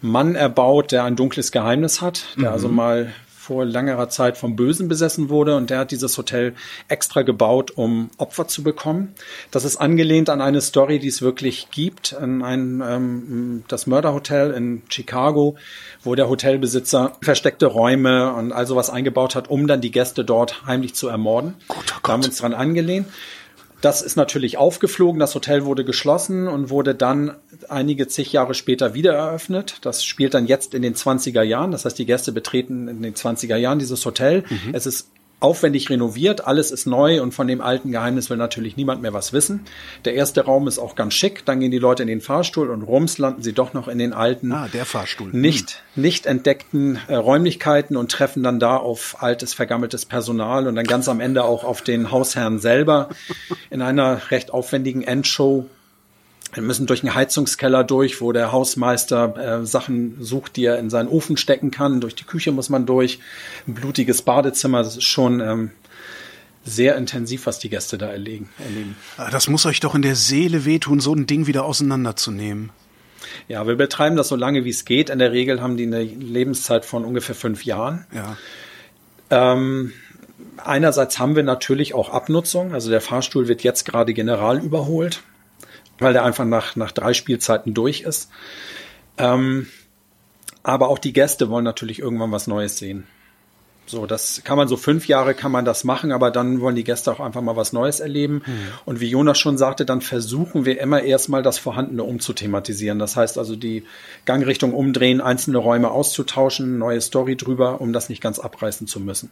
Mann 0.00 0.36
erbaut, 0.36 0.90
der 0.90 1.04
ein 1.04 1.16
dunkles 1.16 1.52
Geheimnis 1.52 2.00
hat, 2.00 2.28
der 2.38 2.50
also 2.50 2.70
mal 2.70 3.12
vor 3.44 3.66
längerer 3.66 4.08
Zeit 4.08 4.38
vom 4.38 4.56
Bösen 4.56 4.88
besessen 4.88 5.28
wurde 5.28 5.54
und 5.54 5.68
der 5.68 5.80
hat 5.80 5.90
dieses 5.90 6.16
Hotel 6.16 6.54
extra 6.88 7.20
gebaut, 7.20 7.72
um 7.76 8.08
Opfer 8.16 8.48
zu 8.48 8.62
bekommen. 8.62 9.14
Das 9.50 9.66
ist 9.66 9.76
angelehnt 9.76 10.30
an 10.30 10.40
eine 10.40 10.62
Story, 10.62 10.98
die 10.98 11.08
es 11.08 11.20
wirklich 11.20 11.68
gibt, 11.70 12.14
an 12.14 12.42
ein, 12.42 12.82
ähm, 12.82 13.64
das 13.68 13.86
Mörderhotel 13.86 14.52
in 14.52 14.82
Chicago, 14.88 15.56
wo 16.02 16.14
der 16.14 16.30
Hotelbesitzer 16.30 17.18
versteckte 17.20 17.66
Räume 17.66 18.32
und 18.32 18.52
all 18.52 18.66
sowas 18.66 18.88
eingebaut 18.88 19.34
hat, 19.34 19.50
um 19.50 19.66
dann 19.66 19.82
die 19.82 19.90
Gäste 19.90 20.24
dort 20.24 20.64
heimlich 20.66 20.94
zu 20.94 21.08
ermorden. 21.08 21.54
Guter 21.68 22.00
Da 22.02 22.12
haben 22.12 22.22
wir 22.22 22.28
Gott. 22.28 22.30
uns 22.30 22.38
dran 22.38 22.54
angelehnt. 22.54 23.08
Das 23.84 24.00
ist 24.00 24.16
natürlich 24.16 24.56
aufgeflogen. 24.56 25.20
Das 25.20 25.34
Hotel 25.34 25.66
wurde 25.66 25.84
geschlossen 25.84 26.48
und 26.48 26.70
wurde 26.70 26.94
dann 26.94 27.34
einige 27.70 28.06
zig 28.08 28.32
Jahre 28.32 28.54
später 28.54 28.94
wieder 28.94 29.12
eröffnet. 29.14 29.78
Das 29.82 30.04
spielt 30.04 30.34
dann 30.34 30.46
jetzt 30.46 30.74
in 30.74 30.82
den 30.82 30.94
20er 30.94 31.42
Jahren. 31.42 31.70
Das 31.70 31.84
heißt, 31.84 31.98
die 31.98 32.06
Gäste 32.06 32.32
betreten 32.32 32.88
in 32.88 33.02
den 33.02 33.14
20er 33.14 33.56
Jahren 33.56 33.78
dieses 33.78 34.04
Hotel. 34.04 34.44
Es 34.72 34.86
ist 34.86 35.08
aufwendig 35.40 35.90
renoviert, 35.90 36.46
alles 36.46 36.70
ist 36.70 36.86
neu 36.86 37.20
und 37.20 37.34
von 37.34 37.46
dem 37.46 37.60
alten 37.60 37.90
Geheimnis 37.92 38.30
will 38.30 38.38
natürlich 38.38 38.78
niemand 38.78 39.02
mehr 39.02 39.12
was 39.12 39.34
wissen. 39.34 39.60
Der 40.06 40.14
erste 40.14 40.42
Raum 40.42 40.66
ist 40.68 40.78
auch 40.78 40.94
ganz 40.94 41.12
schick, 41.12 41.44
dann 41.44 41.60
gehen 41.60 41.70
die 41.70 41.78
Leute 41.78 42.02
in 42.02 42.08
den 42.08 42.22
Fahrstuhl 42.22 42.70
und 42.70 42.80
rums 42.82 43.18
landen 43.18 43.42
sie 43.42 43.52
doch 43.52 43.74
noch 43.74 43.86
in 43.86 43.98
den 43.98 44.14
alten 44.14 44.52
Ah, 44.52 44.68
der 44.72 44.86
Fahrstuhl. 44.86 45.28
nicht, 45.32 45.82
nicht 45.96 46.24
entdeckten 46.24 46.98
äh, 47.08 47.16
Räumlichkeiten 47.16 47.96
und 47.98 48.10
treffen 48.10 48.42
dann 48.42 48.58
da 48.58 48.78
auf 48.78 49.16
altes, 49.22 49.52
vergammeltes 49.52 50.06
Personal 50.06 50.66
und 50.66 50.76
dann 50.76 50.86
ganz 50.86 51.08
am 51.08 51.20
Ende 51.20 51.44
auch 51.44 51.64
auf 51.64 51.82
den 51.82 52.10
Hausherrn 52.10 52.58
selber 52.58 53.10
in 53.68 53.82
einer 53.82 54.30
recht 54.30 54.50
aufwendigen 54.50 55.02
Endshow. 55.02 55.66
Wir 56.54 56.62
müssen 56.62 56.86
durch 56.86 57.02
einen 57.02 57.14
Heizungskeller 57.14 57.84
durch, 57.84 58.20
wo 58.20 58.32
der 58.32 58.52
Hausmeister 58.52 59.60
äh, 59.62 59.66
Sachen 59.66 60.16
sucht, 60.20 60.56
die 60.56 60.64
er 60.64 60.78
in 60.78 60.88
seinen 60.88 61.08
Ofen 61.08 61.36
stecken 61.36 61.70
kann. 61.70 62.00
Durch 62.00 62.14
die 62.14 62.24
Küche 62.24 62.52
muss 62.52 62.70
man 62.70 62.86
durch. 62.86 63.18
Ein 63.66 63.74
blutiges 63.74 64.22
Badezimmer. 64.22 64.82
Das 64.82 64.96
ist 64.96 65.04
schon 65.04 65.40
ähm, 65.40 65.70
sehr 66.64 66.96
intensiv, 66.96 67.46
was 67.46 67.58
die 67.58 67.68
Gäste 67.68 67.98
da 67.98 68.06
erlegen, 68.06 68.48
erleben. 68.64 68.96
Ah, 69.16 69.30
Das 69.30 69.48
muss 69.48 69.66
euch 69.66 69.80
doch 69.80 69.94
in 69.94 70.02
der 70.02 70.16
Seele 70.16 70.64
wehtun, 70.64 71.00
so 71.00 71.14
ein 71.14 71.26
Ding 71.26 71.46
wieder 71.46 71.64
auseinanderzunehmen. 71.64 72.70
Ja, 73.48 73.66
wir 73.66 73.76
betreiben 73.76 74.16
das 74.16 74.28
so 74.28 74.36
lange, 74.36 74.64
wie 74.64 74.70
es 74.70 74.84
geht. 74.84 75.10
In 75.10 75.18
der 75.18 75.32
Regel 75.32 75.60
haben 75.60 75.76
die 75.76 75.86
eine 75.86 76.02
Lebenszeit 76.02 76.84
von 76.84 77.04
ungefähr 77.04 77.34
fünf 77.34 77.64
Jahren. 77.64 78.06
Ja. 78.14 78.36
Ähm, 79.30 79.92
einerseits 80.56 81.18
haben 81.18 81.36
wir 81.36 81.42
natürlich 81.42 81.94
auch 81.94 82.10
Abnutzung. 82.10 82.72
Also 82.72 82.90
der 82.90 83.00
Fahrstuhl 83.00 83.48
wird 83.48 83.62
jetzt 83.62 83.84
gerade 83.84 84.14
general 84.14 84.62
überholt, 84.62 85.22
weil 85.98 86.12
der 86.12 86.24
einfach 86.24 86.44
nach, 86.44 86.76
nach 86.76 86.92
drei 86.92 87.14
Spielzeiten 87.14 87.74
durch 87.74 88.02
ist. 88.02 88.30
Ähm, 89.18 89.66
aber 90.62 90.88
auch 90.88 90.98
die 90.98 91.12
Gäste 91.12 91.50
wollen 91.50 91.64
natürlich 91.64 91.98
irgendwann 91.98 92.32
was 92.32 92.46
Neues 92.46 92.78
sehen. 92.78 93.06
So, 93.86 94.06
das 94.06 94.40
kann 94.44 94.56
man 94.56 94.66
so 94.66 94.78
fünf 94.78 95.08
Jahre 95.08 95.34
kann 95.34 95.52
man 95.52 95.66
das 95.66 95.84
machen, 95.84 96.10
aber 96.10 96.30
dann 96.30 96.62
wollen 96.62 96.74
die 96.74 96.84
Gäste 96.84 97.12
auch 97.12 97.20
einfach 97.20 97.42
mal 97.42 97.56
was 97.56 97.74
Neues 97.74 98.00
erleben. 98.00 98.42
Und 98.86 99.00
wie 99.00 99.08
Jonas 99.08 99.38
schon 99.38 99.58
sagte, 99.58 99.84
dann 99.84 100.00
versuchen 100.00 100.64
wir 100.64 100.80
immer 100.80 101.02
erstmal 101.02 101.42
das 101.42 101.58
Vorhandene 101.58 102.02
umzuthematisieren. 102.02 102.98
Das 102.98 103.14
heißt 103.14 103.36
also 103.36 103.56
die 103.56 103.84
Gangrichtung 104.24 104.72
umdrehen, 104.72 105.20
einzelne 105.20 105.58
Räume 105.58 105.90
auszutauschen, 105.90 106.78
neue 106.78 107.02
Story 107.02 107.36
drüber, 107.36 107.82
um 107.82 107.92
das 107.92 108.08
nicht 108.08 108.22
ganz 108.22 108.38
abreißen 108.38 108.86
zu 108.86 109.00
müssen. 109.00 109.30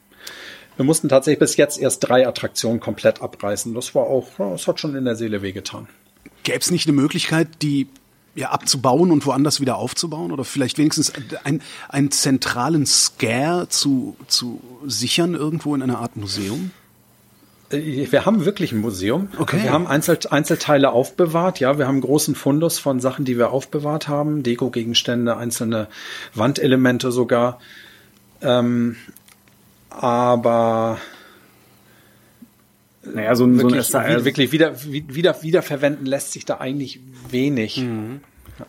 Wir 0.76 0.84
mussten 0.84 1.08
tatsächlich 1.08 1.38
bis 1.38 1.56
jetzt 1.56 1.80
erst 1.80 2.06
drei 2.06 2.26
Attraktionen 2.26 2.80
komplett 2.80 3.22
abreißen. 3.22 3.72
Das 3.72 3.94
war 3.94 4.04
auch, 4.04 4.28
das 4.36 4.68
hat 4.68 4.80
schon 4.80 4.94
in 4.96 5.06
der 5.06 5.16
Seele 5.16 5.40
wehgetan. 5.40 5.88
Gäbe 6.42 6.58
es 6.58 6.70
nicht 6.70 6.86
eine 6.86 6.96
Möglichkeit, 6.96 7.48
die 7.62 7.88
ja, 8.34 8.50
abzubauen 8.50 9.10
und 9.10 9.26
woanders 9.26 9.60
wieder 9.60 9.76
aufzubauen? 9.76 10.32
Oder 10.32 10.44
vielleicht 10.44 10.78
wenigstens 10.78 11.12
ein, 11.44 11.62
einen 11.88 12.10
zentralen 12.10 12.86
Scare 12.86 13.68
zu, 13.68 14.16
zu 14.26 14.60
sichern 14.86 15.34
irgendwo 15.34 15.74
in 15.74 15.82
einer 15.82 15.98
Art 15.98 16.16
Museum? 16.16 16.70
Äh, 17.70 18.10
Wir 18.10 18.24
haben 18.24 18.44
wirklich 18.44 18.72
ein 18.72 18.80
Museum. 18.80 19.28
Okay. 19.38 19.62
Wir 19.62 19.72
haben 19.72 19.86
Einzel 19.86 20.18
Einzelteile 20.30 20.92
aufbewahrt. 20.92 21.60
Ja, 21.60 21.78
wir 21.78 21.86
haben 21.86 21.96
einen 21.96 22.02
großen 22.02 22.34
Fundus 22.34 22.78
von 22.78 23.00
Sachen, 23.00 23.24
die 23.24 23.38
wir 23.38 23.50
aufbewahrt 23.50 24.08
haben. 24.08 24.42
Deko-Gegenstände, 24.42 25.36
einzelne 25.36 25.88
Wandelemente 26.34 27.12
sogar. 27.12 27.60
Ähm, 28.40 28.96
aber 29.90 30.98
Naja, 33.04 33.34
so 33.34 33.44
ein, 33.44 33.58
so 33.58 33.66
ein 33.66 33.70
wirklich, 33.72 33.86
SAL, 33.86 34.24
wirklich 34.24 34.52
wieder, 34.52 34.74
wieder, 34.84 35.42
wiederverwenden 35.42 36.06
lässt 36.06 36.32
sich 36.32 36.44
da 36.44 36.58
eigentlich 36.58 37.00
wenig. 37.30 37.84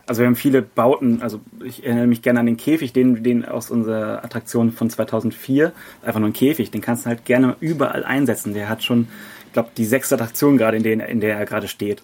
Also 0.08 0.22
wir 0.22 0.28
haben 0.28 0.36
viele 0.36 0.62
Bauten, 0.64 1.22
also 1.22 1.42
ich 1.64 1.86
erinnere 1.86 2.08
mich 2.08 2.22
gerne 2.24 2.40
an 2.40 2.46
den 2.48 2.58
Käfig, 2.58 2.94
den, 2.94 3.22
den 3.24 3.46
aus 3.46 3.70
unserer 3.70 4.24
Attraktion 4.24 4.72
von 4.72 4.90
2004, 4.90 5.72
einfach 6.04 6.20
nur 6.20 6.30
ein 6.30 6.34
Käfig, 6.34 6.72
den 6.72 6.82
kannst 6.82 7.06
du 7.06 7.10
halt 7.10 7.26
gerne 7.26 7.58
überall 7.60 8.04
einsetzen. 8.04 8.54
Der 8.56 8.70
hat 8.70 8.82
schon, 8.84 9.08
ich 9.48 9.54
glaube, 9.54 9.70
die 9.78 9.86
sechste 9.86 10.16
Attraktion 10.16 10.58
gerade, 10.58 10.78
in, 10.78 10.84
der- 10.84 11.10
in 11.10 11.20
der 11.20 11.38
er 11.38 11.46
gerade 11.46 11.68
steht. 11.68 12.02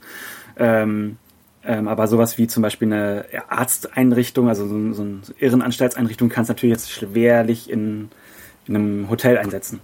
Ähm, 0.57 1.17
ähm, 1.65 1.87
aber 1.87 2.07
sowas 2.07 2.37
wie 2.37 2.47
zum 2.47 2.61
Beispiel 2.63 2.91
eine 2.93 3.25
Arzteinrichtung, 3.47 4.49
also 4.49 4.67
so, 4.67 4.93
so 4.93 5.01
eine 5.01 5.19
Irrenanstaltseinrichtung, 5.39 6.29
kannst 6.29 6.49
du 6.49 6.53
natürlich 6.53 6.73
jetzt 6.75 6.91
schwerlich 6.91 7.69
in, 7.69 8.09
in 8.67 8.75
einem 8.75 9.09
Hotel 9.09 9.37
einsetzen. 9.37 9.79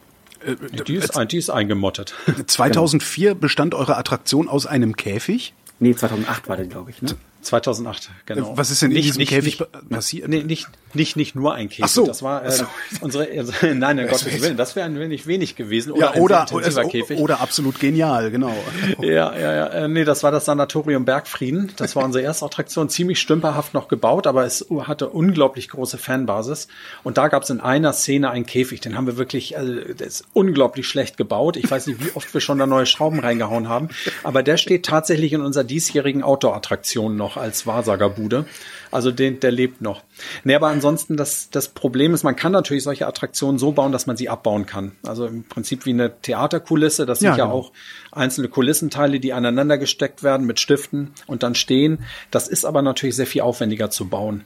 Äh, 0.46 0.84
Die 0.86 0.96
ist, 0.96 1.14
die 1.32 1.38
ist 1.38 1.50
eingemottet. 1.50 2.14
2004 2.48 3.36
bestand 3.36 3.74
eure 3.74 3.98
Attraktion 3.98 4.48
aus 4.48 4.66
einem 4.66 4.96
Käfig? 4.96 5.54
Nee, 5.80 5.96
2008 5.96 6.48
war 6.48 6.58
der, 6.58 6.68
glaube 6.68 6.92
ich. 6.92 7.02
Ne? 7.02 7.10
2008, 7.46 8.10
genau. 8.26 8.58
Was 8.58 8.72
ist 8.72 8.82
denn 8.82 8.92
in 8.92 8.96
nicht, 8.96 9.08
diesem 9.08 9.20
nicht, 9.20 9.30
Käfig 9.30 9.60
nicht, 9.60 9.90
passiert? 9.90 10.28
Nee, 10.28 10.44
nicht, 10.44 10.68
nicht, 10.94 11.16
nicht 11.16 11.36
nur 11.36 11.54
ein 11.54 11.70
Käfig. 11.70 11.86
Ach 11.86 11.90
so. 11.90 12.06
Das 12.06 12.24
war 12.24 12.44
äh, 12.44 12.52
so. 12.52 12.66
unsere, 13.02 13.28
also, 13.38 13.54
nein, 13.74 14.00
um 14.00 14.08
Gottes 14.08 14.42
Willen, 14.42 14.58
das 14.58 14.76
wäre 14.76 14.86
ein 14.86 15.00
wenig 15.00 15.28
wenig 15.28 15.56
gewesen. 15.56 15.92
Oder 15.92 16.16
Ja, 16.16 16.22
oder, 16.22 16.46
oder, 16.52 16.86
Käfig. 16.86 17.20
oder 17.20 17.42
absolut 17.42 17.80
genial, 17.80 18.32
genau. 18.32 18.54
Ja, 19.02 19.38
ja, 19.38 19.54
ja. 19.54 19.68
Äh, 19.68 19.88
nee, 19.88 20.04
das 20.04 20.24
war 20.24 20.32
das 20.32 20.46
Sanatorium 20.46 21.06
Bergfrieden. 21.06 21.72
Das 21.76 21.96
war 21.96 22.04
unsere 22.04 22.24
erste 22.24 22.46
Attraktion, 22.46 22.90
ziemlich 22.90 23.20
stümperhaft 23.20 23.74
noch 23.74 23.88
gebaut, 23.88 24.26
aber 24.26 24.46
es 24.46 24.66
hatte 24.84 25.10
unglaublich 25.10 25.70
große 25.70 25.98
Fanbasis. 25.98 26.68
Und 27.04 27.18
da 27.18 27.28
gab 27.28 27.44
es 27.44 27.50
in 27.50 27.60
einer 27.60 27.94
Szene 27.94 28.32
einen 28.32 28.46
Käfig, 28.46 28.82
den 28.82 28.98
haben 28.98 29.06
wir 29.06 29.18
wirklich, 29.18 29.58
also 29.58 29.74
der 29.76 30.08
ist 30.08 30.26
unglaublich 30.34 30.88
schlecht 30.88 31.18
gebaut. 31.18 31.58
Ich 31.58 31.70
weiß 31.70 31.88
nicht, 31.88 32.04
wie 32.04 32.12
oft 32.16 32.34
wir 32.34 32.42
schon 32.42 32.58
da 32.58 32.66
neue 32.66 32.86
Schrauben 32.86 33.20
reingehauen 33.20 33.70
haben, 33.70 33.90
aber 34.24 34.42
der 34.44 34.58
steht 34.58 34.86
tatsächlich 34.86 35.34
in 35.34 35.42
unserer 35.42 35.64
diesjährigen 35.64 36.24
Outdoor-Attraktion 36.24 37.16
noch 37.16 37.35
als 37.38 37.68
Wahrsagerbude. 37.68 38.46
Also 38.92 39.12
den, 39.12 39.40
der 39.40 39.52
lebt 39.52 39.82
noch. 39.82 40.04
Nee, 40.44 40.56
aber 40.56 40.68
ansonsten 40.68 41.18
das, 41.18 41.50
das 41.50 41.70
Problem 41.70 42.14
ist, 42.14 42.24
man 42.24 42.36
kann 42.36 42.52
natürlich 42.52 42.84
solche 42.84 43.08
Attraktionen 43.08 43.58
so 43.60 43.72
bauen, 43.72 43.92
dass 43.92 44.08
man 44.08 44.18
sie 44.18 44.30
abbauen 44.30 44.66
kann. 44.66 44.94
Also 45.04 45.26
im 45.26 45.44
Prinzip 45.44 45.86
wie 45.86 45.92
eine 45.92 46.20
Theaterkulisse. 46.22 47.06
Das 47.06 47.20
sind 47.20 47.28
Ja, 47.28 47.38
ja, 47.38 47.46
genau. 47.46 47.58
auch 47.58 47.72
einzelne 48.12 48.48
Kulissenteile, 48.48 49.20
die 49.20 49.34
aneinander 49.34 49.78
gesteckt 49.78 50.24
werden 50.24 50.46
mit 50.46 50.60
Stiften 50.60 51.12
und 51.28 51.44
dann 51.44 51.56
stehen. 51.56 52.00
Das 52.32 52.48
ist 52.48 52.66
aber 52.66 52.82
natürlich 52.82 53.16
sehr 53.16 53.28
viel 53.28 53.42
aufwendiger 53.42 53.90
zu 53.90 54.08
bauen. 54.08 54.44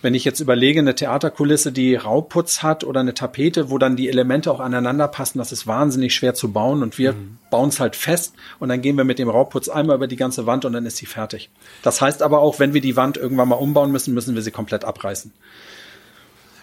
Wenn 0.00 0.14
ich 0.14 0.24
jetzt 0.24 0.38
überlege, 0.38 0.78
eine 0.78 0.94
Theaterkulisse, 0.94 1.72
die 1.72 1.96
Rauputz 1.96 2.62
hat 2.62 2.84
oder 2.84 3.00
eine 3.00 3.14
Tapete, 3.14 3.68
wo 3.68 3.78
dann 3.78 3.96
die 3.96 4.08
Elemente 4.08 4.52
auch 4.52 4.60
aneinander 4.60 5.08
passen, 5.08 5.38
das 5.38 5.50
ist 5.50 5.66
wahnsinnig 5.66 6.14
schwer 6.14 6.34
zu 6.34 6.52
bauen 6.52 6.82
und 6.82 6.98
wir 6.98 7.16
bauen 7.50 7.70
es 7.70 7.80
halt 7.80 7.96
fest 7.96 8.34
und 8.60 8.68
dann 8.68 8.80
gehen 8.80 8.96
wir 8.96 9.04
mit 9.04 9.18
dem 9.18 9.28
Rauputz 9.28 9.68
einmal 9.68 9.96
über 9.96 10.06
die 10.06 10.16
ganze 10.16 10.46
Wand 10.46 10.64
und 10.64 10.72
dann 10.72 10.86
ist 10.86 10.98
sie 10.98 11.06
fertig. 11.06 11.50
Das 11.82 12.00
heißt 12.00 12.22
aber 12.22 12.40
auch, 12.40 12.60
wenn 12.60 12.74
wir 12.74 12.80
die 12.80 12.94
Wand 12.94 13.16
irgendwann 13.16 13.48
mal 13.48 13.56
umbauen 13.56 13.90
müssen, 13.90 14.14
müssen 14.14 14.36
wir 14.36 14.42
sie 14.42 14.52
komplett 14.52 14.84
abreißen. 14.84 15.32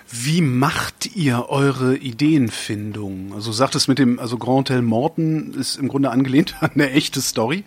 Wie 0.10 0.42
macht 0.42 1.16
ihr 1.16 1.50
eure 1.50 1.98
Ideenfindung? 1.98 3.34
Also 3.34 3.52
du 3.52 3.58
sagtest 3.58 3.88
mit 3.90 4.00
dem, 4.00 4.20
also 4.20 4.38
Grand 4.38 4.70
Hotel 4.70 4.82
Morton 4.82 5.54
ist 5.56 5.78
im 5.78 5.88
Grunde 5.88 6.10
angelehnt 6.12 6.56
an 6.62 6.72
eine 6.76 6.92
echte 6.92 7.22
Story. 7.22 7.64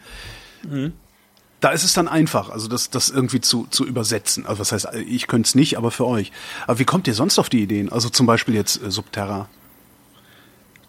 Da 1.60 1.70
ist 1.70 1.82
es 1.82 1.92
dann 1.92 2.06
einfach, 2.06 2.50
also 2.50 2.68
das, 2.68 2.90
das 2.90 3.10
irgendwie 3.10 3.40
zu, 3.40 3.66
zu 3.70 3.84
übersetzen. 3.84 4.46
Also 4.46 4.60
was 4.60 4.72
heißt, 4.72 4.88
ich 4.94 5.26
könnte 5.26 5.48
es 5.48 5.54
nicht, 5.54 5.76
aber 5.76 5.90
für 5.90 6.06
euch. 6.06 6.30
Aber 6.66 6.78
wie 6.78 6.84
kommt 6.84 7.08
ihr 7.08 7.14
sonst 7.14 7.38
auf 7.38 7.48
die 7.48 7.62
Ideen? 7.62 7.90
Also 7.90 8.08
zum 8.10 8.26
Beispiel 8.26 8.54
jetzt 8.54 8.82
äh, 8.82 8.90
Subterra. 8.90 9.48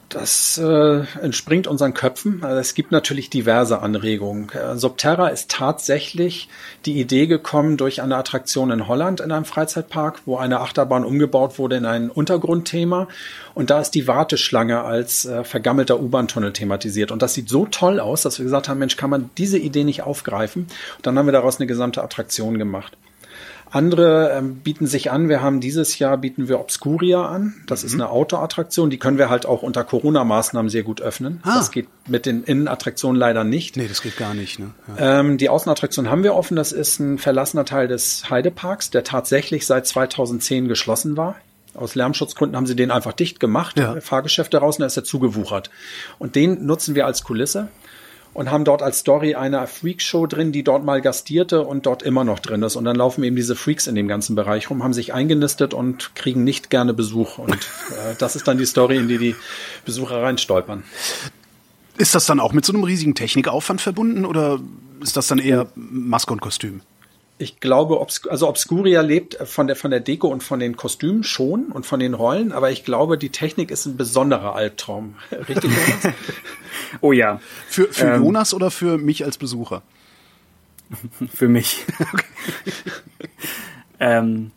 Das 0.09 0.57
äh, 0.57 1.03
entspringt 1.21 1.67
unseren 1.67 1.93
Köpfen. 1.93 2.43
Also 2.43 2.59
es 2.59 2.73
gibt 2.73 2.91
natürlich 2.91 3.29
diverse 3.29 3.79
Anregungen. 3.79 4.49
Äh, 4.49 4.75
Subterra 4.75 5.27
ist 5.27 5.51
tatsächlich 5.51 6.49
die 6.85 6.99
Idee 6.99 7.27
gekommen 7.27 7.77
durch 7.77 8.01
eine 8.01 8.17
Attraktion 8.17 8.71
in 8.71 8.87
Holland 8.87 9.21
in 9.21 9.31
einem 9.31 9.45
Freizeitpark, 9.45 10.21
wo 10.25 10.37
eine 10.37 10.61
Achterbahn 10.61 11.05
umgebaut 11.05 11.59
wurde 11.59 11.75
in 11.75 11.85
ein 11.85 12.09
Untergrundthema. 12.09 13.07
Und 13.53 13.69
da 13.69 13.79
ist 13.81 13.91
die 13.91 14.07
Warteschlange 14.07 14.81
als 14.81 15.25
äh, 15.25 15.43
vergammelter 15.43 15.99
U-Bahn-Tunnel 15.99 16.53
thematisiert. 16.53 17.11
Und 17.11 17.21
das 17.21 17.35
sieht 17.35 17.47
so 17.47 17.67
toll 17.67 17.99
aus, 17.99 18.23
dass 18.23 18.39
wir 18.39 18.45
gesagt 18.45 18.67
haben, 18.67 18.79
Mensch, 18.79 18.97
kann 18.97 19.11
man 19.11 19.29
diese 19.37 19.59
Idee 19.59 19.83
nicht 19.83 20.01
aufgreifen? 20.01 20.63
Und 20.97 21.05
dann 21.05 21.19
haben 21.19 21.27
wir 21.27 21.33
daraus 21.33 21.59
eine 21.59 21.67
gesamte 21.67 22.03
Attraktion 22.03 22.57
gemacht. 22.57 22.97
Andere 23.71 24.31
ähm, 24.31 24.55
bieten 24.55 24.87
sich 24.87 25.11
an. 25.11 25.29
Wir 25.29 25.41
haben 25.41 25.61
dieses 25.61 25.99
Jahr 25.99 26.17
bieten 26.17 26.47
wir 26.47 26.59
Obscuria 26.59 27.25
an. 27.25 27.53
Das 27.67 27.83
mhm. 27.83 27.87
ist 27.87 27.93
eine 27.93 28.09
Autoattraktion. 28.09 28.89
Die 28.89 28.97
können 28.97 29.17
wir 29.17 29.29
halt 29.29 29.45
auch 29.45 29.61
unter 29.61 29.83
Corona-Maßnahmen 29.83 30.69
sehr 30.69 30.83
gut 30.83 31.01
öffnen. 31.01 31.39
Ah. 31.43 31.55
Das 31.55 31.71
geht 31.71 31.87
mit 32.07 32.25
den 32.25 32.43
Innenattraktionen 32.43 33.19
leider 33.19 33.43
nicht. 33.43 33.77
Nee, 33.77 33.87
das 33.87 34.01
geht 34.01 34.17
gar 34.17 34.33
nicht. 34.33 34.59
Ne? 34.59 34.71
Ja. 34.97 35.19
Ähm, 35.19 35.37
die 35.37 35.49
Außenattraktion 35.49 36.09
haben 36.09 36.23
wir 36.23 36.35
offen. 36.35 36.55
Das 36.55 36.71
ist 36.71 36.99
ein 36.99 37.17
verlassener 37.17 37.65
Teil 37.65 37.87
des 37.87 38.29
Heideparks, 38.29 38.89
der 38.89 39.03
tatsächlich 39.03 39.65
seit 39.65 39.85
2010 39.85 40.67
geschlossen 40.67 41.17
war. 41.17 41.35
Aus 41.75 41.95
Lärmschutzgründen 41.95 42.57
haben 42.57 42.65
sie 42.65 42.75
den 42.75 42.91
einfach 42.91 43.13
dicht 43.13 43.39
gemacht, 43.39 43.77
ja. 43.77 44.01
Fahrgeschäfte 44.01 44.57
raus, 44.57 44.77
und 44.77 44.81
da 44.81 44.87
ist 44.87 44.97
er 44.97 45.03
zugewuchert. 45.03 45.69
Und 46.17 46.35
den 46.35 46.65
nutzen 46.65 46.95
wir 46.95 47.05
als 47.05 47.23
Kulisse 47.23 47.69
und 48.33 48.51
haben 48.51 48.63
dort 48.63 48.81
als 48.81 48.99
Story 48.99 49.35
eine 49.35 49.65
Freakshow 49.67 50.27
drin, 50.27 50.51
die 50.51 50.63
dort 50.63 50.85
mal 50.85 51.01
gastierte 51.01 51.61
und 51.61 51.85
dort 51.85 52.03
immer 52.03 52.23
noch 52.23 52.39
drin 52.39 52.61
ist. 52.63 52.75
Und 52.75 52.85
dann 52.85 52.95
laufen 52.95 53.23
eben 53.23 53.35
diese 53.35 53.55
Freaks 53.55 53.87
in 53.87 53.95
dem 53.95 54.07
ganzen 54.07 54.35
Bereich 54.35 54.69
rum, 54.69 54.83
haben 54.83 54.93
sich 54.93 55.13
eingenistet 55.13 55.73
und 55.73 56.15
kriegen 56.15 56.43
nicht 56.43 56.69
gerne 56.69 56.93
Besuch. 56.93 57.37
Und 57.37 57.53
äh, 57.53 58.15
das 58.17 58.35
ist 58.35 58.47
dann 58.47 58.57
die 58.57 58.65
Story, 58.65 58.97
in 58.97 59.07
die 59.07 59.17
die 59.17 59.35
Besucher 59.85 60.21
reinstolpern. 60.21 60.83
Ist 61.97 62.15
das 62.15 62.25
dann 62.25 62.39
auch 62.39 62.53
mit 62.53 62.65
so 62.65 62.71
einem 62.71 62.83
riesigen 62.83 63.15
Technikaufwand 63.15 63.81
verbunden 63.81 64.25
oder 64.25 64.59
ist 65.01 65.17
das 65.17 65.27
dann 65.27 65.39
eher 65.39 65.67
Maske 65.75 66.31
und 66.31 66.41
Kostüm? 66.41 66.81
Ich 67.39 67.61
glaube, 67.61 68.01
Obs 68.01 68.27
also 68.27 68.49
Obscuria 68.49 69.01
lebt 69.01 69.35
von 69.47 69.67
der, 69.67 69.77
von 69.77 69.91
der 69.91 70.01
Deko 70.01 70.27
und 70.27 70.43
von 70.43 70.59
den 70.59 70.75
Kostümen 70.75 71.23
schon 71.23 71.67
und 71.67 71.85
von 71.85 72.01
den 72.01 72.13
Rollen, 72.13 72.51
aber 72.51 72.69
ich 72.69 72.83
glaube, 72.83 73.17
die 73.17 73.29
Technik 73.29 73.71
ist 73.71 73.85
ein 73.85 73.95
besonderer 73.95 74.55
Albtraum. 74.55 75.15
Richtig, 75.31 75.71
Jonas? 75.71 76.15
oh 77.01 77.11
ja. 77.13 77.39
Für, 77.67 77.87
für 77.87 78.07
ähm, 78.07 78.23
Jonas 78.23 78.53
oder 78.53 78.69
für 78.69 78.97
mich 78.97 79.23
als 79.23 79.37
Besucher? 79.37 79.81
für 81.33 81.47
mich. 81.47 81.85
ähm, 84.01 84.51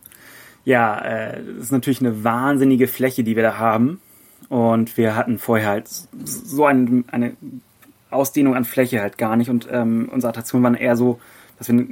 ja, 0.65 0.99
äh, 0.99 1.39
es 1.39 1.65
ist 1.65 1.71
natürlich 1.71 2.01
eine 2.01 2.25
wahnsinnige 2.25 2.87
Fläche, 2.87 3.23
die 3.23 3.37
wir 3.37 3.43
da 3.43 3.57
haben. 3.57 4.01
Und 4.49 4.97
wir 4.97 5.15
hatten 5.15 5.39
vorher 5.39 5.69
halt 5.69 5.87
so 6.25 6.65
ein, 6.65 7.05
eine 7.09 7.35
Ausdehnung 8.09 8.55
an 8.55 8.65
Fläche 8.65 8.99
halt 8.99 9.17
gar 9.17 9.37
nicht. 9.37 9.49
Und 9.49 9.69
ähm, 9.71 10.09
unsere 10.11 10.31
Attraktionen 10.31 10.63
waren 10.65 10.75
eher 10.75 10.97
so, 10.97 11.21
dass 11.57 11.69
wir 11.69 11.85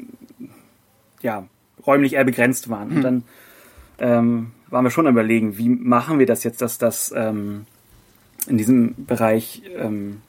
ja, 1.24 1.48
räumlich 1.86 2.14
eher 2.14 2.24
begrenzt 2.24 2.70
waren. 2.70 2.90
Hm. 2.90 2.96
Und 2.96 3.04
dann 3.04 3.24
ähm, 4.00 4.52
waren 4.70 4.84
wir 4.84 4.92
schon 4.92 5.08
überlegen, 5.08 5.58
wie 5.58 5.70
machen 5.70 6.20
wir 6.20 6.26
das 6.26 6.44
jetzt, 6.44 6.62
dass 6.62 6.78
das 6.78 7.14
ähm, 7.16 7.66
in 8.48 8.58
diesem 8.58 9.06
Bereich 9.06 9.64
ähm, 9.78 10.22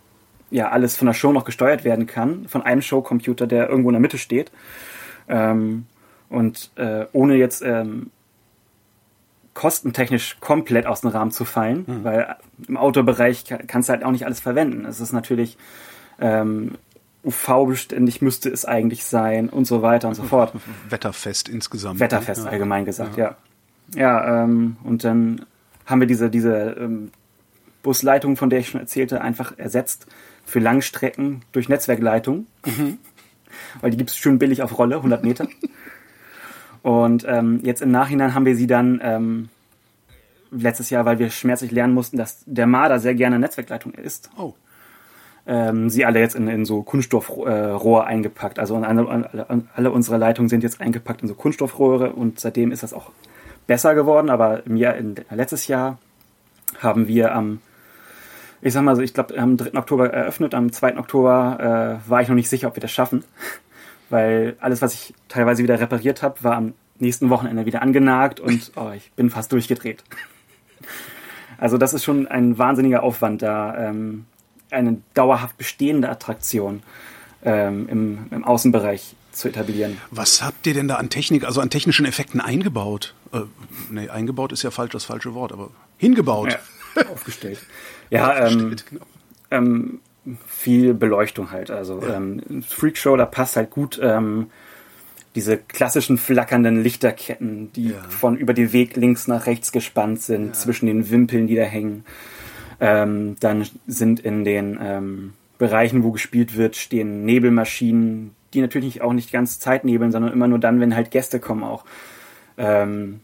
ja 0.51 0.69
alles 0.69 0.97
von 0.97 1.07
der 1.07 1.15
Show 1.15 1.33
noch 1.33 1.45
gesteuert 1.45 1.85
werden 1.85 2.07
kann, 2.07 2.47
von 2.49 2.63
einem 2.63 2.83
Showcomputer, 2.83 3.47
der 3.47 3.69
irgendwo 3.69 3.89
in 3.89 3.95
der 3.95 4.01
Mitte 4.01 4.19
steht. 4.19 4.53
Ähm, 5.29 5.87
und 6.29 6.71
äh, 6.77 7.07
ohne 7.13 7.37
jetzt 7.37 7.63
ähm, 7.63 8.11
kostentechnisch 9.55 10.39
komplett 10.41 10.87
aus 10.87 11.03
dem 11.03 11.11
Rahmen 11.11 11.31
zu 11.31 11.45
fallen, 11.45 11.85
mhm. 11.87 12.05
weil 12.05 12.37
im 12.69 12.77
Autobereich 12.77 13.45
kannst 13.67 13.89
du 13.89 13.93
halt 13.93 14.05
auch 14.05 14.11
nicht 14.11 14.25
alles 14.25 14.41
verwenden. 14.41 14.85
Es 14.87 15.01
ist 15.01 15.13
natürlich 15.13 15.59
ähm, 16.21 16.73
UV-beständig 17.25 18.21
müsste 18.21 18.51
es 18.51 18.65
eigentlich 18.65 19.05
sein 19.05 19.49
und 19.49 19.65
so 19.65 19.83
weiter 19.83 20.09
und 20.09 20.15
so 20.15 20.25
fort. 20.25 20.53
Wetterfest 20.89 21.49
insgesamt. 21.49 22.01
Wetterfest 22.01 22.45
ja. 22.45 22.51
allgemein 22.51 22.85
gesagt, 22.85 23.17
ja. 23.17 23.37
Ja, 23.95 24.01
ja 24.01 24.45
ähm, 24.45 24.77
und 24.83 25.05
dann 25.05 25.47
haben 25.87 26.01
wir 26.01 26.09
diese, 26.09 26.31
diese 26.31 26.77
ähm, 26.79 27.11
Busleitung, 27.83 28.37
von 28.37 28.51
der 28.51 28.61
ich 28.61 28.69
schon 28.69 28.81
erzählte, 28.81 29.21
einfach 29.21 29.57
ersetzt 29.59 30.07
für 30.45 30.59
Langstrecken 30.59 31.43
durch 31.53 31.69
Netzwerkleitung. 31.69 32.47
Mhm. 32.67 32.99
Weil 33.81 33.91
die 33.91 33.97
gibt 33.97 34.11
es 34.11 34.17
schön 34.17 34.39
billig 34.39 34.63
auf 34.63 34.79
Rolle, 34.79 34.97
100 34.97 35.23
Meter. 35.23 35.47
und 36.83 37.25
ähm, 37.29 37.61
jetzt 37.63 37.83
im 37.83 37.91
Nachhinein 37.91 38.35
haben 38.35 38.47
wir 38.47 38.57
sie 38.57 38.67
dann 38.67 39.01
ähm, 39.03 39.49
letztes 40.51 40.91
Jahr, 40.91 41.05
weil 41.05 41.19
wir 41.19 41.31
schmerzlich 41.31 41.71
lernen 41.71 41.95
mussten, 41.95 42.17
dass 42.17 42.43
der 42.47 42.67
Marder 42.67 42.99
sehr 42.99 43.15
gerne 43.15 43.39
Netzwerkleitung 43.39 43.95
ist. 43.95 44.31
Oh 44.37 44.55
ähm, 45.47 45.91
sie 45.91 46.05
alle 46.05 46.21
jetzt 46.21 46.35
in, 46.35 46.47
in 46.49 46.65
so 46.65 46.83
Kunststoffrohr 46.83 48.03
äh, 48.03 48.07
eingepackt. 48.07 48.59
Also 48.59 48.77
alle, 48.77 49.67
alle 49.75 49.91
unsere 49.91 50.17
Leitungen 50.17 50.49
sind 50.49 50.63
jetzt 50.63 50.81
eingepackt 50.81 51.23
in 51.23 51.29
so 51.29 51.35
Kunststoffrohre 51.35 52.13
und 52.13 52.39
seitdem 52.39 52.71
ist 52.71 52.83
das 52.83 52.93
auch 52.93 53.11
besser 53.67 53.95
geworden. 53.95 54.31
Aber 54.31 54.65
im 54.67 54.77
Jahr, 54.77 54.97
in, 54.97 55.17
letztes 55.31 55.67
Jahr 55.67 55.99
haben 56.81 57.09
wir 57.09 57.35
am, 57.35 57.61
ich 58.61 58.73
sag 58.73 58.83
mal 58.83 58.95
so, 58.95 59.03
ich 59.03 59.15
glaube 59.15 59.37
am 59.37 59.57
3. 59.57 59.77
Oktober 59.77 60.13
eröffnet, 60.13 60.55
am 60.55 60.71
2. 60.73 60.99
Oktober 60.99 62.01
äh, 62.07 62.11
war 62.11 62.23
ich 62.23 62.29
noch 62.29 62.37
nicht 62.37 62.49
sicher, 62.49 62.69
ob 62.69 62.77
wir 62.77 62.81
das 62.81 62.93
schaffen. 62.93 63.25
Weil 64.11 64.57
alles, 64.61 64.83
was 64.83 64.95
ich 64.95 65.15
teilweise 65.29 65.63
wieder 65.63 65.81
repariert 65.81 66.23
habe, 66.23 66.45
war 66.45 66.57
am 66.57 66.75
nächsten 66.99 67.31
Wochenende 67.31 67.67
wieder 67.67 67.83
angenagt 67.83 68.39
und 68.39 68.73
oh, 68.77 68.91
ich 68.95 69.11
bin 69.13 69.31
fast 69.31 69.53
durchgedreht. 69.53 70.05
Also 71.59 71.79
das 71.79 71.95
ist 71.95 72.03
schon 72.03 72.27
ein 72.27 72.59
wahnsinniger 72.59 73.05
Aufwand 73.05 73.41
da. 73.41 73.79
Ähm, 73.79 74.25
eine 74.73 74.99
dauerhaft 75.15 75.59
bestehende 75.59 76.09
Attraktion 76.09 76.83
ähm, 77.45 77.89
im, 77.89 78.27
im 78.31 78.45
Außenbereich 78.45 79.15
zu 79.33 79.49
etablieren. 79.49 79.99
Was 80.11 80.43
habt 80.43 80.67
ihr 80.67 80.75
denn 80.75 80.89
da 80.89 80.97
an 80.97 81.11
Technik, 81.11 81.45
also 81.45 81.61
an 81.61 81.71
technischen 81.71 82.07
Effekten 82.07 82.41
eingebaut? 82.41 83.15
Äh, 83.33 83.41
nee, 83.91 84.09
eingebaut 84.09 84.53
ist 84.53 84.63
ja 84.63 84.71
falsch 84.71 84.93
das 84.93 85.05
falsche 85.05 85.35
Wort, 85.35 85.53
aber 85.53 85.71
hingebaut. 85.97 86.59
Ja, 86.97 87.03
aufgestellt. 87.13 87.59
ja, 88.11 88.31
aufgestellt, 88.31 88.85
ähm, 88.91 88.99
genau. 88.99 89.07
ähm, 89.51 90.01
viel 90.47 90.95
Beleuchtung 90.95 91.51
halt. 91.51 91.71
Also 91.71 92.03
ja. 92.03 92.17
ähm, 92.17 92.63
Freakshow, 92.67 93.17
da 93.17 93.27
passt 93.27 93.57
halt 93.57 93.71
gut 93.71 93.99
ähm, 94.03 94.51
diese 95.35 95.57
klassischen 95.57 96.19
flackernden 96.19 96.83
Lichterketten, 96.83 97.73
die 97.73 97.91
ja. 97.91 98.03
von 98.09 98.37
über 98.37 98.53
den 98.53 98.73
Weg 98.73 98.97
links 98.97 99.27
nach 99.29 99.47
rechts 99.47 99.73
gespannt 99.73 100.21
sind, 100.21 100.49
ja. 100.49 100.53
zwischen 100.53 100.87
den 100.87 101.11
Wimpeln, 101.11 101.47
die 101.47 101.57
da 101.57 101.63
hängen. 101.63 102.05
Ähm, 102.85 103.37
dann 103.39 103.65
sind 103.87 104.19
in 104.19 104.43
den 104.43 104.77
ähm, 104.83 105.33
Bereichen, 105.57 106.03
wo 106.03 106.11
gespielt 106.11 106.57
wird, 106.57 106.75
stehen 106.75 107.25
Nebelmaschinen, 107.25 108.35
die 108.53 108.61
natürlich 108.61 109.03
auch 109.03 109.13
nicht 109.13 109.31
ganz 109.31 109.61
Zeitnebeln, 109.61 110.11
sondern 110.11 110.33
immer 110.33 110.49
nur 110.49 110.59
dann, 110.59 110.81
wenn 110.81 110.97
halt 110.97 111.13
Gäste 111.13 111.39
kommen 111.39 111.63
auch. 111.63 111.85
Ähm, 112.59 113.21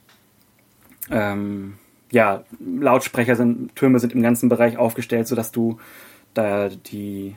ähm, 1.11 1.74
ja, 2.12 2.44
Lautsprecher 2.61 3.34
sind, 3.34 3.74
Türme 3.74 3.98
sind 3.98 4.12
im 4.12 4.22
ganzen 4.22 4.48
Bereich 4.48 4.76
aufgestellt, 4.78 5.26
sodass 5.26 5.50
du 5.50 5.78
da 6.34 6.68
die 6.68 7.34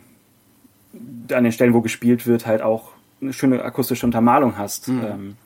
an 1.32 1.43
den 1.43 1.51
Stellen, 1.51 1.74
wo 1.74 1.82
gespielt 1.82 2.28
wird, 2.28 2.45
halt 2.45 2.61
auch 2.61 2.91
eine 3.19 3.34
schöne 3.34 3.63
akustische 3.63 4.05
Untermalung 4.05 4.59
hast. 4.59 4.89
Mhm. 4.89 5.38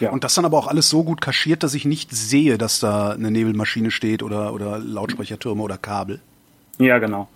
Ja. 0.00 0.10
Und 0.10 0.24
das 0.24 0.34
dann 0.34 0.44
aber 0.44 0.58
auch 0.58 0.66
alles 0.66 0.88
so 0.88 1.04
gut 1.04 1.20
kaschiert, 1.20 1.62
dass 1.62 1.74
ich 1.74 1.84
nicht 1.84 2.10
sehe, 2.12 2.58
dass 2.58 2.80
da 2.80 3.10
eine 3.10 3.30
Nebelmaschine 3.30 3.90
steht 3.90 4.22
oder, 4.22 4.52
oder 4.52 4.78
Lautsprechertürme 4.78 5.62
oder 5.62 5.78
Kabel. 5.78 6.20
Ja, 6.78 6.98
genau. 6.98 7.28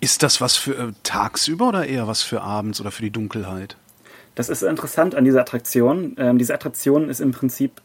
Ist 0.00 0.22
das 0.22 0.40
was 0.40 0.56
für 0.56 0.76
äh, 0.78 0.92
tagsüber 1.02 1.68
oder 1.68 1.86
eher 1.86 2.06
was 2.06 2.22
für 2.22 2.42
abends 2.42 2.80
oder 2.80 2.90
für 2.90 3.02
die 3.02 3.10
Dunkelheit? 3.10 3.76
Das 4.34 4.48
ist 4.48 4.62
interessant 4.62 5.16
an 5.16 5.24
dieser 5.24 5.40
Attraktion. 5.40 6.14
Ähm, 6.18 6.38
diese 6.38 6.54
Attraktion 6.54 7.08
ist 7.08 7.20
im 7.20 7.32
Prinzip 7.32 7.82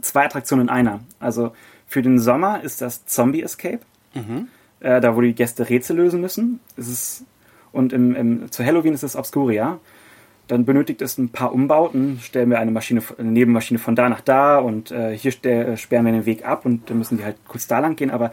zwei 0.00 0.24
Attraktionen 0.24 0.66
in 0.66 0.74
einer. 0.74 1.00
Also 1.20 1.52
für 1.86 2.02
den 2.02 2.18
Sommer 2.18 2.62
ist 2.62 2.80
das 2.80 3.06
Zombie 3.06 3.42
Escape, 3.42 3.80
mhm. 4.14 4.48
äh, 4.80 5.00
da 5.00 5.14
wo 5.14 5.20
die 5.20 5.34
Gäste 5.34 5.68
Rätsel 5.68 5.96
lösen 5.96 6.20
müssen. 6.20 6.58
Ist, 6.76 7.24
und 7.70 7.92
im, 7.92 8.16
im, 8.16 8.50
zu 8.50 8.64
Halloween 8.64 8.94
ist 8.94 9.04
es 9.04 9.14
Obscuria. 9.14 9.78
Dann 10.52 10.66
benötigt 10.66 11.00
es 11.00 11.16
ein 11.16 11.30
paar 11.30 11.54
Umbauten. 11.54 12.18
Stellen 12.20 12.50
wir 12.50 12.60
eine 12.60 12.70
Maschine, 12.70 13.00
eine 13.16 13.30
Nebenmaschine 13.30 13.78
von 13.78 13.96
da 13.96 14.10
nach 14.10 14.20
da 14.20 14.58
und 14.58 14.90
äh, 14.90 15.16
hier 15.16 15.32
äh, 15.46 15.78
sperren 15.78 16.04
wir 16.04 16.12
den 16.12 16.26
Weg 16.26 16.46
ab 16.46 16.66
und 16.66 16.90
dann 16.90 16.98
müssen 16.98 17.16
die 17.16 17.24
halt 17.24 17.36
kurz 17.48 17.66
da 17.66 17.78
lang 17.78 17.96
gehen. 17.96 18.10
Aber 18.10 18.32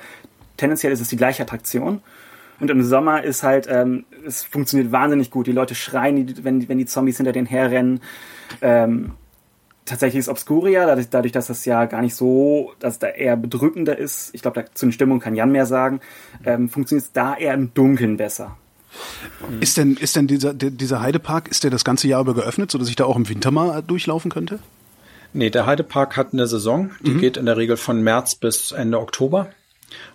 tendenziell 0.58 0.92
ist 0.92 1.00
es 1.00 1.08
die 1.08 1.16
gleiche 1.16 1.44
Attraktion. 1.44 2.02
Und 2.60 2.70
im 2.70 2.84
Sommer 2.84 3.24
ist 3.24 3.44
halt, 3.44 3.70
ähm, 3.72 4.04
es 4.28 4.44
funktioniert 4.44 4.92
wahnsinnig 4.92 5.32
gut. 5.32 5.48
Die 5.48 5.54
Leute 5.54 5.76
schreien, 5.76 6.44
wenn, 6.44 6.68
wenn 6.68 6.78
die 6.78 6.86
Zombies 6.86 7.16
hinter 7.16 7.32
denen 7.32 7.48
herrennen. 7.48 8.02
Ähm, 8.62 9.12
tatsächlich 9.86 10.20
ist 10.20 10.28
Obscuria, 10.28 10.86
dadurch, 10.88 11.10
dadurch, 11.10 11.32
dass 11.32 11.48
das 11.48 11.64
ja 11.64 11.86
gar 11.86 12.02
nicht 12.02 12.16
so, 12.16 12.74
dass 12.80 13.00
da 13.00 13.08
eher 13.08 13.38
bedrückender 13.38 13.98
ist, 13.98 14.36
ich 14.36 14.42
glaube, 14.42 14.66
zu 14.74 14.88
den 14.88 14.92
Stimmungen 14.92 15.22
kann 15.22 15.36
Jan 15.36 15.54
mehr 15.54 15.66
sagen, 15.66 16.02
ähm, 16.44 16.68
funktioniert 16.68 17.06
es 17.06 17.14
da 17.14 17.38
eher 17.38 17.54
im 17.54 17.74
Dunkeln 17.74 18.18
besser. 18.18 18.58
Ist 19.60 19.78
denn, 19.78 19.96
ist 19.96 20.16
denn 20.16 20.28
dieser, 20.28 20.54
dieser 20.54 21.02
Heidepark, 21.02 21.48
ist 21.48 21.64
der 21.64 21.72
das 21.72 21.84
ganze 21.84 22.08
Jahr 22.08 22.22
über 22.22 22.34
geöffnet, 22.34 22.72
sodass 22.72 22.90
ich 22.90 22.96
da 22.96 23.06
auch 23.06 23.16
im 23.16 23.30
Winter 23.30 23.52
mal 23.52 23.82
durchlaufen 23.82 24.32
könnte? 24.32 24.60
Nee, 25.34 25.50
der 25.50 25.66
Heidepark 25.66 26.18
hat 26.18 26.34
eine 26.34 26.48
Saison, 26.48 26.92
die 27.02 27.14
geht 27.14 27.38
in 27.38 27.46
der 27.46 27.56
Regel 27.56 27.78
von 27.78 28.02
März 28.02 28.36
bis 28.36 28.72
Ende 28.72 29.00
Oktober 29.00 29.50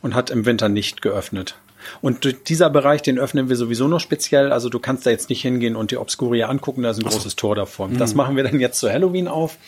und 0.03 0.14
hat 0.14 0.31
im 0.31 0.45
Winter 0.45 0.68
nicht 0.68 1.03
geöffnet. 1.03 1.57
Und 2.01 2.49
dieser 2.49 2.70
Bereich, 2.70 3.03
den 3.03 3.18
öffnen 3.18 3.49
wir 3.49 3.57
sowieso 3.57 3.89
noch 3.89 4.01
speziell. 4.01 4.53
Also 4.53 4.68
du 4.68 4.79
kannst 4.79 5.07
da 5.07 5.11
jetzt 5.11 5.29
nicht 5.29 5.43
hingehen 5.43 5.77
und 5.77 5.91
die 5.91 5.99
Obscuria 5.99 6.49
angucken, 6.49 6.83
da 6.83 6.91
ist 6.91 6.99
ein 6.99 7.05
großes 7.05 7.37
Tor 7.37 7.55
davor. 7.55 7.89
Das 7.89 8.14
machen 8.14 8.37
wir 8.37 8.45
dann 8.45 8.59
jetzt 8.59 8.81
zu 8.81 8.91
Halloween 8.91 9.29
auf. 9.29 9.59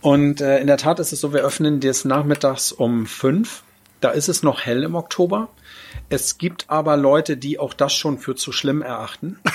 Und 0.00 0.40
äh, 0.40 0.58
in 0.58 0.66
der 0.66 0.76
Tat 0.76 0.98
ist 0.98 1.12
es 1.12 1.20
so, 1.20 1.32
wir 1.32 1.42
öffnen 1.42 1.80
des 1.80 2.04
Nachmittags 2.04 2.72
um 2.72 3.06
fünf. 3.06 3.62
Da 4.00 4.10
ist 4.10 4.28
es 4.28 4.42
noch 4.42 4.62
hell 4.62 4.82
im 4.82 4.94
Oktober. 4.94 5.48
Es 6.12 6.38
gibt 6.38 6.66
aber 6.68 6.96
Leute, 6.96 7.36
die 7.36 7.58
auch 7.58 7.74
das 7.74 7.92
schon 7.94 8.18
für 8.18 8.34
zu 8.34 8.52
schlimm 8.52 8.82
erachten. 8.82 9.38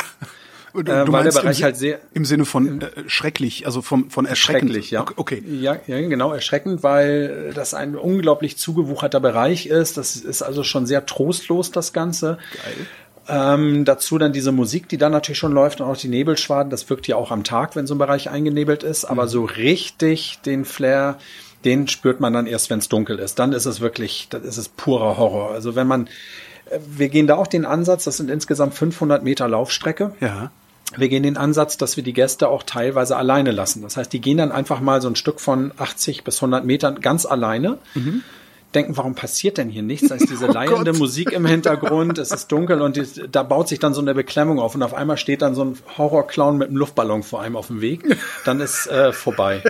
Und 0.73 0.89
Äh, 0.89 1.11
weil 1.11 1.23
der 1.23 1.31
Bereich 1.31 1.59
im, 1.59 1.63
halt 1.63 1.77
sehr- 1.77 1.99
im 2.13 2.23
Sinne 2.25 2.45
von 2.45 2.81
äh, 2.81 2.89
schrecklich, 3.07 3.65
also 3.65 3.81
vom, 3.81 4.11
von 4.11 4.25
erschreckend. 4.25 4.71
Schrecklich, 4.71 4.91
ja. 4.91 5.05
Okay. 5.15 5.41
Ja, 5.47 5.77
ja, 5.87 5.99
genau, 6.07 6.33
erschreckend, 6.33 6.83
weil 6.83 7.51
das 7.55 7.73
ein 7.73 7.95
unglaublich 7.95 8.57
zugewucherter 8.57 9.19
Bereich 9.19 9.65
ist. 9.67 9.97
Das 9.97 10.15
ist 10.17 10.41
also 10.43 10.63
schon 10.63 10.85
sehr 10.85 11.05
trostlos, 11.07 11.71
das 11.71 11.93
Ganze. 11.93 12.37
Geil. 12.63 12.75
Ähm, 13.29 13.85
dazu 13.85 14.17
dann 14.19 14.33
diese 14.33 14.51
Musik, 14.51 14.87
die 14.87 14.97
dann 14.97 15.11
natürlich 15.13 15.39
schon 15.39 15.51
läuft 15.51 15.81
und 15.81 15.87
auch 15.87 15.97
die 15.97 16.07
Nebelschwaden. 16.09 16.69
Das 16.69 16.89
wirkt 16.89 17.07
ja 17.07 17.15
auch 17.15 17.31
am 17.31 17.43
Tag, 17.43 17.75
wenn 17.75 17.87
so 17.87 17.95
ein 17.95 17.97
Bereich 17.97 18.29
eingenebelt 18.29 18.83
ist. 18.83 19.03
Aber 19.05 19.27
so 19.27 19.45
richtig 19.45 20.39
den 20.45 20.63
Flair, 20.63 21.17
den 21.65 21.87
spürt 21.87 22.19
man 22.19 22.33
dann 22.33 22.47
erst, 22.47 22.69
wenn 22.69 22.79
es 22.79 22.89
dunkel 22.89 23.19
ist. 23.19 23.39
Dann 23.39 23.53
ist 23.53 23.65
es 23.65 23.81
wirklich, 23.81 24.27
dann 24.29 24.43
ist 24.43 24.57
es 24.57 24.69
purer 24.69 25.17
Horror. 25.17 25.51
Also 25.51 25.75
wenn 25.75 25.87
man, 25.87 26.07
äh, 26.69 26.79
wir 26.87 27.09
gehen 27.09 27.27
da 27.27 27.35
auch 27.35 27.47
den 27.47 27.65
Ansatz, 27.65 28.03
das 28.03 28.17
sind 28.17 28.29
insgesamt 28.29 28.73
500 28.73 29.23
Meter 29.23 29.47
Laufstrecke. 29.47 30.13
Ja. 30.19 30.51
Wir 30.95 31.09
gehen 31.09 31.23
den 31.23 31.35
Ansatz, 31.35 31.77
dass 31.77 31.97
wir 31.97 32.03
die 32.03 32.13
Gäste 32.13 32.47
auch 32.47 32.63
teilweise 32.63 33.17
alleine 33.17 33.51
lassen. 33.51 33.81
Das 33.81 33.97
heißt, 33.97 34.13
die 34.13 34.21
gehen 34.21 34.37
dann 34.37 34.53
einfach 34.53 34.79
mal 34.79 35.01
so 35.01 35.09
ein 35.09 35.17
Stück 35.17 35.41
von 35.41 35.73
80 35.77 36.23
bis 36.23 36.37
100 36.37 36.63
Metern 36.63 37.01
ganz 37.01 37.25
alleine. 37.25 37.77
Denken, 38.73 38.95
warum 38.95 39.13
passiert 39.13 39.57
denn 39.57 39.69
hier 39.69 39.81
nichts? 39.81 40.07
Da 40.07 40.15
ist 40.15 40.29
diese 40.29 40.47
leiende 40.47 40.75
Gott. 40.91 40.99
Musik 40.99 41.31
im 41.33 41.45
Hintergrund, 41.45 42.17
es 42.17 42.31
ist 42.31 42.47
dunkel 42.51 42.81
und 42.81 42.95
die, 42.95 43.05
da 43.29 43.43
baut 43.43 43.67
sich 43.67 43.79
dann 43.79 43.93
so 43.93 44.01
eine 44.01 44.13
Beklemmung 44.13 44.59
auf 44.59 44.75
und 44.75 44.83
auf 44.83 44.93
einmal 44.93 45.17
steht 45.17 45.41
dann 45.41 45.55
so 45.55 45.63
ein 45.65 45.77
Horrorclown 45.97 46.57
mit 46.57 46.69
einem 46.69 46.77
Luftballon 46.77 47.23
vor 47.23 47.41
einem 47.41 47.57
auf 47.57 47.67
dem 47.67 47.81
Weg. 47.81 48.05
Dann 48.45 48.61
ist 48.61 48.87
äh, 48.87 49.11
vorbei. 49.11 49.63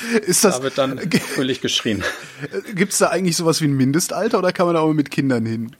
Ist 0.26 0.44
das, 0.44 0.58
Da 0.58 0.62
wird 0.62 0.78
dann 0.78 0.98
fröhlich 1.34 1.60
geschrien. 1.60 2.02
gibt's 2.74 2.98
da 2.98 3.08
eigentlich 3.08 3.36
sowas 3.36 3.60
wie 3.60 3.66
ein 3.66 3.76
Mindestalter 3.76 4.38
oder 4.38 4.52
kann 4.52 4.66
man 4.66 4.74
da 4.74 4.80
auch 4.82 4.92
mit 4.92 5.10
Kindern 5.10 5.46
hin? 5.46 5.76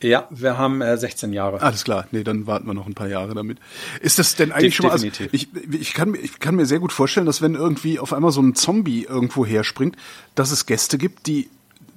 Ja, 0.00 0.28
wir 0.30 0.56
haben 0.56 0.80
äh, 0.80 0.96
16 0.96 1.32
Jahre. 1.32 1.60
Alles 1.60 1.82
klar, 1.82 2.06
nee, 2.12 2.22
dann 2.22 2.46
warten 2.46 2.66
wir 2.68 2.74
noch 2.74 2.86
ein 2.86 2.94
paar 2.94 3.08
Jahre 3.08 3.34
damit. 3.34 3.58
Ist 4.00 4.20
das 4.20 4.36
denn 4.36 4.52
eigentlich 4.52 4.76
De- 4.76 4.76
schon 4.76 4.86
mal, 4.86 4.92
also 4.92 5.08
ich, 5.32 5.48
ich, 5.72 5.92
kann, 5.94 6.12
mir- 6.12 6.18
ich 6.18 6.38
kann 6.38 6.54
mir 6.54 6.66
sehr 6.66 6.78
gut 6.78 6.92
vorstellen, 6.92 7.26
dass 7.26 7.42
wenn 7.42 7.54
irgendwie 7.56 7.98
auf 7.98 8.12
einmal 8.12 8.30
so 8.30 8.40
ein 8.40 8.54
Zombie 8.54 9.04
irgendwo 9.04 9.44
herspringt, 9.44 9.96
dass 10.36 10.52
es 10.52 10.66
Gäste 10.66 10.98
gibt, 10.98 11.26
die 11.26 11.50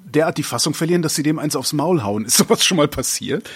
derart 0.04 0.40
die 0.40 0.44
Fassung 0.44 0.74
verlieren, 0.74 1.04
dass 1.04 1.14
sie 1.14 1.22
dem 1.22 1.38
eins 1.38 1.56
aufs 1.56 1.74
Maul 1.74 2.02
hauen. 2.02 2.26
Ist 2.26 2.38
sowas 2.38 2.66
schon 2.66 2.78
mal 2.78 2.88
passiert? 2.88 3.48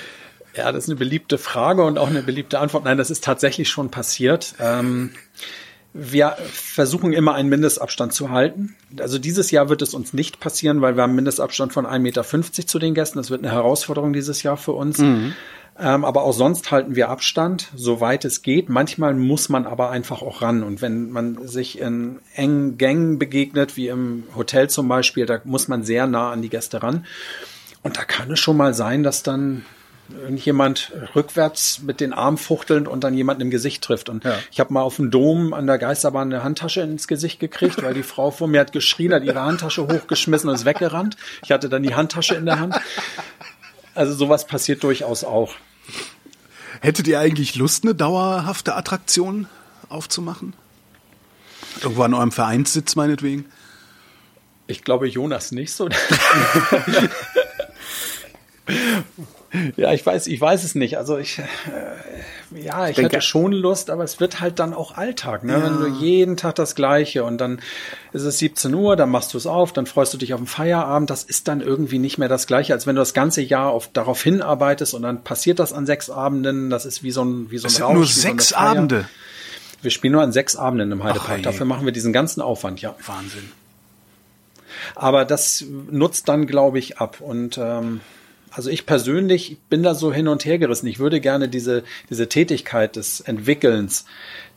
Ja, 0.55 0.71
das 0.71 0.83
ist 0.83 0.89
eine 0.91 0.99
beliebte 0.99 1.39
Frage 1.39 1.83
und 1.83 1.97
auch 1.97 2.07
eine 2.09 2.21
beliebte 2.21 2.59
Antwort. 2.59 2.83
Nein, 2.85 2.97
das 2.99 3.09
ist 3.09 3.23
tatsächlich 3.23 3.67
schon 3.69 3.89
passiert. 3.89 4.53
Ähm, 4.59 5.09
wir 5.97 6.35
versuchen 6.51 7.13
immer 7.13 7.35
einen 7.35 7.47
Mindestabstand 7.47 8.11
zu 8.11 8.29
halten. 8.29 8.75
Also 8.99 9.17
dieses 9.17 9.49
Jahr 9.49 9.69
wird 9.69 9.81
es 9.81 9.93
uns 9.93 10.11
nicht 10.11 10.41
passieren, 10.41 10.81
weil 10.81 10.97
wir 10.97 11.03
haben 11.03 11.11
einen 11.11 11.15
Mindestabstand 11.15 11.71
von 11.71 11.85
1,50 11.85 11.99
Meter 11.99 12.23
zu 12.67 12.79
den 12.79 12.93
Gästen. 12.93 13.17
Das 13.17 13.29
wird 13.29 13.45
eine 13.45 13.53
Herausforderung 13.53 14.11
dieses 14.11 14.43
Jahr 14.43 14.57
für 14.57 14.73
uns. 14.73 14.99
Ähm, 15.79 16.05
aber 16.05 16.23
auch 16.23 16.33
sonst 16.33 16.69
halten 16.69 16.97
wir 16.97 17.07
Abstand, 17.07 17.71
soweit 17.75 18.25
es 18.25 18.41
geht. 18.41 18.67
Manchmal 18.67 19.13
muss 19.13 19.47
man 19.47 19.65
aber 19.65 19.89
einfach 19.89 20.21
auch 20.21 20.41
ran. 20.41 20.63
Und 20.63 20.81
wenn 20.81 21.11
man 21.11 21.47
sich 21.47 21.79
in 21.79 22.19
engen 22.33 22.77
Gängen 22.77 23.17
begegnet, 23.17 23.77
wie 23.77 23.87
im 23.87 24.23
Hotel 24.35 24.69
zum 24.69 24.89
Beispiel, 24.89 25.25
da 25.25 25.39
muss 25.45 25.69
man 25.69 25.83
sehr 25.83 26.07
nah 26.07 26.29
an 26.29 26.41
die 26.41 26.49
Gäste 26.49 26.83
ran. 26.83 27.05
Und 27.83 27.95
da 27.95 28.03
kann 28.03 28.29
es 28.31 28.39
schon 28.39 28.57
mal 28.57 28.73
sein, 28.73 29.03
dass 29.03 29.23
dann 29.23 29.63
irgendjemand 30.21 30.91
rückwärts 31.15 31.79
mit 31.81 31.99
den 31.99 32.13
Armen 32.13 32.37
fuchtelnd 32.37 32.87
und 32.87 33.03
dann 33.03 33.13
jemanden 33.15 33.41
im 33.43 33.49
Gesicht 33.49 33.83
trifft. 33.83 34.07
Und 34.09 34.23
Ja. 34.23 34.37
ich 34.51 34.59
habe 34.59 34.73
mal 34.73 34.81
auf 34.81 34.97
dem 34.97 35.09
Dom 35.11 35.53
an 35.53 35.65
der 35.67 35.77
Geisterbahn 35.77 36.31
eine 36.31 36.43
Handtasche 36.43 36.81
ins 36.81 37.07
Gesicht 37.07 37.39
gekriegt, 37.39 37.81
weil 37.83 37.93
die 37.93 38.03
Frau 38.03 38.31
vor 38.31 38.47
mir 38.47 38.59
hat 38.61 38.71
geschrien, 38.71 39.13
hat 39.13 39.23
ihre 39.23 39.41
Handtasche 39.41 39.87
hochgeschmissen 39.87 40.49
und 40.49 40.55
ist 40.55 40.65
weggerannt. 40.65 41.17
Ich 41.43 41.51
hatte 41.51 41.69
dann 41.69 41.83
die 41.83 41.95
Handtasche 41.95 42.35
in 42.35 42.45
der 42.45 42.59
Hand. 42.59 42.75
Also 43.95 44.13
sowas 44.13 44.45
passiert 44.45 44.83
durchaus 44.83 45.23
auch. 45.23 45.53
Hättet 46.81 47.07
ihr 47.07 47.19
eigentlich 47.19 47.55
Lust, 47.55 47.83
eine 47.83 47.95
dauerhafte 47.95 48.75
Attraktion 48.75 49.47
aufzumachen? 49.89 50.53
Irgendwo 51.81 52.03
an 52.03 52.13
eurem 52.13 52.31
Vereinssitz 52.31 52.95
meinetwegen? 52.95 53.45
Ich 54.67 54.83
glaube 54.83 55.07
Jonas 55.07 55.51
nicht 55.51 55.73
so. 55.73 55.89
ja, 59.77 59.91
ich 59.93 60.05
weiß, 60.05 60.27
ich 60.27 60.39
weiß 60.39 60.63
es 60.63 60.75
nicht. 60.75 60.97
Also 60.97 61.17
ich, 61.17 61.39
äh, 61.39 61.43
ja, 62.61 62.87
ich, 62.89 62.95
denke- 62.95 63.15
hätte 63.17 63.21
schon 63.25 63.51
Lust, 63.51 63.89
aber 63.89 64.03
es 64.03 64.19
wird 64.19 64.39
halt 64.39 64.59
dann 64.59 64.73
auch 64.73 64.95
Alltag, 64.97 65.43
ne? 65.43 65.61
Wenn 65.63 65.79
du 65.79 65.87
jeden 65.99 66.37
Tag 66.37 66.55
das 66.55 66.75
Gleiche 66.75 67.23
und 67.23 67.39
dann 67.39 67.59
ist 68.13 68.23
es 68.23 68.39
17 68.39 68.73
Uhr, 68.73 68.95
dann 68.95 69.09
machst 69.09 69.33
du 69.33 69.37
es 69.37 69.45
auf, 69.47 69.73
dann 69.73 69.85
freust 69.85 70.13
du 70.13 70.17
dich 70.17 70.33
auf 70.33 70.39
den 70.39 70.47
Feierabend. 70.47 71.09
Das 71.09 71.23
ist 71.23 71.47
dann 71.47 71.61
irgendwie 71.61 71.99
nicht 71.99 72.17
mehr 72.17 72.29
das 72.29 72.47
Gleiche, 72.47 72.73
als 72.73 72.87
wenn 72.87 72.95
du 72.95 73.01
das 73.01 73.13
ganze 73.13 73.41
Jahr 73.41 73.69
auf, 73.69 73.89
darauf 73.91 74.21
hinarbeitest 74.21 74.93
und 74.93 75.01
dann 75.03 75.23
passiert 75.23 75.59
das 75.59 75.73
an 75.73 75.85
sechs 75.85 76.09
Abenden. 76.09 76.69
Das 76.69 76.85
ist 76.85 77.03
wie 77.03 77.11
so 77.11 77.23
ein, 77.23 77.51
wie 77.51 77.57
so 77.57 77.63
ein 77.63 77.69
Das 77.69 77.75
sind 77.75 77.83
Rausch, 77.85 77.93
nur 77.95 78.05
so 78.05 78.21
sechs 78.21 78.49
Feier. 78.53 78.69
Abende. 78.71 79.09
Wir 79.81 79.91
spielen 79.91 80.13
nur 80.13 80.23
an 80.23 80.31
sechs 80.31 80.55
Abenden 80.55 80.91
im 80.91 81.03
Heidepark. 81.03 81.43
Dafür 81.43 81.65
machen 81.65 81.85
wir 81.85 81.91
diesen 81.91 82.11
ganzen 82.13 82.41
Aufwand, 82.41 82.81
ja. 82.81 82.95
Wahnsinn. 83.05 83.51
Aber 84.95 85.25
das 85.25 85.63
nutzt 85.91 86.27
dann, 86.29 86.47
glaube 86.47 86.79
ich, 86.79 86.97
ab. 86.99 87.21
Und 87.21 87.57
ähm, 87.57 88.01
also 88.55 88.69
ich 88.69 88.85
persönlich 88.85 89.57
bin 89.69 89.83
da 89.83 89.93
so 89.93 90.13
hin 90.13 90.27
und 90.29 90.45
her 90.45 90.57
gerissen. 90.57 90.87
Ich 90.87 90.99
würde 90.99 91.19
gerne 91.19 91.49
diese, 91.49 91.83
diese 92.09 92.29
Tätigkeit 92.29 92.95
des 92.95 93.19
Entwickelns, 93.19 94.05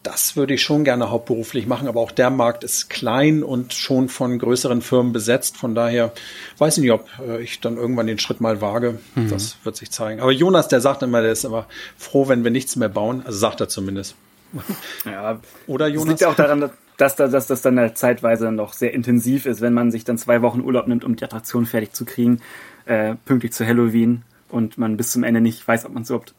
das 0.05 0.37
würde 0.37 0.55
ich 0.55 0.63
schon 0.63 0.85
gerne 0.85 1.11
hauptberuflich 1.11 1.67
machen, 1.67 1.89
aber 1.89 2.01
auch 2.01 2.13
der 2.13 2.31
Markt 2.31 2.63
ist 2.63 2.89
klein 2.89 3.43
und 3.43 3.75
schon 3.75 4.09
von 4.09 4.39
größeren 4.39 4.81
Firmen 4.81 5.13
besetzt. 5.13 5.57
Von 5.57 5.75
daher 5.75 6.13
weiß 6.59 6.79
ich 6.79 6.83
nicht, 6.83 6.93
ob 6.93 7.09
äh, 7.27 7.43
ich 7.43 7.61
dann 7.61 7.77
irgendwann 7.77 8.07
den 8.07 8.19
Schritt 8.21 8.41
mal 8.41 8.61
wage. 8.61 9.01
Das 9.29 9.57
wird 9.65 9.77
sich 9.77 9.91
zeigen. 9.91 10.21
Aber 10.21 10.31
Jonas, 10.31 10.69
der 10.69 10.81
sagt 10.81 11.03
immer, 11.03 11.21
der 11.21 11.33
ist 11.33 11.45
immer 11.45 11.67
froh, 11.97 12.29
wenn 12.29 12.45
wir 12.45 12.53
nichts 12.53 12.77
mehr 12.77 12.89
bauen. 12.89 13.23
Also 13.27 13.39
sagt 13.39 13.61
er 13.61 13.69
zumindest. 13.69 14.15
Ja, 15.05 15.41
Oder 15.67 15.87
Das 15.87 15.95
Jonas? 15.95 16.09
liegt 16.09 16.21
ja 16.23 16.29
auch 16.31 16.37
daran, 16.37 16.71
dass, 16.97 17.17
dass, 17.17 17.31
dass 17.31 17.47
das 17.47 17.63
dann 17.63 17.79
halt 17.79 17.99
zeitweise 17.99 18.51
noch 18.51 18.73
sehr 18.73 18.95
intensiv 18.95 19.47
ist, 19.47 19.61
wenn 19.61 19.75
man 19.75 19.91
sich 19.91 20.05
dann 20.05 20.17
zwei 20.17 20.43
Wochen 20.43 20.61
Urlaub 20.61 20.87
nimmt, 20.87 21.05
um 21.05 21.17
die 21.17 21.25
Attraktion 21.25 21.67
fertig 21.67 21.93
zu 21.93 22.05
kriegen, 22.05 22.41
äh, 22.89 23.15
pünktlich 23.25 23.53
zu 23.53 23.67
Halloween 23.67 24.23
und 24.49 24.79
man 24.79 24.97
bis 24.97 25.13
zum 25.13 25.23
Ende 25.25 25.41
nicht 25.41 25.67
weiß, 25.67 25.85
ob 25.87 25.93
man 25.95 26.03
es 26.03 26.11
überhaupt 26.11 26.35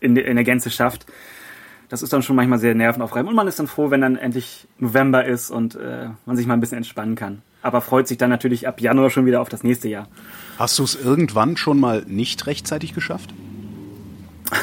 in, 0.00 0.14
der- 0.14 0.26
in 0.26 0.36
der 0.36 0.44
Gänze 0.44 0.70
schafft. 0.70 1.06
Das 1.88 2.02
ist 2.02 2.12
dann 2.12 2.22
schon 2.22 2.36
manchmal 2.36 2.58
sehr 2.58 2.74
nervenaufreibend 2.74 3.30
und 3.30 3.36
man 3.36 3.48
ist 3.48 3.58
dann 3.58 3.66
froh, 3.66 3.90
wenn 3.90 4.02
dann 4.02 4.16
endlich 4.16 4.68
November 4.78 5.24
ist 5.24 5.50
und 5.50 5.74
äh, 5.76 6.08
man 6.26 6.36
sich 6.36 6.46
mal 6.46 6.54
ein 6.54 6.60
bisschen 6.60 6.76
entspannen 6.76 7.14
kann. 7.14 7.40
Aber 7.62 7.80
freut 7.80 8.06
sich 8.06 8.18
dann 8.18 8.28
natürlich 8.30 8.68
ab 8.68 8.80
Januar 8.80 9.08
schon 9.10 9.24
wieder 9.24 9.40
auf 9.40 9.48
das 9.48 9.62
nächste 9.64 9.88
Jahr. 9.88 10.06
Hast 10.58 10.78
du 10.78 10.84
es 10.84 10.94
irgendwann 11.02 11.56
schon 11.56 11.80
mal 11.80 12.04
nicht 12.06 12.46
rechtzeitig 12.46 12.92
geschafft? 12.94 13.32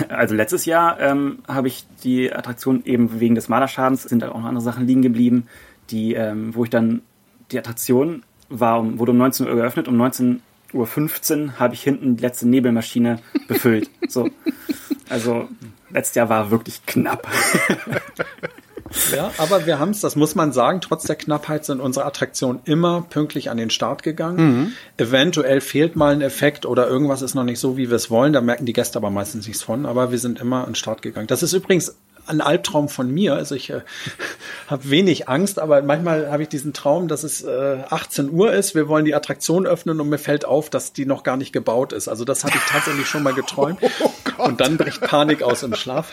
Also 0.09 0.33
letztes 0.35 0.65
Jahr 0.65 0.99
ähm, 0.99 1.39
habe 1.47 1.67
ich 1.67 1.85
die 2.03 2.31
Attraktion 2.33 2.83
eben 2.85 3.19
wegen 3.19 3.35
des 3.35 3.49
Malerschadens, 3.49 4.03
sind 4.03 4.21
da 4.21 4.29
auch 4.31 4.39
noch 4.39 4.45
andere 4.45 4.63
Sachen 4.63 4.87
liegen 4.87 5.01
geblieben, 5.03 5.47
die, 5.91 6.13
ähm, 6.13 6.55
wo 6.55 6.63
ich 6.63 6.69
dann, 6.71 7.01
die 7.51 7.59
Attraktion 7.59 8.23
war, 8.49 8.97
wurde 8.97 9.11
um 9.11 9.17
19 9.17 9.47
Uhr 9.47 9.55
geöffnet, 9.55 9.87
um 9.87 9.97
19.15 10.75 11.45
Uhr 11.45 11.59
habe 11.59 11.73
ich 11.73 11.81
hinten 11.81 12.17
die 12.17 12.21
letzte 12.21 12.47
Nebelmaschine 12.47 13.19
befüllt. 13.47 13.89
so. 14.07 14.29
Also 15.09 15.47
letztes 15.89 16.15
Jahr 16.15 16.29
war 16.29 16.51
wirklich 16.51 16.85
knapp. 16.85 17.27
Ja, 19.11 19.31
aber 19.37 19.65
wir 19.65 19.79
haben 19.79 19.89
es, 19.91 19.99
das 20.01 20.15
muss 20.15 20.35
man 20.35 20.51
sagen, 20.51 20.79
trotz 20.79 21.03
der 21.03 21.15
Knappheit 21.15 21.65
sind 21.65 21.81
unsere 21.81 22.05
Attraktionen 22.05 22.61
immer 22.65 23.01
pünktlich 23.09 23.49
an 23.49 23.57
den 23.57 23.69
Start 23.69 24.03
gegangen. 24.03 24.73
Eventuell 24.97 25.59
fehlt 25.59 25.95
mal 25.95 26.13
ein 26.13 26.21
Effekt 26.21 26.65
oder 26.65 26.87
irgendwas 26.87 27.21
ist 27.21 27.35
noch 27.35 27.43
nicht 27.43 27.59
so, 27.59 27.77
wie 27.77 27.89
wir 27.89 27.95
es 27.95 28.09
wollen. 28.09 28.31
Da 28.31 28.41
merken 28.41 28.65
die 28.65 28.73
Gäste 28.73 28.97
aber 28.97 29.09
meistens 29.09 29.47
nichts 29.47 29.63
von, 29.63 29.85
aber 29.85 30.11
wir 30.11 30.19
sind 30.19 30.39
immer 30.39 30.61
an 30.61 30.71
den 30.71 30.75
Start 30.75 31.01
gegangen. 31.01 31.27
Das 31.27 31.43
ist 31.43 31.53
übrigens 31.53 31.97
ein 32.27 32.41
Albtraum 32.41 32.89
von 32.89 33.11
mir. 33.11 33.35
Also 33.35 33.55
ich 33.55 33.69
äh, 33.69 33.81
habe 34.67 34.89
wenig 34.89 35.27
Angst, 35.29 35.59
aber 35.59 35.81
manchmal 35.81 36.31
habe 36.31 36.43
ich 36.43 36.49
diesen 36.49 36.73
Traum, 36.73 37.07
dass 37.07 37.23
es 37.23 37.43
äh, 37.43 37.83
18 37.89 38.31
Uhr 38.31 38.53
ist, 38.53 38.75
wir 38.75 38.87
wollen 38.87 39.05
die 39.05 39.15
Attraktion 39.15 39.65
öffnen 39.65 39.99
und 39.99 40.09
mir 40.09 40.17
fällt 40.17 40.45
auf, 40.45 40.69
dass 40.69 40.93
die 40.93 41.05
noch 41.05 41.23
gar 41.23 41.37
nicht 41.37 41.53
gebaut 41.53 41.93
ist. 41.93 42.07
Also 42.07 42.25
das 42.25 42.43
habe 42.43 42.55
ich 42.55 42.63
tatsächlich 42.63 43.07
schon 43.07 43.23
mal 43.23 43.33
geträumt. 43.33 43.79
und 44.37 44.61
dann 44.61 44.77
bricht 44.77 45.01
Panik 45.01 45.43
aus 45.43 45.63
im 45.63 45.75
Schlaf. 45.75 46.11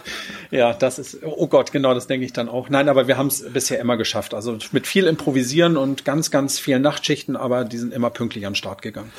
Ja, 0.50 0.72
das 0.72 1.00
ist, 1.00 1.18
oh 1.24 1.48
Gott, 1.48 1.72
genau, 1.72 1.94
das 1.94 2.06
denke 2.06 2.24
ich 2.24 2.32
dann 2.32 2.48
auch. 2.48 2.68
Nein, 2.68 2.88
aber 2.88 3.08
wir 3.08 3.16
haben 3.16 3.26
es 3.26 3.44
bisher 3.52 3.80
immer 3.80 3.96
geschafft. 3.96 4.34
Also 4.34 4.56
mit 4.70 4.86
viel 4.86 5.08
Improvisieren 5.08 5.76
und 5.76 6.04
ganz, 6.04 6.30
ganz 6.30 6.60
vielen 6.60 6.80
Nachtschichten, 6.80 7.34
aber 7.34 7.64
die 7.64 7.76
sind 7.76 7.92
immer 7.92 8.08
pünktlich 8.10 8.46
an 8.46 8.52
den 8.52 8.56
Start 8.56 8.80
gegangen. 8.80 9.10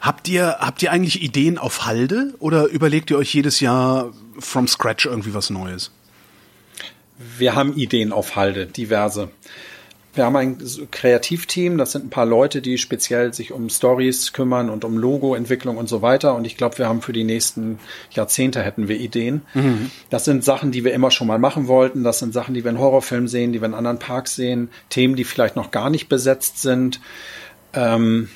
Habt 0.00 0.28
ihr, 0.28 0.56
habt 0.58 0.82
ihr 0.82 0.90
eigentlich 0.90 1.22
Ideen 1.22 1.58
auf 1.58 1.86
Halde 1.86 2.34
oder 2.40 2.66
überlegt 2.66 3.10
ihr 3.12 3.18
euch 3.18 3.32
jedes 3.32 3.60
Jahr 3.60 4.12
from 4.40 4.66
scratch 4.66 5.06
irgendwie 5.06 5.32
was 5.32 5.50
Neues? 5.50 5.92
Wir 7.38 7.54
haben 7.54 7.76
Ideen 7.76 8.12
auf 8.12 8.34
Halde, 8.34 8.66
diverse. 8.66 9.30
Wir 10.12 10.24
haben 10.24 10.34
ein 10.34 10.58
Kreativteam, 10.90 11.78
das 11.78 11.92
sind 11.92 12.06
ein 12.06 12.10
paar 12.10 12.26
Leute, 12.26 12.62
die 12.62 12.78
speziell 12.78 13.32
sich 13.32 13.52
um 13.52 13.68
Stories 13.70 14.32
kümmern 14.32 14.68
und 14.68 14.84
um 14.84 14.98
Logoentwicklung 14.98 15.76
und 15.76 15.88
so 15.88 16.02
weiter. 16.02 16.34
Und 16.34 16.44
ich 16.44 16.56
glaube, 16.56 16.78
wir 16.78 16.88
haben 16.88 17.00
für 17.00 17.12
die 17.12 17.22
nächsten 17.22 17.78
Jahrzehnte 18.10 18.62
hätten 18.62 18.88
wir 18.88 18.98
Ideen. 18.98 19.42
Mhm. 19.54 19.90
Das 20.10 20.24
sind 20.24 20.42
Sachen, 20.42 20.72
die 20.72 20.84
wir 20.84 20.92
immer 20.94 21.12
schon 21.12 21.28
mal 21.28 21.38
machen 21.38 21.68
wollten. 21.68 22.02
Das 22.02 22.18
sind 22.18 22.32
Sachen, 22.32 22.54
die 22.54 22.64
wir 22.64 22.72
in 22.72 22.80
Horrorfilmen 22.80 23.28
sehen, 23.28 23.52
die 23.52 23.60
wir 23.60 23.66
in 23.66 23.74
anderen 23.74 24.00
Parks 24.00 24.34
sehen. 24.34 24.70
Themen, 24.88 25.14
die 25.14 25.24
vielleicht 25.24 25.54
noch 25.54 25.70
gar 25.70 25.90
nicht 25.90 26.08
besetzt 26.08 26.60
sind. 26.60 27.00
Ähm, 27.72 28.28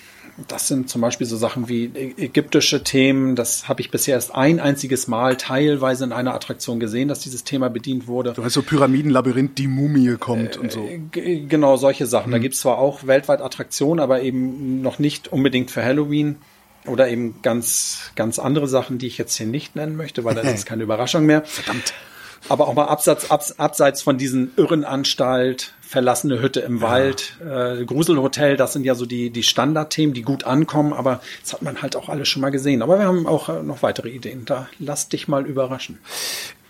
das 0.49 0.67
sind 0.67 0.91
zum 0.91 1.01
Beispiel 1.01 1.27
so 1.27 1.37
Sachen 1.37 1.69
wie 1.69 1.91
ägyptische 1.95 2.83
Themen. 2.83 3.37
Das 3.37 3.69
habe 3.69 3.81
ich 3.81 3.91
bisher 3.91 4.15
erst 4.17 4.35
ein 4.35 4.59
einziges 4.59 5.07
Mal 5.07 5.37
teilweise 5.37 6.05
in 6.05 6.13
einer 6.13 6.35
Attraktion 6.35 6.81
gesehen, 6.81 7.09
dass 7.09 7.21
dieses 7.21 7.45
Thema 7.45 7.71
bedient 7.71 8.09
wurde. 8.09 8.33
Du 8.33 8.43
weißt 8.43 8.55
so 8.55 8.63
Pyramidenlabyrinth, 8.63 9.57
die 9.59 9.69
Mumie 9.69 10.17
kommt 10.17 10.57
äh, 10.57 10.59
und 10.59 10.73
so. 10.73 10.89
Genau, 11.13 11.77
solche 11.77 12.07
Sachen. 12.07 12.31
Mhm. 12.31 12.33
Da 12.33 12.39
gibt 12.39 12.55
es 12.55 12.61
zwar 12.61 12.79
auch 12.79 13.07
weltweit 13.07 13.41
Attraktionen, 13.41 14.01
aber 14.01 14.23
eben 14.23 14.83
noch 14.83 14.99
nicht 14.99 15.29
unbedingt 15.29 15.71
für 15.71 15.85
Halloween. 15.85 16.37
Oder 16.87 17.09
eben 17.09 17.41
ganz, 17.41 18.11
ganz 18.15 18.39
andere 18.39 18.69
Sachen, 18.69 18.99
die 18.99 19.07
ich 19.07 19.17
jetzt 19.17 19.37
hier 19.37 19.47
nicht 19.47 19.75
nennen 19.75 19.97
möchte, 19.97 20.25
weil 20.25 20.35
das 20.35 20.47
ist 20.53 20.67
keine 20.67 20.83
Überraschung 20.83 21.27
mehr. 21.27 21.43
Verdammt. 21.45 21.95
Aber 22.49 22.69
auch 22.69 22.75
mal 22.75 22.87
abseits, 22.87 23.31
abseits 23.31 24.03
von 24.03 24.19
diesen 24.19 24.53
Irrenanstalt, 24.57 25.73
verlassene 25.81 26.41
Hütte 26.43 26.61
im 26.61 26.79
ja. 26.79 26.83
Wald, 26.83 27.37
äh, 27.41 27.85
Gruselhotel, 27.85 28.57
das 28.57 28.73
sind 28.73 28.85
ja 28.85 28.95
so 28.95 29.07
die, 29.07 29.31
die 29.31 29.43
Standardthemen, 29.43 30.13
die 30.13 30.23
gut 30.23 30.45
ankommen, 30.45 30.93
aber 30.93 31.21
das 31.43 31.53
hat 31.53 31.63
man 31.63 31.83
halt 31.83 31.97
auch 31.97 32.09
alles 32.09 32.29
schon 32.29 32.43
mal 32.43 32.51
gesehen. 32.51 32.83
Aber 32.83 32.99
wir 32.99 33.07
haben 33.07 33.27
auch 33.27 33.49
äh, 33.49 33.63
noch 33.63 33.83
weitere 33.83 34.11
Ideen. 34.11 34.45
Da 34.45 34.69
lass 34.79 35.09
dich 35.09 35.29
mal 35.29 35.47
überraschen. 35.47 35.99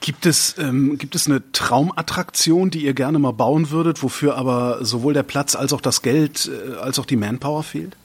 Gibt 0.01 0.27
es, 0.27 0.57
ähm, 0.59 0.99
gibt 0.99 1.15
es 1.15 1.27
eine 1.27 1.43
Traumattraktion, 1.53 2.69
die 2.71 2.85
ihr 2.85 2.93
gerne 2.93 3.19
mal 3.19 3.33
bauen 3.33 3.71
würdet, 3.71 4.03
wofür 4.03 4.37
aber 4.37 4.85
sowohl 4.85 5.15
der 5.15 5.23
Platz 5.23 5.57
als 5.57 5.73
auch 5.73 5.81
das 5.81 6.03
Geld 6.03 6.51
äh, 6.51 6.77
als 6.77 6.99
auch 6.99 7.07
die 7.07 7.17
Manpower 7.17 7.63
fehlt? 7.63 7.97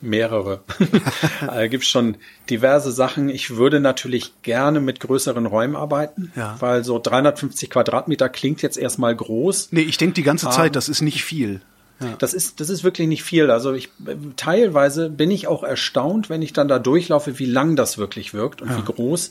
Mehrere. 0.00 0.60
da 1.46 1.66
gibt 1.66 1.84
schon 1.84 2.16
diverse 2.50 2.92
Sachen. 2.92 3.28
Ich 3.28 3.56
würde 3.56 3.80
natürlich 3.80 4.32
gerne 4.42 4.80
mit 4.80 5.00
größeren 5.00 5.46
Räumen 5.46 5.76
arbeiten, 5.76 6.32
ja. 6.36 6.56
weil 6.60 6.84
so 6.84 6.98
350 6.98 7.70
Quadratmeter 7.70 8.28
klingt 8.28 8.62
jetzt 8.62 8.76
erstmal 8.76 9.14
groß. 9.14 9.68
Nee, 9.72 9.82
ich 9.82 9.96
denke 9.96 10.14
die 10.14 10.22
ganze 10.22 10.50
Zeit, 10.50 10.70
um, 10.70 10.72
das 10.74 10.88
ist 10.88 11.00
nicht 11.00 11.24
viel. 11.24 11.60
Ja. 12.00 12.14
Das 12.18 12.34
ist, 12.34 12.60
das 12.60 12.70
ist 12.70 12.82
wirklich 12.82 13.06
nicht 13.06 13.22
viel. 13.22 13.50
Also 13.50 13.72
ich, 13.72 13.90
teilweise 14.36 15.08
bin 15.10 15.30
ich 15.30 15.46
auch 15.46 15.62
erstaunt, 15.62 16.28
wenn 16.28 16.42
ich 16.42 16.52
dann 16.52 16.66
da 16.66 16.78
durchlaufe, 16.78 17.38
wie 17.38 17.46
lang 17.46 17.76
das 17.76 17.98
wirklich 17.98 18.34
wirkt 18.34 18.62
und 18.62 18.70
ja. 18.70 18.76
wie 18.78 18.82
groß. 18.82 19.30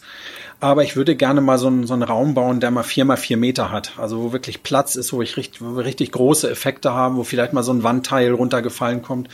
Aber 0.61 0.84
ich 0.84 0.95
würde 0.95 1.16
gerne 1.16 1.41
mal 1.41 1.57
so 1.57 1.68
einen, 1.68 1.86
so 1.86 1.93
einen 1.93 2.03
Raum 2.03 2.34
bauen, 2.34 2.61
der 2.61 2.72
mal 2.72 2.84
vier 2.84 3.03
mal 3.03 3.18
vier 3.18 3.36
Meter 3.36 3.70
hat. 3.70 3.93
Also 3.97 4.22
wo 4.22 4.32
wirklich 4.32 4.64
Platz 4.64 4.95
ist, 4.95 5.11
wo 5.11 5.22
ich 5.22 5.36
richtig, 5.36 5.61
wo 5.61 5.76
wir 5.76 5.84
richtig 5.84 6.14
große 6.14 6.49
Effekte 6.49 6.93
haben, 6.93 7.18
wo 7.18 7.24
vielleicht 7.24 7.51
mal 7.51 7.64
so 7.64 7.74
ein 7.74 7.84
Wandteil 7.84 8.32
runtergefallen 8.32 9.01
kommt 9.01 9.28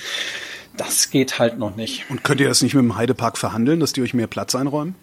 das 0.80 1.10
geht 1.10 1.40
halt 1.40 1.60
noch 1.60 1.76
nicht. 1.76 2.10
Und 2.10 2.24
könnt 2.24 2.40
ihr 2.40 2.48
das 2.48 2.62
nicht 2.62 2.74
mit 2.74 2.84
dem 2.84 2.96
Heidepark 2.96 3.38
verhandeln, 3.38 3.80
dass 3.80 3.94
die 3.94 4.02
euch 4.02 4.14
mehr 4.14 4.28
Platz 4.28 4.56
einräumen? 4.56 4.96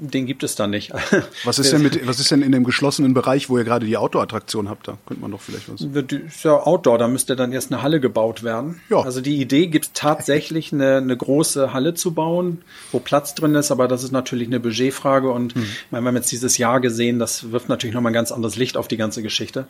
Den 0.00 0.26
gibt 0.26 0.44
es 0.44 0.54
da 0.54 0.68
nicht. 0.68 0.92
Was 1.44 1.58
ist 1.58 1.72
denn 1.72 1.82
mit, 1.82 2.06
was 2.06 2.20
ist 2.20 2.30
denn 2.30 2.42
in 2.42 2.52
dem 2.52 2.62
geschlossenen 2.62 3.14
Bereich, 3.14 3.50
wo 3.50 3.58
ihr 3.58 3.64
gerade 3.64 3.84
die 3.84 3.96
Outdoor-Attraktion 3.96 4.68
habt? 4.68 4.86
Da 4.86 4.96
könnte 5.06 5.20
man 5.20 5.32
doch 5.32 5.40
vielleicht 5.40 5.68
was. 5.68 5.80
Ist 5.80 6.44
ja 6.44 6.52
Outdoor, 6.52 6.98
da 6.98 7.08
müsste 7.08 7.34
dann 7.34 7.50
erst 7.50 7.72
eine 7.72 7.82
Halle 7.82 7.98
gebaut 7.98 8.44
werden. 8.44 8.80
Ja. 8.90 9.00
Also 9.00 9.20
die 9.20 9.40
Idee 9.40 9.66
gibt 9.66 9.94
tatsächlich 9.94 10.72
eine, 10.72 10.98
eine 10.98 11.16
große 11.16 11.72
Halle 11.72 11.94
zu 11.94 12.14
bauen, 12.14 12.62
wo 12.92 13.00
Platz 13.00 13.34
drin 13.34 13.56
ist, 13.56 13.72
aber 13.72 13.88
das 13.88 14.04
ist 14.04 14.12
natürlich 14.12 14.46
eine 14.46 14.60
Budgetfrage 14.60 15.30
und 15.32 15.56
hm. 15.56 15.62
ich 15.62 15.90
meine, 15.90 16.04
wir 16.04 16.08
haben 16.08 16.16
jetzt 16.16 16.30
dieses 16.30 16.58
Jahr 16.58 16.80
gesehen, 16.80 17.18
das 17.18 17.50
wirft 17.50 17.68
natürlich 17.68 17.94
nochmal 17.94 18.10
ein 18.10 18.14
ganz 18.14 18.30
anderes 18.30 18.54
Licht 18.54 18.76
auf 18.76 18.86
die 18.86 18.98
ganze 18.98 19.22
Geschichte. 19.22 19.66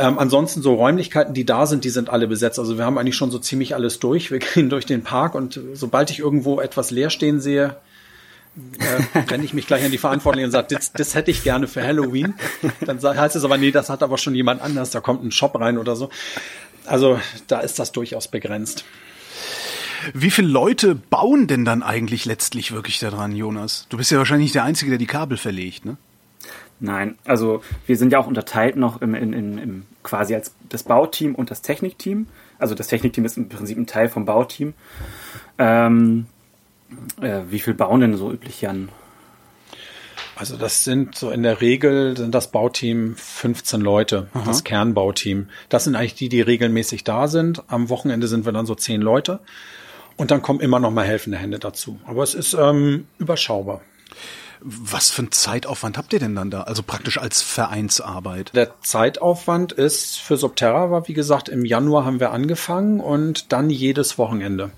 Ähm, 0.00 0.18
ansonsten 0.18 0.62
so 0.62 0.74
Räumlichkeiten, 0.74 1.34
die 1.34 1.44
da 1.44 1.66
sind, 1.66 1.84
die 1.84 1.90
sind 1.90 2.08
alle 2.08 2.26
besetzt. 2.26 2.58
Also 2.58 2.78
wir 2.78 2.86
haben 2.86 2.96
eigentlich 2.96 3.16
schon 3.16 3.30
so 3.30 3.38
ziemlich 3.38 3.74
alles 3.74 3.98
durch. 3.98 4.30
Wir 4.30 4.38
gehen 4.54 4.70
durch 4.70 4.86
den 4.86 5.02
Park 5.02 5.34
und 5.34 5.60
sobald 5.74 6.10
ich 6.10 6.20
irgendwo 6.20 6.58
etwas 6.58 6.90
leer 6.90 7.10
stehen 7.10 7.38
sehe, 7.38 7.76
äh, 8.78 9.18
renne 9.30 9.44
ich 9.44 9.52
mich 9.52 9.66
gleich 9.66 9.84
an 9.84 9.90
die 9.90 9.98
Verantwortlichen 9.98 10.46
und 10.46 10.52
sage, 10.52 10.74
das, 10.74 10.92
das 10.92 11.14
hätte 11.14 11.30
ich 11.30 11.44
gerne 11.44 11.68
für 11.68 11.82
Halloween. 11.82 12.32
Dann 12.80 12.98
heißt 13.02 13.36
es 13.36 13.44
aber, 13.44 13.58
nee, 13.58 13.72
das 13.72 13.90
hat 13.90 14.02
aber 14.02 14.16
schon 14.16 14.34
jemand 14.34 14.62
anders, 14.62 14.90
da 14.90 15.00
kommt 15.00 15.22
ein 15.22 15.32
Shop 15.32 15.60
rein 15.60 15.76
oder 15.76 15.94
so. 15.96 16.08
Also 16.86 17.20
da 17.46 17.60
ist 17.60 17.78
das 17.78 17.92
durchaus 17.92 18.28
begrenzt. 18.28 18.84
Wie 20.14 20.30
viele 20.30 20.48
Leute 20.48 20.94
bauen 20.94 21.46
denn 21.46 21.66
dann 21.66 21.82
eigentlich 21.82 22.24
letztlich 22.24 22.72
wirklich 22.72 22.98
daran, 23.00 23.36
Jonas? 23.36 23.84
Du 23.90 23.98
bist 23.98 24.10
ja 24.10 24.16
wahrscheinlich 24.16 24.52
der 24.52 24.64
Einzige, 24.64 24.92
der 24.92 24.98
die 24.98 25.06
Kabel 25.06 25.36
verlegt, 25.36 25.84
ne? 25.84 25.98
Nein, 26.80 27.18
also 27.26 27.62
wir 27.86 27.98
sind 27.98 28.10
ja 28.10 28.18
auch 28.18 28.26
unterteilt 28.26 28.76
noch 28.76 29.02
im, 29.02 29.14
in, 29.14 29.34
in, 29.34 29.58
im 29.58 29.86
quasi 30.02 30.34
als 30.34 30.54
das 30.68 30.82
Bauteam 30.82 31.34
und 31.34 31.50
das 31.50 31.62
Technikteam. 31.62 32.26
Also 32.58 32.74
das 32.74 32.88
Technikteam 32.88 33.24
ist 33.24 33.36
im 33.36 33.48
Prinzip 33.48 33.78
ein 33.78 33.86
Teil 33.86 34.08
vom 34.08 34.24
Bauteam. 34.24 34.74
Ähm, 35.58 36.26
äh, 37.20 37.40
wie 37.48 37.58
viel 37.58 37.74
bauen 37.74 38.00
denn 38.00 38.16
so 38.16 38.32
üblich, 38.32 38.60
Jan? 38.60 38.88
Also 40.36 40.56
das 40.56 40.84
sind 40.84 41.16
so 41.16 41.30
in 41.30 41.42
der 41.42 41.60
Regel 41.60 42.16
sind 42.16 42.34
das 42.34 42.50
Bauteam 42.50 43.14
15 43.14 43.80
Leute, 43.82 44.28
Aha. 44.32 44.44
das 44.46 44.64
Kernbauteam. 44.64 45.50
Das 45.68 45.84
sind 45.84 45.96
eigentlich 45.96 46.14
die, 46.14 46.30
die 46.30 46.40
regelmäßig 46.40 47.04
da 47.04 47.28
sind. 47.28 47.62
Am 47.68 47.90
Wochenende 47.90 48.26
sind 48.26 48.46
wir 48.46 48.52
dann 48.52 48.64
so 48.64 48.74
zehn 48.74 49.02
Leute. 49.02 49.40
Und 50.16 50.30
dann 50.30 50.40
kommen 50.40 50.60
immer 50.60 50.80
noch 50.80 50.90
mal 50.90 51.04
helfende 51.04 51.38
Hände 51.38 51.58
dazu. 51.58 52.00
Aber 52.06 52.22
es 52.22 52.34
ist 52.34 52.54
ähm, 52.54 53.06
überschaubar. 53.18 53.82
Was 54.62 55.10
für 55.10 55.22
einen 55.22 55.32
Zeitaufwand 55.32 55.96
habt 55.96 56.12
ihr 56.12 56.18
denn 56.18 56.34
dann 56.34 56.50
da? 56.50 56.62
Also 56.62 56.82
praktisch 56.82 57.18
als 57.18 57.40
Vereinsarbeit? 57.40 58.54
Der 58.54 58.80
Zeitaufwand 58.82 59.72
ist 59.72 60.18
für 60.18 60.36
Subterra 60.36 60.90
war, 60.90 61.08
wie 61.08 61.14
gesagt, 61.14 61.48
im 61.48 61.64
Januar 61.64 62.04
haben 62.04 62.20
wir 62.20 62.30
angefangen 62.30 63.00
und 63.00 63.52
dann 63.52 63.70
jedes 63.70 64.18
Wochenende 64.18 64.70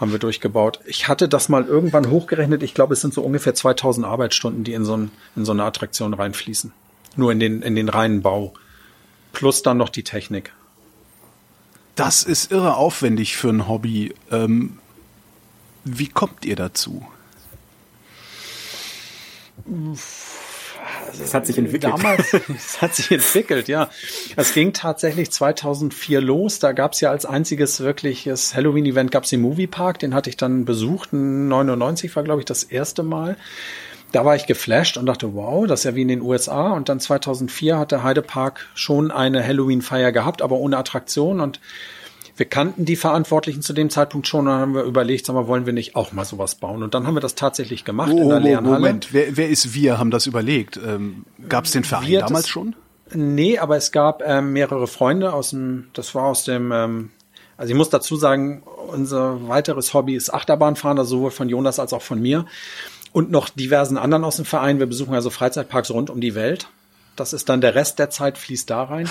haben 0.00 0.10
wir 0.10 0.18
durchgebaut. 0.18 0.80
Ich 0.86 1.06
hatte 1.06 1.28
das 1.28 1.48
mal 1.48 1.64
irgendwann 1.64 2.10
hochgerechnet. 2.10 2.62
Ich 2.64 2.74
glaube, 2.74 2.94
es 2.94 3.00
sind 3.00 3.14
so 3.14 3.22
ungefähr 3.22 3.54
2000 3.54 4.04
Arbeitsstunden, 4.04 4.64
die 4.64 4.72
in 4.72 4.84
so, 4.84 4.96
ein, 4.96 5.10
in 5.36 5.44
so 5.44 5.52
eine 5.52 5.64
Attraktion 5.64 6.14
reinfließen. 6.14 6.72
Nur 7.16 7.30
in 7.30 7.38
den, 7.38 7.62
in 7.62 7.76
den 7.76 7.88
reinen 7.88 8.22
Bau. 8.22 8.54
Plus 9.32 9.62
dann 9.62 9.76
noch 9.76 9.88
die 9.88 10.02
Technik. 10.02 10.52
Das 11.94 12.24
ist 12.24 12.50
irre 12.50 12.76
aufwendig 12.76 13.36
für 13.36 13.50
ein 13.50 13.68
Hobby. 13.68 14.14
Ähm, 14.32 14.78
wie 15.84 16.08
kommt 16.08 16.44
ihr 16.44 16.56
dazu? 16.56 17.06
Es 21.12 21.32
hat 21.34 21.46
sich 21.46 21.58
entwickelt. 21.58 21.92
Damals, 21.92 22.34
es 22.56 22.82
hat 22.82 22.94
sich 22.94 23.10
entwickelt, 23.10 23.68
ja. 23.68 23.88
Es 24.36 24.52
ging 24.52 24.72
tatsächlich 24.72 25.30
2004 25.30 26.20
los. 26.20 26.58
Da 26.58 26.72
gab 26.72 26.92
es 26.92 27.00
ja 27.00 27.10
als 27.10 27.24
einziges 27.24 27.80
wirkliches 27.80 28.54
Halloween-Event 28.54 29.10
gab 29.10 29.24
es 29.24 29.30
den 29.30 29.40
Moviepark. 29.40 29.98
Den 29.98 30.14
hatte 30.14 30.30
ich 30.30 30.36
dann 30.36 30.64
besucht. 30.64 31.12
99 31.12 32.14
war, 32.16 32.22
glaube 32.22 32.40
ich, 32.40 32.46
das 32.46 32.64
erste 32.64 33.02
Mal. 33.02 33.36
Da 34.12 34.24
war 34.24 34.36
ich 34.36 34.46
geflasht 34.46 34.96
und 34.96 35.06
dachte, 35.06 35.34
wow, 35.34 35.66
das 35.66 35.80
ist 35.80 35.84
ja 35.84 35.94
wie 35.94 36.02
in 36.02 36.08
den 36.08 36.22
USA. 36.22 36.72
Und 36.72 36.88
dann 36.88 37.00
2004 37.00 37.78
hat 37.78 37.90
der 37.90 38.02
Heidepark 38.02 38.68
schon 38.74 39.10
eine 39.10 39.44
Halloween-Feier 39.44 40.12
gehabt, 40.12 40.42
aber 40.42 40.56
ohne 40.56 40.76
Attraktion. 40.76 41.40
Und 41.40 41.60
wir 42.36 42.46
kannten 42.46 42.84
die 42.84 42.96
Verantwortlichen 42.96 43.62
zu 43.62 43.72
dem 43.72 43.90
Zeitpunkt 43.90 44.26
schon 44.26 44.40
und 44.40 44.46
dann 44.46 44.60
haben 44.60 44.74
wir 44.74 44.82
überlegt, 44.82 45.26
sag 45.26 45.34
mal, 45.34 45.46
wollen 45.46 45.66
wir 45.66 45.72
nicht 45.72 45.94
auch 45.94 46.12
mal 46.12 46.24
sowas 46.24 46.56
bauen? 46.56 46.82
Und 46.82 46.94
dann 46.94 47.06
haben 47.06 47.14
wir 47.14 47.20
das 47.20 47.36
tatsächlich 47.36 47.84
gemacht 47.84 48.12
oh, 48.12 48.22
in 48.22 48.28
der 48.28 48.40
leeren 48.40 48.66
Halle. 48.66 48.78
Moment, 48.78 49.12
wer, 49.12 49.36
wer 49.36 49.48
ist 49.48 49.74
wir, 49.74 49.98
haben 49.98 50.10
das 50.10 50.26
überlegt? 50.26 50.76
Ähm, 50.84 51.24
Gab 51.48 51.64
es 51.64 51.70
den 51.70 51.84
Verein 51.84 52.08
wir, 52.08 52.20
damals 52.20 52.44
das, 52.44 52.48
schon? 52.50 52.74
Nee, 53.12 53.58
aber 53.58 53.76
es 53.76 53.92
gab 53.92 54.22
ähm, 54.26 54.52
mehrere 54.52 54.86
Freunde 54.86 55.32
aus 55.32 55.50
dem, 55.50 55.88
das 55.92 56.14
war 56.14 56.24
aus 56.24 56.44
dem, 56.44 56.72
ähm, 56.72 57.10
also 57.56 57.72
ich 57.72 57.76
muss 57.76 57.90
dazu 57.90 58.16
sagen, 58.16 58.64
unser 58.88 59.48
weiteres 59.48 59.94
Hobby 59.94 60.16
ist 60.16 60.32
Achterbahnfahren, 60.34 60.98
also 60.98 61.16
sowohl 61.16 61.30
von 61.30 61.48
Jonas 61.48 61.78
als 61.78 61.92
auch 61.92 62.02
von 62.02 62.20
mir 62.20 62.46
und 63.12 63.30
noch 63.30 63.48
diversen 63.48 63.96
anderen 63.96 64.24
aus 64.24 64.36
dem 64.36 64.44
Verein. 64.44 64.80
Wir 64.80 64.86
besuchen 64.86 65.14
also 65.14 65.30
Freizeitparks 65.30 65.92
rund 65.92 66.10
um 66.10 66.20
die 66.20 66.34
Welt. 66.34 66.68
Das 67.14 67.32
ist 67.32 67.48
dann 67.48 67.60
der 67.60 67.76
Rest 67.76 68.00
der 68.00 68.10
Zeit 68.10 68.38
fließt 68.38 68.68
da 68.68 68.82
rein. 68.82 69.08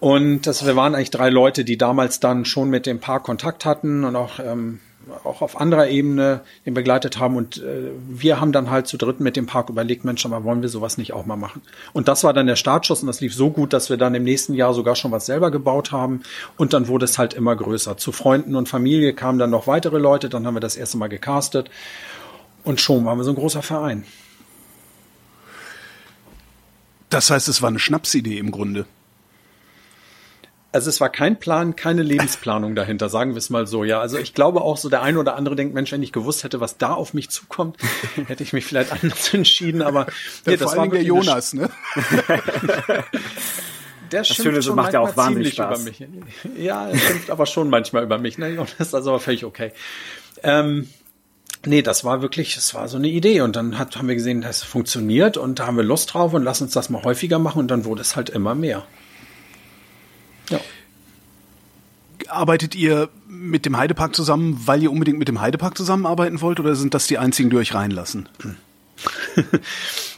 Und 0.00 0.46
das, 0.46 0.64
wir 0.64 0.76
waren 0.76 0.94
eigentlich 0.94 1.10
drei 1.10 1.28
Leute, 1.28 1.64
die 1.64 1.76
damals 1.76 2.20
dann 2.20 2.44
schon 2.44 2.70
mit 2.70 2.86
dem 2.86 3.00
Paar 3.00 3.20
Kontakt 3.20 3.64
hatten 3.64 4.04
und 4.04 4.14
auch, 4.14 4.38
ähm, 4.38 4.78
auch 5.24 5.42
auf 5.42 5.60
anderer 5.60 5.88
Ebene 5.88 6.42
den 6.66 6.74
begleitet 6.74 7.18
haben. 7.18 7.36
Und 7.36 7.58
äh, 7.58 7.90
wir 8.08 8.40
haben 8.40 8.52
dann 8.52 8.70
halt 8.70 8.86
zu 8.86 8.96
dritt 8.96 9.18
mit 9.18 9.34
dem 9.34 9.46
Park 9.46 9.70
überlegt, 9.70 10.04
Mensch, 10.04 10.24
aber 10.24 10.44
wollen 10.44 10.62
wir 10.62 10.68
sowas 10.68 10.98
nicht 10.98 11.12
auch 11.14 11.26
mal 11.26 11.36
machen? 11.36 11.62
Und 11.92 12.06
das 12.06 12.22
war 12.22 12.32
dann 12.32 12.46
der 12.46 12.54
Startschuss 12.54 13.00
und 13.00 13.08
das 13.08 13.20
lief 13.20 13.34
so 13.34 13.50
gut, 13.50 13.72
dass 13.72 13.90
wir 13.90 13.96
dann 13.96 14.14
im 14.14 14.22
nächsten 14.22 14.54
Jahr 14.54 14.72
sogar 14.72 14.94
schon 14.94 15.10
was 15.10 15.26
selber 15.26 15.50
gebaut 15.50 15.90
haben. 15.90 16.22
Und 16.56 16.74
dann 16.74 16.86
wurde 16.86 17.04
es 17.04 17.18
halt 17.18 17.34
immer 17.34 17.56
größer. 17.56 17.96
Zu 17.96 18.12
Freunden 18.12 18.54
und 18.54 18.68
Familie 18.68 19.14
kamen 19.14 19.40
dann 19.40 19.50
noch 19.50 19.66
weitere 19.66 19.98
Leute. 19.98 20.28
Dann 20.28 20.46
haben 20.46 20.54
wir 20.54 20.60
das 20.60 20.76
erste 20.76 20.98
Mal 20.98 21.08
gecastet. 21.08 21.70
Und 22.62 22.80
schon 22.80 23.04
waren 23.04 23.18
wir 23.18 23.24
so 23.24 23.32
ein 23.32 23.36
großer 23.36 23.62
Verein. 23.62 24.04
Das 27.10 27.30
heißt, 27.30 27.48
es 27.48 27.62
war 27.62 27.70
eine 27.70 27.78
Schnapsidee 27.80 28.38
im 28.38 28.52
Grunde. 28.52 28.86
Also 30.70 30.90
es 30.90 31.00
war 31.00 31.08
kein 31.08 31.38
Plan, 31.38 31.76
keine 31.76 32.02
Lebensplanung 32.02 32.74
dahinter, 32.74 33.08
sagen 33.08 33.30
wir 33.30 33.38
es 33.38 33.48
mal 33.48 33.66
so. 33.66 33.84
Ja, 33.84 34.00
also 34.00 34.18
ich 34.18 34.34
glaube 34.34 34.60
auch 34.60 34.76
so 34.76 34.90
der 34.90 35.00
eine 35.00 35.18
oder 35.18 35.34
andere 35.34 35.56
denkt, 35.56 35.74
Mensch, 35.74 35.92
wenn 35.92 36.02
ich 36.02 36.12
gewusst 36.12 36.44
hätte, 36.44 36.60
was 36.60 36.76
da 36.76 36.92
auf 36.92 37.14
mich 37.14 37.30
zukommt, 37.30 37.78
hätte 38.26 38.42
ich 38.42 38.52
mich 38.52 38.66
vielleicht 38.66 38.92
anders 38.92 39.32
entschieden. 39.32 39.80
Aber 39.80 40.06
nee, 40.44 40.58
das 40.58 40.76
war 40.76 40.86
der 40.86 41.02
Jonas, 41.02 41.54
ne? 41.54 41.70
Der 44.10 44.20
das 44.20 44.28
Schöne, 44.28 44.62
so 44.62 44.74
macht 44.74 44.94
ja 44.94 45.00
auch 45.00 45.16
wahnsinnig 45.16 45.54
Spaß. 45.54 45.80
Über 45.80 45.90
mich. 45.90 46.06
Ja, 46.56 46.88
er 46.88 46.96
schimpft 46.96 47.30
aber 47.30 47.46
schon 47.46 47.68
manchmal 47.68 48.04
über 48.04 48.18
mich. 48.18 48.38
Ne? 48.38 48.56
Das 48.56 48.88
ist 48.88 48.94
also 48.94 49.10
aber 49.10 49.20
völlig 49.20 49.44
okay. 49.44 49.72
Ähm, 50.42 50.88
nee, 51.66 51.82
das 51.82 52.04
war 52.04 52.22
wirklich, 52.22 52.56
es 52.56 52.74
war 52.74 52.88
so 52.88 52.96
eine 52.96 53.08
Idee. 53.08 53.42
Und 53.42 53.56
dann 53.56 53.78
hat, 53.78 53.96
haben 53.96 54.08
wir 54.08 54.14
gesehen, 54.14 54.40
das 54.40 54.62
funktioniert 54.62 55.36
und 55.36 55.58
da 55.58 55.66
haben 55.66 55.76
wir 55.76 55.84
Lust 55.84 56.14
drauf 56.14 56.32
und 56.32 56.42
lass 56.42 56.62
uns 56.62 56.72
das 56.72 56.88
mal 56.88 57.02
häufiger 57.02 57.38
machen. 57.38 57.58
Und 57.58 57.68
dann 57.68 57.84
wurde 57.84 58.00
es 58.00 58.16
halt 58.16 58.30
immer 58.30 58.54
mehr. 58.54 58.86
Ja. 60.50 60.60
Arbeitet 62.28 62.74
ihr 62.74 63.08
mit 63.28 63.64
dem 63.64 63.76
Heidepark 63.76 64.14
zusammen, 64.14 64.60
weil 64.66 64.82
ihr 64.82 64.90
unbedingt 64.90 65.18
mit 65.18 65.28
dem 65.28 65.40
Heidepark 65.40 65.76
zusammenarbeiten 65.76 66.40
wollt 66.40 66.60
oder 66.60 66.74
sind 66.74 66.94
das 66.94 67.06
die 67.06 67.18
einzigen, 67.18 67.50
die 67.50 67.56
euch 67.56 67.74
reinlassen? 67.74 68.28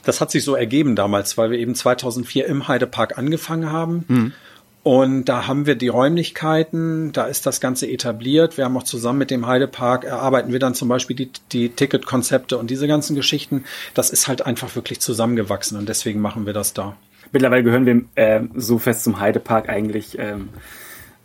das 0.05 0.21
hat 0.21 0.31
sich 0.31 0.45
so 0.45 0.55
ergeben 0.55 0.97
damals, 0.97 1.37
weil 1.37 1.51
wir 1.51 1.59
eben 1.59 1.75
2004 1.75 2.47
im 2.47 2.69
Heidepark 2.69 3.19
angefangen 3.19 3.71
haben. 3.71 4.05
Mhm. 4.09 4.33
Und 4.83 5.27
da 5.27 5.47
haben 5.47 5.67
wir 5.67 5.75
die 5.75 5.89
Räumlichkeiten, 5.89 7.13
da 7.13 7.27
ist 7.27 7.45
das 7.45 7.61
Ganze 7.61 7.87
etabliert. 7.87 8.57
Wir 8.57 8.65
haben 8.65 8.77
auch 8.79 8.83
zusammen 8.83 9.19
mit 9.19 9.31
dem 9.31 9.47
Heidepark 9.47 10.05
erarbeiten 10.05 10.53
wir 10.53 10.59
dann 10.59 10.75
zum 10.75 10.89
Beispiel 10.89 11.17
die, 11.17 11.31
die 11.53 11.69
Ticketkonzepte 11.69 12.57
und 12.57 12.71
diese 12.71 12.89
ganzen 12.89 13.15
Geschichten. 13.15 13.65
Das 13.93 14.09
ist 14.09 14.27
halt 14.27 14.47
einfach 14.47 14.75
wirklich 14.77 15.01
zusammengewachsen 15.01 15.77
und 15.77 15.87
deswegen 15.87 16.21
machen 16.21 16.47
wir 16.47 16.55
das 16.55 16.73
da. 16.73 16.97
Mittlerweile 17.33 17.63
gehören 17.63 17.87
wir 17.87 18.03
äh, 18.15 18.43
so 18.55 18.79
fest 18.79 19.05
zum 19.05 19.21
Heidepark 19.21 19.69
eigentlich. 19.69 20.19
Ähm, 20.19 20.49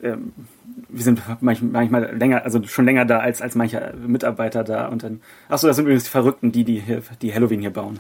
ähm, 0.02 0.34
wir 0.90 1.04
sind 1.04 1.22
manchmal, 1.42 2.16
länger, 2.16 2.44
also 2.44 2.62
schon 2.64 2.86
länger 2.86 3.06
da 3.06 3.20
als, 3.20 3.42
als 3.42 3.56
manche 3.56 3.94
Mitarbeiter 4.06 4.64
da. 4.64 4.88
Und 4.88 5.04
dann, 5.04 5.22
ach 5.50 5.58
so, 5.58 5.68
das 5.68 5.76
sind 5.78 5.86
übrigens 5.86 6.04
die 6.06 6.10
Verrückten, 6.10 6.52
die, 6.52 6.64
die, 6.64 6.80
hier, 6.80 7.02
die 7.22 7.34
Halloween 7.34 7.62
hier 7.62 7.72
bauen. 7.72 8.00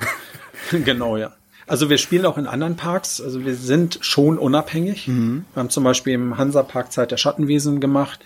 genau, 0.86 1.18
ja. 1.18 1.34
Also 1.68 1.90
wir 1.90 1.98
spielen 1.98 2.26
auch 2.26 2.38
in 2.38 2.48
anderen 2.48 2.76
Parks. 2.76 3.22
Also 3.22 3.44
wir 3.44 3.56
sind 3.56 4.00
schon 4.02 4.38
unabhängig. 4.38 5.08
Mhm. 5.08 5.46
Wir 5.54 5.62
haben 5.62 5.70
zum 5.70 5.84
Beispiel 5.84 6.14
im 6.14 6.38
Hansa-Park 6.38 6.92
Zeit 6.92 7.12
der 7.12 7.18
Schattenwesen 7.18 7.80
gemacht, 7.80 8.20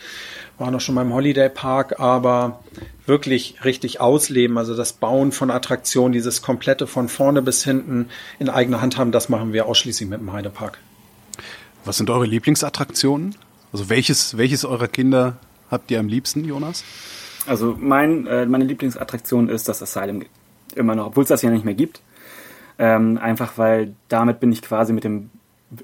waren 0.60 0.76
auch 0.76 0.82
schon 0.82 0.96
beim 0.96 1.14
Holiday 1.14 1.50
Park, 1.50 2.00
aber 2.00 2.60
wirklich 3.06 3.64
richtig 3.64 4.02
ausleben, 4.02 4.58
also 4.58 4.76
das 4.76 4.94
Bauen 4.94 5.32
von 5.32 5.52
Attraktionen, 5.52 6.12
dieses 6.12 6.42
komplette 6.42 6.86
von 6.86 7.08
vorne 7.08 7.42
bis 7.42 7.64
hinten 7.64 8.10
in 8.38 8.50
eigener 8.50 8.82
Hand 8.82 8.98
haben, 8.98 9.12
das 9.12 9.30
machen 9.30 9.54
wir 9.54 9.66
ausschließlich 9.66 10.10
mit 10.10 10.20
dem 10.20 10.32
Heidepark. 10.32 10.78
Was 11.86 11.98
sind 11.98 12.10
eure 12.10 12.26
Lieblingsattraktionen? 12.26 13.36
Also 13.72 13.90
welches, 13.90 14.38
welches 14.38 14.66
eurer 14.66 14.88
Kinder 14.88 15.38
habt 15.72 15.90
ihr 15.92 16.00
am 16.00 16.08
liebsten, 16.08 16.44
Jonas? 16.44 16.84
Also 17.48 17.76
mein, 17.80 18.28
äh, 18.28 18.46
meine 18.46 18.66
Lieblingsattraktion 18.66 19.50
ist 19.50 19.70
das 19.70 19.82
Asylum 19.82 20.24
immer 20.76 20.96
noch, 20.96 21.08
obwohl 21.08 21.24
es 21.24 21.30
das 21.30 21.42
ja 21.42 21.50
nicht 21.50 21.66
mehr 21.66 21.74
gibt. 21.74 22.02
Ähm, 22.78 23.18
einfach 23.18 23.58
weil 23.58 23.96
damit 24.08 24.40
bin 24.40 24.52
ich 24.52 24.62
quasi 24.62 24.94
mit 24.94 25.04
dem 25.04 25.30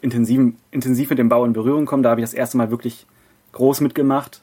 intensiven, 0.02 0.58
intensiv 0.72 1.10
mit 1.10 1.20
dem 1.20 1.30
Bau 1.30 1.46
in 1.46 1.54
Berührung 1.54 1.82
gekommen. 1.82 2.04
Da 2.04 2.10
habe 2.12 2.22
ich 2.22 2.26
das 2.26 2.34
erste 2.34 2.58
Mal 2.58 2.72
wirklich 2.72 3.06
groß 3.52 3.82
mitgemacht. 3.82 4.42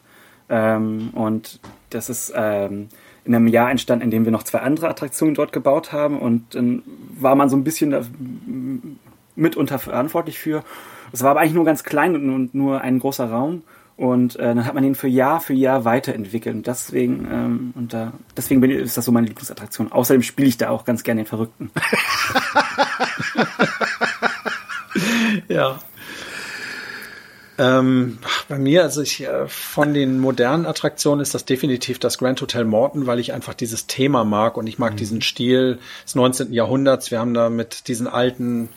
Ähm, 0.53 1.11
und 1.14 1.59
das 1.90 2.11
ist 2.11 2.32
ähm, 2.36 2.88
in 3.24 3.34
einem 3.34 3.46
Jahr 3.46 3.70
entstanden, 3.70 4.05
in 4.05 4.11
dem 4.11 4.24
wir 4.26 4.32
noch 4.32 4.42
zwei 4.42 4.59
andere 4.61 4.88
Attraktionen 4.88 5.34
dort 5.34 5.53
gebaut 5.53 5.92
haben. 5.92 6.18
Und 6.18 6.55
dann 6.55 6.82
war 7.18 7.34
man 7.34 7.48
so 7.48 7.57
ein 7.57 7.64
bisschen 7.64 8.98
mitunter 9.34 9.78
verantwortlich 9.78 10.38
für. 10.38 10.62
Es 11.11 11.22
war 11.22 11.30
aber 11.30 11.40
eigentlich 11.40 11.55
nur 11.55 11.64
ganz 11.64 11.84
klein 11.84 12.14
und 12.14 12.55
nur 12.55 12.82
ein 12.82 12.98
großer 12.98 13.30
Raum. 13.30 13.62
Und 13.96 14.36
äh, 14.36 14.42
dann 14.42 14.66
hat 14.66 14.74
man 14.74 14.84
ihn 14.84 14.94
für 14.94 15.09
Jahr 15.09 15.40
für 15.40 15.55
Jahr 15.55 15.84
weiterentwickelt. 15.84 16.55
Und 16.55 16.66
deswegen, 16.66 17.26
ähm, 17.30 17.72
und 17.74 17.94
da, 17.94 18.12
deswegen 18.36 18.61
bin, 18.61 18.70
ist 18.70 18.96
das 18.96 19.05
so 19.07 19.12
meine 19.12 19.26
Lieblingsattraktion. 19.28 19.90
Außerdem 19.90 20.22
spiele 20.22 20.48
ich 20.48 20.59
da 20.59 20.68
auch 20.68 20.84
ganz 20.84 21.03
gerne 21.03 21.22
den 21.22 21.26
Verrückten. 21.26 21.70
ja. 25.48 25.78
Ähm, 27.63 28.19
bei 28.49 28.59
mir, 28.59 28.83
also 28.83 29.03
ich 29.03 29.23
äh, 29.23 29.47
von 29.47 29.95
den 29.95 30.19
modernen 30.19 30.67
Attraktionen 30.67 31.21
ist 31.21 31.33
das 31.33 31.45
definitiv 31.45 32.01
das 32.01 32.19
Grand 32.19 32.41
Hotel 32.41 32.65
Morton, 32.65 33.07
weil 33.07 33.21
ich 33.21 33.33
einfach 33.33 33.55
dieses 33.55 33.87
Thema 33.87 34.25
mag 34.25 34.57
und 34.57 34.67
ich 34.67 34.81
mag 34.81 34.95
mhm. 34.95 34.97
diesen 34.97 35.23
Stil 35.23 35.79
des 36.05 36.17
19. 36.17 36.53
Jahrhunderts. 36.53 37.13
Wir 37.13 37.21
haben 37.21 37.35
da 37.35 37.51
mit 37.51 37.87
diesen 37.87 38.09
alten 38.09 38.69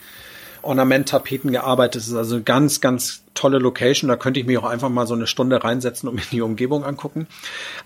Ornamenttapeten 0.62 1.50
gearbeitet. 1.50 2.02
Das 2.02 2.08
ist 2.08 2.14
also 2.14 2.36
eine 2.36 2.44
ganz, 2.44 2.80
ganz 2.80 3.24
tolle 3.34 3.58
Location. 3.58 4.08
Da 4.08 4.16
könnte 4.16 4.38
ich 4.38 4.46
mich 4.46 4.58
auch 4.58 4.64
einfach 4.64 4.88
mal 4.88 5.06
so 5.06 5.14
eine 5.14 5.26
Stunde 5.26 5.64
reinsetzen 5.64 6.08
und 6.08 6.14
mir 6.14 6.22
die 6.30 6.40
Umgebung 6.40 6.84
angucken. 6.84 7.26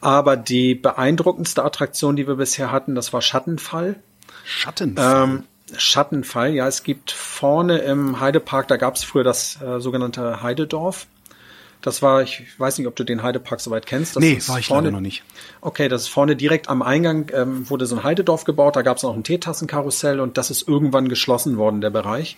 Aber 0.03 0.37
die 0.37 0.75
beeindruckendste 0.75 1.65
Attraktion, 1.65 2.17
die 2.17 2.27
wir 2.27 2.37
bisher 2.37 2.71
hatten, 2.73 2.95
das 2.95 3.13
war 3.15 3.23
Schattenfall. 3.23 3.97
Schattenfall? 4.45 5.25
Ähm, 5.25 5.45
Schattenfall, 5.77 6.55
ja, 6.55 6.67
es 6.67 6.83
gibt 6.83 7.11
vorne 7.11 7.79
im 7.79 8.21
Heidepark, 8.21 8.69
da 8.69 8.77
gab 8.77 8.97
es 8.97 9.05
früher 9.05 9.25
das 9.25 9.61
äh, 9.63 9.81
sogenannte 9.81 10.43
Heidedorf. 10.43 11.07
Das 11.83 12.03
war, 12.03 12.23
ich 12.23 12.47
weiß 12.59 12.77
nicht, 12.79 12.87
ob 12.87 12.97
du 12.97 13.05
den 13.05 13.23
Heidepark 13.23 13.61
soweit 13.61 13.87
kennst. 13.87 14.17
Das 14.17 14.23
nee, 14.23 14.39
war 14.47 14.59
ich 14.59 14.67
vorne 14.67 14.93
noch 14.93 15.01
nicht. 15.01 15.23
Okay, 15.63 15.89
das 15.89 16.03
ist 16.03 16.09
vorne 16.09 16.37
direkt 16.37 16.69
am 16.69 16.83
Eingang 16.83 17.31
ähm, 17.33 17.71
wurde 17.71 17.87
so 17.87 17.97
ein 17.97 18.05
Heidedorf 18.05 18.45
gebaut. 18.45 18.77
Da 18.77 18.83
gab 18.83 18.99
es 18.99 19.03
noch 19.03 19.15
ein 19.15 19.25
Teetassenkarussell 19.25 20.21
und 20.21 20.37
das 20.37 20.51
ist 20.51 20.69
irgendwann 20.69 21.09
geschlossen 21.09 21.57
worden, 21.57 21.81
der 21.81 21.91
Bereich. 21.91 22.37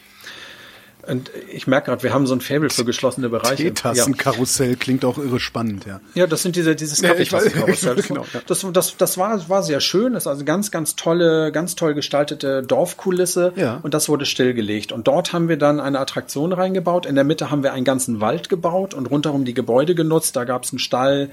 Und 1.06 1.30
ich 1.50 1.66
merke 1.66 1.86
gerade, 1.86 2.02
wir 2.04 2.14
haben 2.14 2.26
so 2.26 2.34
ein 2.34 2.40
Fable 2.40 2.70
für 2.70 2.84
geschlossene 2.84 3.28
Bereiche. 3.28 3.64
Teetassenkarussell 3.64 4.70
ja. 4.70 4.76
klingt 4.76 5.04
auch 5.04 5.18
irre 5.18 5.40
spannend, 5.40 5.84
ja. 5.84 6.00
Ja, 6.14 6.28
das 6.28 6.42
sind 6.42 6.54
diese, 6.54 6.76
dieses 6.76 7.02
Kaffeetassenkarussell. 7.02 7.96
Ja, 7.96 8.02
genau, 8.08 8.26
ja. 8.32 8.40
das, 8.46 8.64
das, 8.72 8.96
das 8.96 9.18
war, 9.18 9.48
war 9.48 9.62
sehr 9.64 9.80
schön. 9.80 10.12
Das 10.12 10.24
ist 10.24 10.26
also 10.28 10.44
ganz, 10.44 10.70
ganz 10.70 10.94
tolle, 10.94 11.50
ganz 11.50 11.74
toll 11.74 11.94
gestaltete 11.94 12.62
Dorfkulisse. 12.62 13.52
Ja. 13.56 13.80
Und 13.82 13.94
das 13.94 14.08
wurde 14.08 14.26
stillgelegt. 14.26 14.92
Und 14.92 15.08
dort 15.08 15.32
haben 15.32 15.48
wir 15.48 15.56
dann 15.56 15.80
eine 15.80 15.98
Attraktion 15.98 16.52
reingebaut. 16.52 17.06
In 17.06 17.16
der 17.16 17.24
Mitte 17.24 17.50
haben 17.50 17.64
wir 17.64 17.72
einen 17.72 17.84
ganzen 17.84 18.20
Wald 18.20 18.48
gebaut 18.48 18.94
und 18.94 19.06
rundherum 19.06 19.44
die 19.44 19.54
Gebäude 19.54 19.96
genutzt. 19.96 20.36
Da 20.36 20.44
gab 20.44 20.64
es 20.64 20.72
einen 20.72 20.78
Stall 20.78 21.30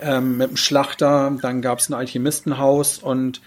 ähm, 0.00 0.38
mit 0.38 0.48
einem 0.48 0.56
Schlachter, 0.56 1.36
dann 1.40 1.60
gab 1.60 1.80
es 1.80 1.88
ein 1.90 1.94
Alchemistenhaus 1.94 2.98
und 2.98 3.40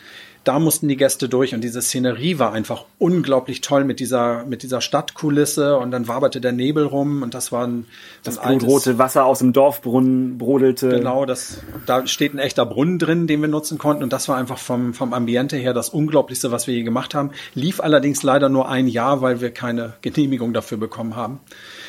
da 0.45 0.59
mussten 0.59 0.87
die 0.87 0.95
Gäste 0.95 1.27
durch 1.27 1.55
und 1.55 1.61
diese 1.61 1.81
Szenerie 1.81 2.37
war 2.37 2.53
einfach 2.53 2.85
unglaublich 2.99 3.61
toll 3.61 3.83
mit 3.83 3.99
dieser, 3.99 4.45
mit 4.45 4.61
dieser 4.61 4.79
Stadtkulisse 4.79 5.75
und 5.77 5.89
dann 5.89 6.07
waberte 6.07 6.39
der 6.39 6.51
Nebel 6.51 6.85
rum 6.85 7.23
und 7.23 7.33
das 7.33 7.51
war 7.51 7.65
ein, 7.65 7.87
das 8.23 8.39
blutrote 8.39 8.99
Wasser 8.99 9.25
aus 9.25 9.39
dem 9.39 9.53
Dorfbrunnen 9.53 10.37
brodelte. 10.37 10.89
Genau, 10.89 11.25
das, 11.25 11.61
da 11.87 12.05
steht 12.05 12.35
ein 12.35 12.39
echter 12.39 12.63
Brunnen 12.67 12.99
drin, 12.99 13.25
den 13.25 13.41
wir 13.41 13.47
nutzen 13.47 13.79
konnten 13.79 14.03
und 14.03 14.13
das 14.13 14.29
war 14.29 14.37
einfach 14.37 14.59
vom, 14.59 14.93
vom 14.93 15.13
Ambiente 15.13 15.57
her 15.57 15.73
das 15.73 15.89
Unglaublichste, 15.89 16.51
was 16.51 16.67
wir 16.67 16.75
je 16.75 16.83
gemacht 16.83 17.15
haben. 17.15 17.31
Lief 17.55 17.79
allerdings 17.79 18.21
leider 18.21 18.47
nur 18.47 18.69
ein 18.69 18.87
Jahr, 18.87 19.21
weil 19.21 19.41
wir 19.41 19.49
keine 19.49 19.93
Genehmigung 20.01 20.53
dafür 20.53 20.77
bekommen 20.77 21.15
haben. 21.15 21.39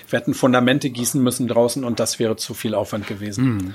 Wir 0.09 0.19
hätten 0.19 0.33
Fundamente 0.33 0.89
gießen 0.89 1.23
müssen 1.23 1.47
draußen 1.47 1.85
und 1.85 2.01
das 2.01 2.19
wäre 2.19 2.37
zu 2.37 2.55
viel 2.55 2.75
Aufwand 2.75 3.07
gewesen. 3.07 3.45
Mhm. 3.45 3.75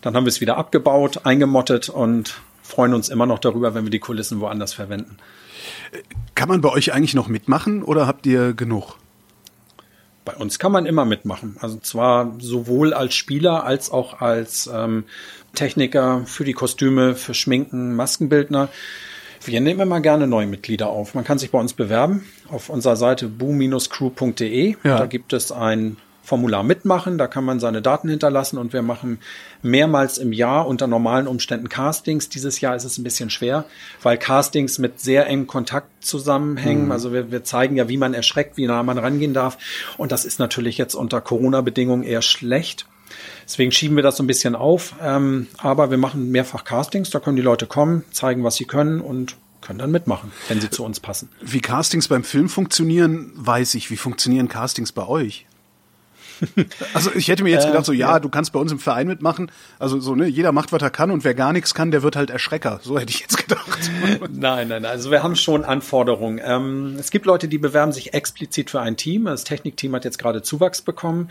Dann 0.00 0.16
haben 0.16 0.24
wir 0.24 0.30
es 0.30 0.40
wieder 0.40 0.56
abgebaut, 0.56 1.20
eingemottet 1.24 1.90
und 1.90 2.40
freuen 2.62 2.94
uns 2.94 3.08
immer 3.08 3.26
noch 3.26 3.38
darüber, 3.38 3.74
wenn 3.74 3.84
wir 3.84 3.90
die 3.90 3.98
Kulissen 3.98 4.40
woanders 4.40 4.72
verwenden. 4.72 5.18
Kann 6.34 6.48
man 6.48 6.60
bei 6.60 6.70
euch 6.70 6.92
eigentlich 6.92 7.14
noch 7.14 7.28
mitmachen 7.28 7.82
oder 7.82 8.06
habt 8.06 8.26
ihr 8.26 8.54
genug? 8.54 8.96
Bei 10.24 10.34
uns 10.34 10.58
kann 10.58 10.70
man 10.70 10.86
immer 10.86 11.04
mitmachen. 11.04 11.56
Also 11.60 11.78
zwar 11.78 12.34
sowohl 12.38 12.94
als 12.94 13.14
Spieler 13.14 13.64
als 13.64 13.90
auch 13.90 14.20
als 14.20 14.70
ähm, 14.72 15.04
Techniker 15.54 16.22
für 16.26 16.44
die 16.44 16.52
Kostüme, 16.52 17.16
für 17.16 17.34
Schminken, 17.34 17.96
Maskenbildner. 17.96 18.68
Wir 19.44 19.60
nehmen 19.60 19.80
immer 19.80 20.00
gerne 20.00 20.28
neue 20.28 20.46
Mitglieder 20.46 20.88
auf. 20.88 21.14
Man 21.14 21.24
kann 21.24 21.38
sich 21.38 21.50
bei 21.50 21.58
uns 21.58 21.74
bewerben 21.74 22.24
auf 22.48 22.68
unserer 22.68 22.94
Seite 22.94 23.26
boom-crew.de. 23.26 24.76
Ja. 24.84 24.98
Da 24.98 25.06
gibt 25.06 25.32
es 25.32 25.50
ein 25.50 25.96
Formular 26.32 26.62
mitmachen, 26.62 27.18
da 27.18 27.26
kann 27.26 27.44
man 27.44 27.60
seine 27.60 27.82
Daten 27.82 28.08
hinterlassen 28.08 28.56
und 28.56 28.72
wir 28.72 28.80
machen 28.80 29.18
mehrmals 29.60 30.16
im 30.16 30.32
Jahr 30.32 30.66
unter 30.66 30.86
normalen 30.86 31.26
Umständen 31.26 31.68
Castings. 31.68 32.30
Dieses 32.30 32.62
Jahr 32.62 32.74
ist 32.74 32.84
es 32.84 32.96
ein 32.96 33.04
bisschen 33.04 33.28
schwer, 33.28 33.66
weil 34.02 34.16
Castings 34.16 34.78
mit 34.78 34.98
sehr 34.98 35.26
engem 35.26 35.46
Kontakt 35.46 35.90
zusammenhängen. 36.02 36.86
Mhm. 36.86 36.92
Also 36.92 37.12
wir, 37.12 37.30
wir 37.30 37.44
zeigen 37.44 37.76
ja, 37.76 37.90
wie 37.90 37.98
man 37.98 38.14
erschreckt, 38.14 38.56
wie 38.56 38.66
nah 38.66 38.82
man 38.82 38.96
rangehen 38.96 39.34
darf. 39.34 39.58
Und 39.98 40.10
das 40.10 40.24
ist 40.24 40.38
natürlich 40.38 40.78
jetzt 40.78 40.94
unter 40.94 41.20
Corona-Bedingungen 41.20 42.02
eher 42.02 42.22
schlecht. 42.22 42.86
Deswegen 43.44 43.70
schieben 43.70 43.96
wir 43.96 44.02
das 44.02 44.16
so 44.16 44.22
ein 44.22 44.26
bisschen 44.26 44.54
auf. 44.54 44.94
Ähm, 45.02 45.48
aber 45.58 45.90
wir 45.90 45.98
machen 45.98 46.30
mehrfach 46.30 46.64
Castings, 46.64 47.10
da 47.10 47.20
können 47.20 47.36
die 47.36 47.42
Leute 47.42 47.66
kommen, 47.66 48.06
zeigen, 48.10 48.42
was 48.42 48.54
sie 48.54 48.64
können 48.64 49.02
und 49.02 49.36
können 49.60 49.78
dann 49.78 49.90
mitmachen, 49.90 50.32
wenn 50.48 50.62
sie 50.62 50.70
zu 50.70 50.82
uns 50.82 50.98
passen. 50.98 51.28
Wie 51.42 51.60
Castings 51.60 52.08
beim 52.08 52.24
Film 52.24 52.48
funktionieren, 52.48 53.32
weiß 53.34 53.74
ich. 53.74 53.90
Wie 53.90 53.98
funktionieren 53.98 54.48
Castings 54.48 54.92
bei 54.92 55.06
euch? 55.06 55.44
Also 56.94 57.10
ich 57.14 57.28
hätte 57.28 57.42
mir 57.42 57.50
jetzt 57.50 57.66
gedacht, 57.66 57.84
so 57.84 57.92
ja, 57.92 58.18
du 58.18 58.28
kannst 58.28 58.52
bei 58.52 58.58
uns 58.60 58.72
im 58.72 58.78
Verein 58.78 59.06
mitmachen. 59.06 59.50
Also 59.78 60.00
so, 60.00 60.14
ne, 60.14 60.26
jeder 60.26 60.52
macht, 60.52 60.72
was 60.72 60.82
er 60.82 60.90
kann 60.90 61.10
und 61.10 61.24
wer 61.24 61.34
gar 61.34 61.52
nichts 61.52 61.74
kann, 61.74 61.90
der 61.90 62.02
wird 62.02 62.16
halt 62.16 62.30
Erschrecker. 62.30 62.80
So 62.82 62.98
hätte 62.98 63.10
ich 63.10 63.20
jetzt 63.20 63.38
gedacht. 63.38 63.90
Nein, 64.02 64.20
nein, 64.32 64.68
nein. 64.68 64.84
Also 64.84 65.10
wir 65.10 65.22
haben 65.22 65.36
schon 65.36 65.64
Anforderungen. 65.64 66.40
Ähm, 66.44 66.96
es 66.98 67.10
gibt 67.10 67.26
Leute, 67.26 67.48
die 67.48 67.58
bewerben 67.58 67.92
sich 67.92 68.14
explizit 68.14 68.70
für 68.70 68.80
ein 68.80 68.96
Team. 68.96 69.24
Das 69.24 69.44
Technikteam 69.44 69.94
hat 69.94 70.04
jetzt 70.04 70.18
gerade 70.18 70.42
Zuwachs 70.42 70.82
bekommen. 70.82 71.30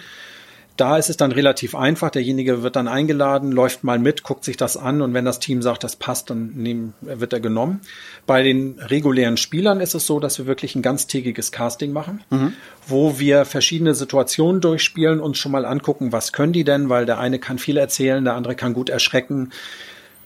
Da 0.77 0.97
ist 0.97 1.09
es 1.09 1.17
dann 1.17 1.31
relativ 1.31 1.75
einfach. 1.75 2.09
Derjenige 2.09 2.63
wird 2.63 2.75
dann 2.75 2.87
eingeladen, 2.87 3.51
läuft 3.51 3.83
mal 3.83 3.99
mit, 3.99 4.23
guckt 4.23 4.43
sich 4.43 4.57
das 4.57 4.77
an 4.77 5.01
und 5.01 5.13
wenn 5.13 5.25
das 5.25 5.39
Team 5.39 5.61
sagt, 5.61 5.83
das 5.83 5.95
passt, 5.95 6.29
dann 6.29 6.53
nehmen, 6.55 6.93
wird 7.01 7.33
er 7.33 7.39
genommen. 7.39 7.81
Bei 8.25 8.41
den 8.41 8.79
regulären 8.79 9.37
Spielern 9.37 9.81
ist 9.81 9.93
es 9.93 10.07
so, 10.07 10.19
dass 10.19 10.39
wir 10.39 10.47
wirklich 10.47 10.75
ein 10.75 10.81
ganztägiges 10.81 11.51
Casting 11.51 11.91
machen, 11.91 12.23
mhm. 12.29 12.53
wo 12.87 13.19
wir 13.19 13.45
verschiedene 13.45 13.93
Situationen 13.93 14.61
durchspielen, 14.61 15.19
uns 15.19 15.37
schon 15.37 15.51
mal 15.51 15.65
angucken, 15.65 16.11
was 16.11 16.31
können 16.31 16.53
die 16.53 16.63
denn, 16.63 16.89
weil 16.89 17.05
der 17.05 17.19
eine 17.19 17.37
kann 17.39 17.59
viel 17.59 17.77
erzählen, 17.77 18.23
der 18.23 18.35
andere 18.35 18.55
kann 18.55 18.73
gut 18.73 18.89
erschrecken. 18.89 19.51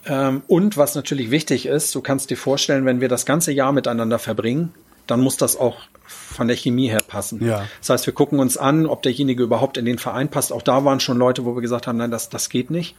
Ähm, 0.06 0.44
und 0.48 0.78
was 0.78 0.96
natürlich 0.96 1.32
wichtig 1.32 1.66
ist, 1.66 1.94
du 1.96 2.02
kannst 2.02 2.30
dir 2.30 2.38
vorstellen, 2.38 2.86
wenn 2.86 3.02
wir 3.02 3.10
das 3.10 3.26
ganze 3.26 3.52
Jahr 3.52 3.72
miteinander 3.72 4.20
verbringen, 4.20 4.74
dann 5.08 5.22
muss 5.22 5.38
das 5.38 5.58
auch 5.58 5.78
von 6.08 6.48
der 6.48 6.58
Chemie 6.58 6.90
her 6.90 7.02
passen. 7.06 7.46
Ja. 7.46 7.68
Das 7.80 7.90
heißt, 7.90 8.06
wir 8.06 8.14
gucken 8.14 8.40
uns 8.40 8.58
an, 8.58 8.86
ob 8.86 9.02
derjenige 9.02 9.44
überhaupt 9.44 9.78
in 9.78 9.86
den 9.86 9.98
Verein 9.98 10.30
passt. 10.30 10.52
Auch 10.52 10.62
da 10.62 10.86
waren 10.86 11.00
schon 11.00 11.18
Leute, 11.18 11.46
wo 11.46 11.56
wir 11.56 11.62
gesagt 11.62 11.88
haben, 11.88 11.98
nein, 11.98 12.12
das, 12.12 12.30
das 12.30 12.50
geht 12.50 12.70
nicht. 12.70 12.96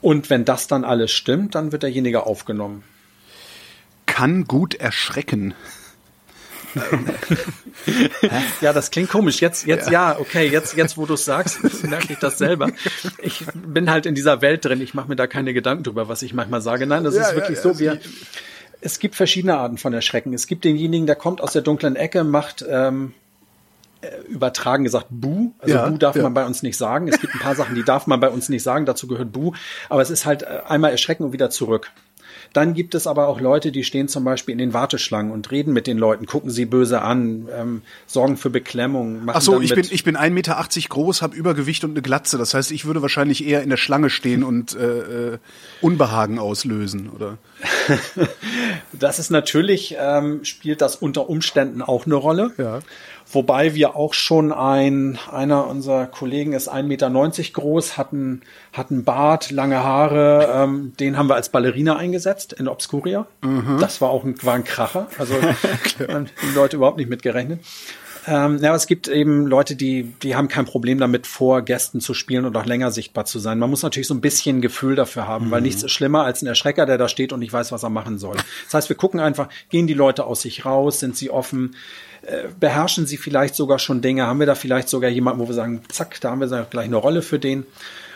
Und 0.00 0.30
wenn 0.30 0.44
das 0.44 0.68
dann 0.68 0.84
alles 0.84 1.10
stimmt, 1.10 1.54
dann 1.54 1.72
wird 1.72 1.82
derjenige 1.82 2.24
aufgenommen. 2.24 2.84
Kann 4.06 4.44
gut 4.44 4.74
erschrecken. 4.74 5.54
ja, 8.60 8.72
das 8.72 8.90
klingt 8.90 9.10
komisch. 9.10 9.40
Jetzt, 9.40 9.66
jetzt, 9.66 9.90
ja, 9.90 10.12
ja 10.12 10.18
okay, 10.18 10.48
jetzt, 10.48 10.76
jetzt, 10.76 10.96
wo 10.96 11.06
du 11.06 11.14
es 11.14 11.24
sagst, 11.24 11.58
merke 11.84 12.12
ich 12.12 12.18
das 12.18 12.38
selber. 12.38 12.70
Ich 13.18 13.44
bin 13.54 13.90
halt 13.90 14.06
in 14.06 14.14
dieser 14.14 14.40
Welt 14.42 14.64
drin. 14.64 14.80
Ich 14.80 14.94
mache 14.94 15.08
mir 15.08 15.16
da 15.16 15.26
keine 15.26 15.54
Gedanken 15.54 15.84
drüber, 15.84 16.08
was 16.08 16.22
ich 16.22 16.34
manchmal 16.34 16.60
sage. 16.60 16.86
Nein, 16.86 17.04
das 17.04 17.14
ja, 17.14 17.22
ist 17.22 17.34
wirklich 17.34 17.56
ja, 17.56 17.62
so. 17.62 17.78
Wir, 17.78 18.00
es 18.80 18.98
gibt 18.98 19.14
verschiedene 19.14 19.56
Arten 19.56 19.78
von 19.78 19.92
Erschrecken. 19.92 20.32
Es 20.34 20.46
gibt 20.46 20.64
denjenigen, 20.64 21.06
der 21.06 21.16
kommt 21.16 21.40
aus 21.40 21.52
der 21.52 21.62
dunklen 21.62 21.96
Ecke, 21.96 22.24
macht 22.24 22.64
ähm, 22.68 23.14
äh, 24.00 24.08
übertragen 24.28 24.84
gesagt 24.84 25.06
Bu. 25.10 25.52
Also 25.58 25.74
ja, 25.74 25.88
Bu 25.88 25.98
darf 25.98 26.16
ja. 26.16 26.22
man 26.22 26.34
bei 26.34 26.46
uns 26.46 26.62
nicht 26.62 26.76
sagen. 26.76 27.08
Es 27.08 27.20
gibt 27.20 27.34
ein 27.34 27.40
paar 27.40 27.56
Sachen, 27.56 27.74
die 27.74 27.82
darf 27.82 28.06
man 28.06 28.20
bei 28.20 28.28
uns 28.28 28.48
nicht 28.48 28.62
sagen. 28.62 28.86
Dazu 28.86 29.08
gehört 29.08 29.32
Bu. 29.32 29.52
Aber 29.88 30.02
es 30.02 30.10
ist 30.10 30.26
halt 30.26 30.42
äh, 30.42 30.60
einmal 30.66 30.92
erschrecken 30.92 31.24
und 31.24 31.32
wieder 31.32 31.50
zurück. 31.50 31.90
Dann 32.52 32.74
gibt 32.74 32.94
es 32.94 33.06
aber 33.06 33.28
auch 33.28 33.40
Leute, 33.40 33.72
die 33.72 33.84
stehen 33.84 34.08
zum 34.08 34.24
Beispiel 34.24 34.52
in 34.52 34.58
den 34.58 34.72
Warteschlangen 34.72 35.32
und 35.32 35.50
reden 35.50 35.72
mit 35.72 35.86
den 35.86 35.98
Leuten, 35.98 36.26
gucken 36.26 36.50
sie 36.50 36.64
böse 36.64 37.02
an, 37.02 37.48
ähm, 37.56 37.82
sorgen 38.06 38.36
für 38.36 38.50
Beklemmung. 38.50 39.22
Ach 39.26 39.40
so, 39.40 39.60
ich 39.60 39.74
bin, 39.74 39.86
ich 39.90 40.04
bin 40.04 40.16
1,80 40.16 40.30
Meter 40.30 40.66
groß, 40.88 41.22
habe 41.22 41.36
Übergewicht 41.36 41.84
und 41.84 41.90
eine 41.90 42.02
Glatze. 42.02 42.38
Das 42.38 42.54
heißt, 42.54 42.70
ich 42.72 42.84
würde 42.84 43.02
wahrscheinlich 43.02 43.46
eher 43.46 43.62
in 43.62 43.70
der 43.70 43.76
Schlange 43.76 44.10
stehen 44.10 44.42
und 44.42 44.74
äh, 44.74 45.32
äh, 45.32 45.38
Unbehagen 45.80 46.38
auslösen, 46.38 47.10
oder? 47.10 47.38
das 48.92 49.18
ist 49.18 49.30
natürlich, 49.30 49.96
ähm, 49.98 50.44
spielt 50.44 50.80
das 50.80 50.96
unter 50.96 51.28
Umständen 51.28 51.82
auch 51.82 52.06
eine 52.06 52.14
Rolle. 52.14 52.52
Ja. 52.56 52.80
Wobei 53.30 53.74
wir 53.74 53.94
auch 53.94 54.14
schon 54.14 54.52
ein, 54.52 55.18
einer 55.30 55.66
unserer 55.66 56.06
Kollegen 56.06 56.54
ist 56.54 56.72
1,90 56.72 56.82
Meter 56.84 57.10
groß, 57.52 57.98
hat 57.98 58.12
einen, 58.12 58.42
hat 58.72 58.90
einen 58.90 59.04
Bart, 59.04 59.50
lange 59.50 59.82
Haare, 59.82 60.50
ähm, 60.54 60.92
den 60.98 61.18
haben 61.18 61.28
wir 61.28 61.34
als 61.34 61.50
Ballerina 61.50 61.96
eingesetzt 61.96 62.54
in 62.54 62.68
Obscuria. 62.68 63.26
Mhm. 63.42 63.78
Das 63.80 64.00
war 64.00 64.08
auch 64.10 64.24
ein, 64.24 64.34
war 64.42 64.54
ein 64.54 64.64
Kracher. 64.64 65.08
Also 65.18 65.34
haben 66.08 66.26
die 66.42 66.54
Leute 66.54 66.76
überhaupt 66.76 66.96
nicht 66.96 67.10
mitgerechnet. 67.10 67.60
Ähm, 68.26 68.58
ja, 68.58 68.74
es 68.74 68.86
gibt 68.86 69.08
eben 69.08 69.46
Leute, 69.46 69.74
die, 69.74 70.04
die 70.22 70.36
haben 70.36 70.48
kein 70.48 70.66
Problem 70.66 70.98
damit, 70.98 71.26
vor 71.26 71.62
Gästen 71.62 72.00
zu 72.00 72.12
spielen 72.12 72.44
und 72.44 72.56
auch 72.56 72.66
länger 72.66 72.90
sichtbar 72.90 73.24
zu 73.24 73.38
sein. 73.38 73.58
Man 73.58 73.70
muss 73.70 73.82
natürlich 73.82 74.06
so 74.06 74.14
ein 74.14 74.20
bisschen 74.20 74.60
Gefühl 74.60 74.96
dafür 74.96 75.26
haben, 75.26 75.46
mhm. 75.46 75.50
weil 75.50 75.62
nichts 75.62 75.82
ist 75.82 75.92
schlimmer 75.92 76.24
als 76.24 76.42
ein 76.42 76.46
Erschrecker, 76.46 76.84
der 76.84 76.98
da 76.98 77.08
steht 77.08 77.32
und 77.32 77.40
nicht 77.40 77.52
weiß, 77.52 77.72
was 77.72 77.82
er 77.82 77.90
machen 77.90 78.18
soll. 78.18 78.36
Das 78.64 78.74
heißt, 78.74 78.88
wir 78.88 78.96
gucken 78.96 79.20
einfach, 79.20 79.48
gehen 79.70 79.86
die 79.86 79.94
Leute 79.94 80.24
aus 80.24 80.42
sich 80.42 80.66
raus, 80.66 81.00
sind 81.00 81.16
sie 81.16 81.30
offen, 81.30 81.74
beherrschen 82.58 83.06
sie 83.06 83.16
vielleicht 83.16 83.54
sogar 83.54 83.78
schon 83.78 84.00
Dinge, 84.00 84.26
haben 84.26 84.40
wir 84.40 84.46
da 84.46 84.54
vielleicht 84.54 84.88
sogar 84.88 85.10
jemanden, 85.10 85.40
wo 85.40 85.48
wir 85.48 85.54
sagen, 85.54 85.82
zack, 85.88 86.20
da 86.20 86.30
haben 86.30 86.40
wir 86.40 86.66
gleich 86.70 86.86
eine 86.86 86.96
Rolle 86.96 87.22
für 87.22 87.38
den. 87.38 87.66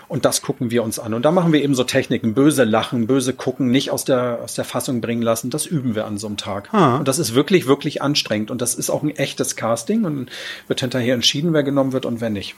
Und 0.08 0.26
das 0.26 0.42
gucken 0.42 0.70
wir 0.70 0.82
uns 0.82 0.98
an. 0.98 1.14
Und 1.14 1.22
da 1.22 1.30
machen 1.30 1.54
wir 1.54 1.62
eben 1.62 1.74
so 1.74 1.84
Techniken, 1.84 2.34
böse 2.34 2.64
lachen, 2.64 3.06
böse 3.06 3.32
gucken, 3.32 3.70
nicht 3.70 3.90
aus 3.90 4.04
der, 4.04 4.40
aus 4.44 4.54
der 4.54 4.66
Fassung 4.66 5.00
bringen 5.00 5.22
lassen. 5.22 5.48
Das 5.48 5.64
üben 5.64 5.94
wir 5.94 6.04
an 6.04 6.18
so 6.18 6.26
einem 6.26 6.36
Tag. 6.36 6.68
Ah. 6.74 6.96
Und 6.96 7.08
das 7.08 7.18
ist 7.18 7.34
wirklich, 7.34 7.66
wirklich 7.66 8.02
anstrengend. 8.02 8.50
Und 8.50 8.60
das 8.60 8.74
ist 8.74 8.90
auch 8.90 9.02
ein 9.02 9.16
echtes 9.16 9.56
Casting 9.56 10.04
und 10.04 10.28
wird 10.68 10.80
hinterher 10.80 11.14
entschieden, 11.14 11.54
wer 11.54 11.62
genommen 11.62 11.94
wird 11.94 12.04
und 12.04 12.20
wer 12.20 12.28
nicht. 12.28 12.56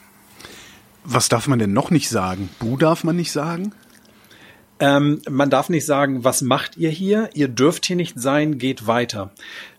Was 1.05 1.29
darf 1.29 1.47
man 1.47 1.61
denn 1.61 1.73
noch 1.73 1.91
nicht 1.91 2.09
sagen? 2.09 2.49
Bu 2.59 2.77
darf 2.77 3.05
man 3.05 3.15
nicht 3.15 3.31
sagen? 3.31 3.73
Ähm, 4.81 5.21
man 5.31 5.51
darf 5.51 5.69
nicht 5.69 5.87
sagen, 5.87 6.25
was 6.25 6.43
macht 6.43 6.77
ihr 6.77 6.91
hier? 6.91 7.31
Ihr 7.35 7.49
dürft 7.49 7.87
hier 7.87 7.97
nicht 7.97 8.21
sein, 8.21 8.59
geht 8.59 8.87
weiter. 8.87 9.31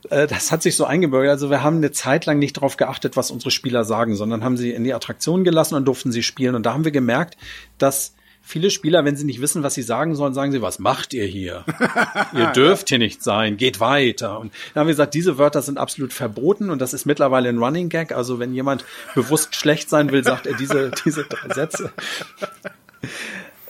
Äh, 0.10 0.28
das 0.28 0.52
hat 0.52 0.64
sich 0.64 0.76
so 0.76 0.86
eingebürgert. 0.86 1.32
Also 1.32 1.50
wir 1.50 1.64
haben 1.64 1.78
eine 1.78 1.92
Zeit 1.92 2.26
lang 2.26 2.40
nicht 2.40 2.58
darauf 2.58 2.78
geachtet, 2.78 3.18
was 3.18 3.32
unsere 3.32 3.52
Spieler 3.52 3.84
sagen, 3.84 4.16
sondern 4.16 4.44
haben 4.44 4.58
sie 4.58 4.72
in 4.72 4.84
die 4.84 4.94
Attraktion 4.94 5.44
gelassen 5.44 5.76
und 5.76 5.86
durften 5.86 6.12
sie 6.12 6.24
spielen. 6.24 6.56
Und 6.56 6.66
da 6.66 6.74
haben 6.74 6.86
wir 6.86 6.92
gemerkt, 6.92 7.36
dass 7.78 8.16
viele 8.42 8.70
Spieler, 8.70 9.04
wenn 9.04 9.18
sie 9.18 9.26
nicht 9.26 9.42
wissen, 9.42 9.64
was 9.64 9.74
sie 9.74 9.82
sagen 9.82 10.16
sollen, 10.16 10.34
sagen 10.34 10.52
sie, 10.52 10.62
was 10.62 10.80
macht 10.80 11.14
ihr 11.14 11.26
hier? 11.26 11.66
ihr 12.34 12.48
dürft 12.48 12.88
hier 12.90 13.00
nicht 13.00 13.22
sein, 13.24 13.58
geht 13.58 13.80
weiter. 13.80 14.40
Und 14.40 14.54
dann 14.74 14.82
haben 14.82 14.88
wir 14.88 14.94
gesagt, 14.94 15.16
diese 15.16 15.38
Wörter 15.38 15.62
sind 15.62 15.78
absolut 15.78 16.14
verboten 16.14 16.70
und 16.70 16.80
das 16.80 16.94
ist 16.94 17.06
mittlerweile 17.06 17.50
ein 17.50 17.58
Running 17.58 17.90
Gag. 17.90 18.14
Also 18.14 18.40
wenn 18.40 18.54
jemand 18.54 18.86
bewusst 19.16 19.56
schlecht 19.56 19.90
sein 19.90 20.12
will, 20.12 20.24
sagt 20.24 20.46
er 20.46 20.56
diese, 20.56 20.92
diese 21.04 21.26
drei 21.26 21.54
Sätze. 21.54 21.92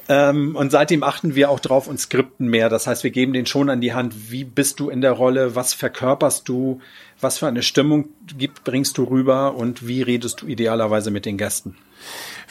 Ähm, 0.08 0.56
und 0.56 0.72
seitdem 0.72 1.04
achten 1.04 1.36
wir 1.36 1.50
auch 1.50 1.60
drauf 1.60 1.88
und 1.88 2.00
skripten 2.00 2.48
mehr. 2.48 2.70
Das 2.70 2.86
heißt, 2.86 3.04
wir 3.04 3.12
geben 3.12 3.34
den 3.34 3.46
schon 3.46 3.70
an 3.70 3.82
die 3.82 3.94
Hand, 3.94 4.32
wie 4.32 4.44
bist 4.44 4.80
du 4.80 4.90
in 4.90 5.02
der 5.02 5.14
Rolle, 5.14 5.56
was 5.56 5.74
verkörperst 5.74 6.48
du, 6.48 6.80
was 7.20 7.40
für 7.40 7.48
eine 7.48 7.64
Stimmung 7.64 8.10
bringst 8.64 8.98
du 8.98 9.04
rüber 9.04 9.56
und 9.56 9.88
wie 9.88 10.02
redest 10.02 10.42
du 10.42 10.48
idealerweise 10.48 11.10
mit 11.12 11.26
den 11.26 11.38
Gästen. 11.38 11.76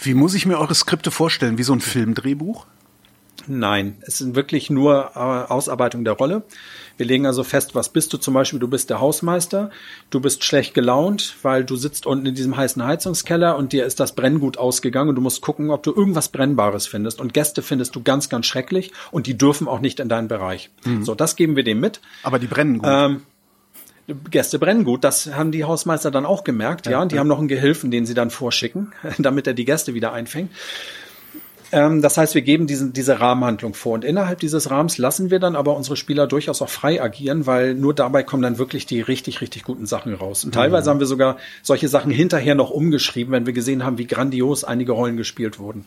Wie 0.03 0.15
muss 0.15 0.35
ich 0.35 0.47
mir 0.47 0.59
eure 0.59 0.75
Skripte 0.75 1.11
vorstellen? 1.11 1.59
Wie 1.59 1.63
so 1.63 1.73
ein 1.73 1.81
Filmdrehbuch? 1.81 2.67
Nein, 3.47 3.99
es 4.01 4.19
sind 4.19 4.35
wirklich 4.35 4.71
nur 4.71 5.13
äh, 5.15 5.19
Ausarbeitung 5.19 6.05
der 6.05 6.15
Rolle. 6.15 6.45
Wir 6.97 7.07
legen 7.07 7.27
also 7.27 7.43
fest, 7.43 7.75
was 7.75 7.89
bist 7.89 8.13
du 8.13 8.19
zum 8.19 8.35
Beispiel? 8.35 8.59
Du 8.59 8.69
bist 8.69 8.91
der 8.91 9.01
Hausmeister, 9.01 9.71
du 10.11 10.21
bist 10.21 10.45
schlecht 10.45 10.75
gelaunt, 10.75 11.37
weil 11.43 11.65
du 11.65 11.77
sitzt 11.77 12.07
unten 12.07 12.27
in 12.27 12.35
diesem 12.35 12.57
heißen 12.57 12.85
Heizungskeller 12.85 13.57
und 13.57 13.73
dir 13.73 13.85
ist 13.85 14.01
das 14.01 14.15
Brenngut 14.15 14.59
ausgegangen 14.59 15.09
und 15.09 15.17
du 15.17 15.23
musst 15.23 15.41
gucken, 15.41 15.71
ob 15.71 15.83
du 15.83 15.93
irgendwas 15.93 16.29
Brennbares 16.29 16.87
findest. 16.87 17.21
Und 17.21 17.35
Gäste 17.35 17.63
findest 17.63 17.97
du 17.97 18.03
ganz, 18.03 18.29
ganz 18.29 18.47
schrecklich 18.47 18.93
und 19.11 19.27
die 19.27 19.37
dürfen 19.37 19.69
auch 19.69 19.81
nicht 19.81 20.01
in 20.01 20.09
deinen 20.09 20.29
Bereich. 20.29 20.71
Mhm. 20.85 21.05
So, 21.05 21.15
das 21.15 21.37
geben 21.37 21.57
wir 21.57 21.65
dem 21.65 21.81
mit. 21.81 22.01
Aber 22.23 22.39
die 22.39 22.47
brennen 22.47 22.79
gut. 22.79 22.89
Ähm, 22.91 23.23
Gäste 24.31 24.59
brennen 24.59 24.85
gut. 24.85 25.03
Das 25.03 25.35
haben 25.35 25.51
die 25.51 25.65
Hausmeister 25.65 26.11
dann 26.11 26.27
auch 26.27 26.45
gemerkt, 26.45 26.87
ja. 26.87 26.93
ja. 26.93 27.03
Und 27.03 27.13
die 27.13 27.19
haben 27.19 27.29
noch 27.29 27.39
einen 27.39 27.49
Gehilfen, 27.49 27.91
den 27.91 28.07
sie 28.07 28.15
dann 28.15 28.31
vorschicken, 28.31 28.93
damit 29.19 29.47
er 29.47 29.55
die 29.55 29.65
Gäste 29.65 29.95
wieder 29.95 30.13
einfängt. 30.13 30.51
Ähm, 31.73 32.03
das 32.03 32.17
heißt, 32.17 32.35
wir 32.35 32.43
geben 32.43 32.67
diesen, 32.67 32.93
diese 32.93 33.21
Rahmenhandlung 33.21 33.75
vor. 33.75 33.95
Und 33.95 34.05
innerhalb 34.05 34.41
dieses 34.41 34.71
Rahmens 34.71 34.99
lassen 34.99 35.31
wir 35.31 35.39
dann 35.39 35.57
aber 35.57 35.77
unsere 35.77 35.97
Spieler 35.97 36.27
durchaus 36.27 36.63
auch 36.63 36.69
frei 36.69 37.03
agieren, 37.03 37.47
weil 37.47 37.75
nur 37.75 37.95
dabei 37.95 38.23
kommen 38.23 38.43
dann 38.43 38.59
wirklich 38.59 38.87
die 38.87 39.01
richtig, 39.01 39.41
richtig 39.41 39.65
guten 39.65 39.87
Sachen 39.87 40.15
raus. 40.15 40.45
Und 40.45 40.53
teilweise 40.55 40.89
mhm. 40.89 40.95
haben 40.95 41.01
wir 41.01 41.07
sogar 41.07 41.37
solche 41.63 41.89
Sachen 41.89 42.11
hinterher 42.11 42.55
noch 42.55 42.71
umgeschrieben, 42.71 43.33
wenn 43.33 43.47
wir 43.47 43.53
gesehen 43.53 43.85
haben, 43.85 43.99
wie 43.99 44.07
grandios 44.07 44.65
einige 44.65 44.93
Rollen 44.93 45.17
gespielt 45.17 45.59
wurden. 45.59 45.87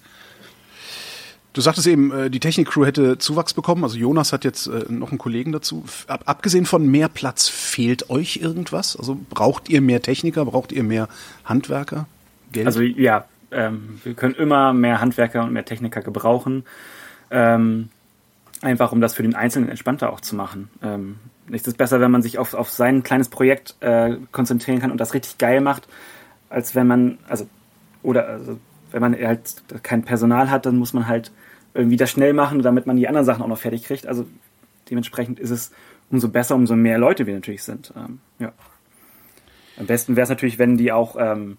Du 1.57 1.61
sagtest 1.61 1.87
eben, 1.87 2.11
äh, 2.11 2.29
die 2.29 2.39
Technik-Crew 2.39 2.85
hätte 2.85 3.17
Zuwachs 3.17 3.55
bekommen. 3.55 3.83
Also 3.83 3.97
Jonas 3.97 4.31
hat 4.31 4.43
jetzt 4.43 4.67
äh, 4.67 4.85
noch 4.89 5.09
einen 5.09 5.17
Kollegen 5.17 5.51
dazu. 5.51 5.85
Abgesehen 6.07 6.67
von 6.67 6.85
mehr 6.85 7.09
Platz, 7.09 7.47
fehlt 7.47 8.11
euch 8.11 8.37
irgendwas? 8.37 8.95
Also 8.95 9.17
braucht 9.31 9.67
ihr 9.67 9.81
mehr 9.81 10.03
Techniker? 10.03 10.45
Braucht 10.45 10.71
ihr 10.71 10.83
mehr 10.83 11.07
Handwerker? 11.45 12.05
Geld? 12.51 12.67
Also 12.67 12.81
ja, 12.81 13.25
ähm, 13.51 13.99
wir 14.03 14.13
können 14.13 14.35
immer 14.35 14.73
mehr 14.73 15.01
Handwerker 15.01 15.43
und 15.43 15.53
mehr 15.53 15.65
Techniker 15.65 16.01
gebrauchen. 16.01 16.65
Ähm, 17.31 17.89
einfach 18.61 18.91
um 18.91 19.01
das 19.01 19.13
für 19.13 19.23
den 19.23 19.35
Einzelnen 19.35 19.69
entspannter 19.69 20.11
auch 20.11 20.21
zu 20.21 20.35
machen. 20.35 20.69
Ähm, 20.81 21.17
nichts 21.47 21.67
ist 21.67 21.77
besser, 21.77 21.99
wenn 21.99 22.11
man 22.11 22.21
sich 22.21 22.39
auf, 22.39 22.53
auf 22.53 22.69
sein 22.69 23.03
kleines 23.03 23.29
Projekt 23.29 23.75
äh, 23.81 24.15
konzentrieren 24.31 24.79
kann 24.79 24.91
und 24.91 24.99
das 24.99 25.13
richtig 25.13 25.37
geil 25.37 25.61
macht, 25.61 25.87
als 26.49 26.75
wenn 26.75 26.87
man, 26.87 27.17
also, 27.27 27.47
oder 28.03 28.27
also, 28.27 28.59
wenn 28.91 29.01
man 29.01 29.13
halt 29.15 29.63
kein 29.83 30.03
Personal 30.03 30.49
hat, 30.49 30.65
dann 30.65 30.77
muss 30.77 30.93
man 30.93 31.07
halt 31.07 31.31
irgendwie 31.73 31.97
das 31.97 32.09
schnell 32.09 32.33
machen, 32.33 32.61
damit 32.61 32.87
man 32.87 32.95
die 32.95 33.07
anderen 33.07 33.25
Sachen 33.25 33.43
auch 33.43 33.47
noch 33.47 33.57
fertig 33.57 33.83
kriegt. 33.83 34.07
Also 34.07 34.25
dementsprechend 34.89 35.39
ist 35.39 35.51
es 35.51 35.71
umso 36.09 36.29
besser, 36.29 36.55
umso 36.55 36.75
mehr 36.75 36.97
Leute 36.97 37.27
wir 37.27 37.35
natürlich 37.35 37.63
sind. 37.63 37.93
Ähm, 37.95 38.19
ja. 38.39 38.53
Am 39.77 39.85
besten 39.85 40.15
wäre 40.15 40.23
es 40.23 40.29
natürlich, 40.29 40.57
wenn 40.57 40.77
die 40.77 40.91
auch 40.91 41.17
ähm, 41.19 41.57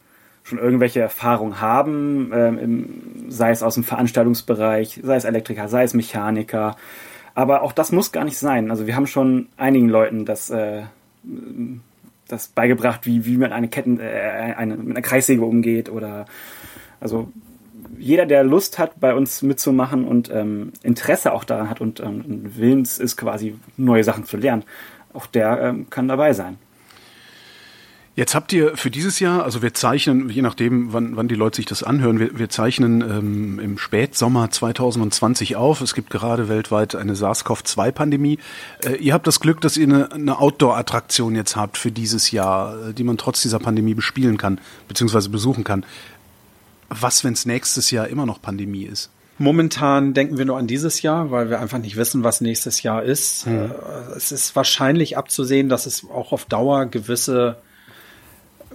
schon 0.49 0.59
irgendwelche 0.59 1.01
Erfahrungen 1.01 1.61
haben, 1.61 2.31
ähm, 2.35 2.59
im, 2.59 3.31
sei 3.31 3.51
es 3.51 3.63
aus 3.63 3.75
dem 3.75 3.85
Veranstaltungsbereich, 3.85 5.01
sei 5.03 5.17
es 5.17 5.25
Elektriker, 5.25 5.69
sei 5.69 5.85
es 5.85 5.95
Mechaniker. 5.95 6.77
Aber 7.35 7.63
auch 7.63 7.73
das 7.73 7.93
muss 7.93 8.13
gar 8.13 8.25
nicht 8.25 8.39
sein. 8.39 8.71
Also 8.71 8.87
wir 8.87 8.97
haben 8.97 9.07
schon 9.07 9.49
einigen 9.57 9.89
Leuten 9.89 10.25
das 10.25 10.51
äh, 10.51 10.83
das 12.29 12.49
beigebracht, 12.49 13.07
wie, 13.07 13.25
wie 13.25 13.37
man 13.37 13.53
eine 13.53 13.69
Ketten, 13.69 13.99
äh, 14.01 14.55
eine, 14.57 14.77
mit 14.77 14.97
einer 14.97 15.03
Kreissäge 15.03 15.43
umgeht 15.45 15.89
oder 15.89 16.27
also 17.01 17.33
jeder, 17.99 18.27
der 18.27 18.45
Lust 18.45 18.79
hat, 18.79 19.01
bei 19.01 19.15
uns 19.15 19.43
mitzumachen 19.43 20.05
und 20.05 20.31
ähm, 20.33 20.73
Interesse 20.83 21.33
auch 21.33 21.45
daran 21.45 21.71
hat 21.71 21.81
und 21.81 22.01
ähm, 22.01 22.45
willens 22.57 22.99
ist, 22.99 23.17
quasi 23.17 23.57
neue 23.77 24.05
Sachen 24.05 24.25
zu 24.25 24.37
lernen, 24.37 24.65
auch 25.15 25.27
der 25.27 25.61
ähm, 25.61 25.91
kann 25.91 26.07
dabei 26.07 26.33
sein. 26.33 26.59
Jetzt 28.19 28.35
habt 28.35 28.53
ihr 28.53 28.77
für 28.77 28.91
dieses 28.91 29.21
Jahr, 29.21 29.45
also 29.45 29.63
wir 29.63 29.75
zeichnen, 29.75 30.29
je 30.29 30.43
nachdem, 30.43 30.93
wann, 30.93 31.15
wann 31.15 31.29
die 31.29 31.37
Leute 31.37 31.55
sich 31.55 31.67
das 31.67 31.85
anhören, 31.85 32.19
wir, 32.19 32.37
wir 32.37 32.49
zeichnen 32.49 33.01
ähm, 33.01 33.61
im 33.61 33.79
Spätsommer 33.79 34.51
2020 34.51 35.55
auf. 35.55 35.81
Es 35.83 35.95
gibt 35.95 36.11
gerade 36.11 36.49
weltweit 36.49 36.97
eine 36.97 37.15
SARS-CoV-2-Pandemie. 37.15 38.41
Äh, 38.85 38.97
ihr 38.97 39.15
habt 39.15 39.29
das 39.29 39.39
Glück, 39.39 39.61
dass 39.61 39.77
ihr 39.77 39.87
eine, 39.87 40.11
eine 40.11 40.41
Outdoor-Attraktion 40.41 41.37
jetzt 41.37 41.55
habt 41.55 41.79
für 41.79 41.93
dieses 41.93 42.33
Jahr, 42.33 42.89
äh, 42.89 42.93
die 42.93 43.05
man 43.05 43.19
trotz 43.19 43.41
dieser 43.43 43.61
Pandemie 43.61 43.95
bespielen 43.95 44.37
kann, 44.37 44.61
beziehungsweise 44.89 45.29
besuchen 45.29 45.63
kann. 45.63 45.87
Was, 46.89 47.23
wenn 47.23 47.35
es 47.35 47.47
nächstes 47.47 47.93
Jahr 47.93 48.09
immer 48.09 48.27
noch 48.27 48.43
Pandemie 48.43 48.83
ist? 48.83 49.11
Momentan 49.39 50.13
denken 50.13 50.39
wir 50.39 50.45
nur 50.45 50.59
an 50.59 50.67
dieses 50.67 51.03
Jahr, 51.03 51.31
weil 51.31 51.51
wir 51.51 51.61
einfach 51.61 51.79
nicht 51.79 51.95
wissen, 51.95 52.25
was 52.25 52.41
nächstes 52.41 52.83
Jahr 52.83 53.05
ist. 53.05 53.47
Hm. 53.47 53.71
Es 54.17 54.33
ist 54.33 54.57
wahrscheinlich 54.57 55.17
abzusehen, 55.17 55.69
dass 55.69 55.87
es 55.87 56.05
auch 56.11 56.33
auf 56.33 56.47
Dauer 56.47 56.87
gewisse 56.87 57.59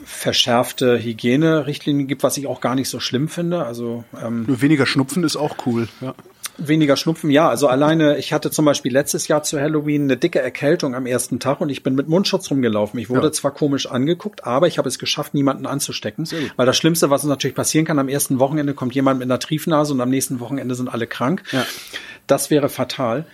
verschärfte 0.06 1.02
Hygienerichtlinien 1.02 2.08
gibt, 2.08 2.24
was 2.24 2.38
ich 2.38 2.48
auch 2.48 2.62
gar 2.62 2.76
nicht 2.76 2.90
so 2.90 3.00
schlimm 3.00 3.28
finde. 3.28 3.66
Also 3.66 4.04
ähm, 4.22 4.46
weniger 4.48 4.86
Schnupfen 4.86 5.24
ist 5.24 5.36
auch 5.36 5.56
cool. 5.66 5.88
Ja. 6.02 6.16
Weniger 6.58 6.98
Schnupfen, 6.98 7.32
ja. 7.32 7.50
Also 7.50 7.68
alleine, 7.68 8.18
ich 8.18 8.32
hatte 8.32 8.52
zum 8.52 8.66
Beispiel 8.66 8.94
letztes 8.94 9.28
Jahr 9.28 9.42
zu 9.42 9.60
Halloween 9.60 10.04
eine 10.04 10.18
dicke 10.18 10.40
Erkältung 10.40 10.94
am 10.94 11.08
ersten 11.08 11.40
Tag 11.40 11.62
und 11.62 11.70
ich 11.70 11.82
bin 11.82 11.96
mit 11.96 12.08
Mundschutz 12.08 12.52
rumgelaufen. 12.52 13.00
Ich 13.00 13.10
wurde 13.10 13.28
ja. 13.28 13.32
zwar 13.32 13.52
komisch 13.52 13.88
angeguckt, 13.88 14.46
aber 14.46 14.68
ich 14.68 14.78
habe 14.78 14.88
es 14.88 15.00
geschafft, 15.00 15.34
niemanden 15.34 15.66
anzustecken. 15.66 16.28
Weil 16.56 16.66
das 16.68 16.78
Schlimmste, 16.78 17.10
was 17.10 17.24
uns 17.24 17.30
natürlich 17.30 17.56
passieren 17.56 17.86
kann, 17.86 17.98
am 17.98 18.08
ersten 18.08 18.38
Wochenende 18.38 18.76
kommt 18.76 18.94
jemand 18.94 19.20
mit 19.20 19.26
einer 19.26 19.40
Triefnase 19.40 19.94
und 19.94 20.02
am 20.02 20.10
nächsten 20.10 20.40
Wochenende 20.40 20.76
sind 20.76 20.90
alle 20.90 21.08
krank. 21.08 21.42
Ja. 21.52 21.66
Das 22.28 22.52
wäre 22.52 22.70
fatal. 22.70 23.26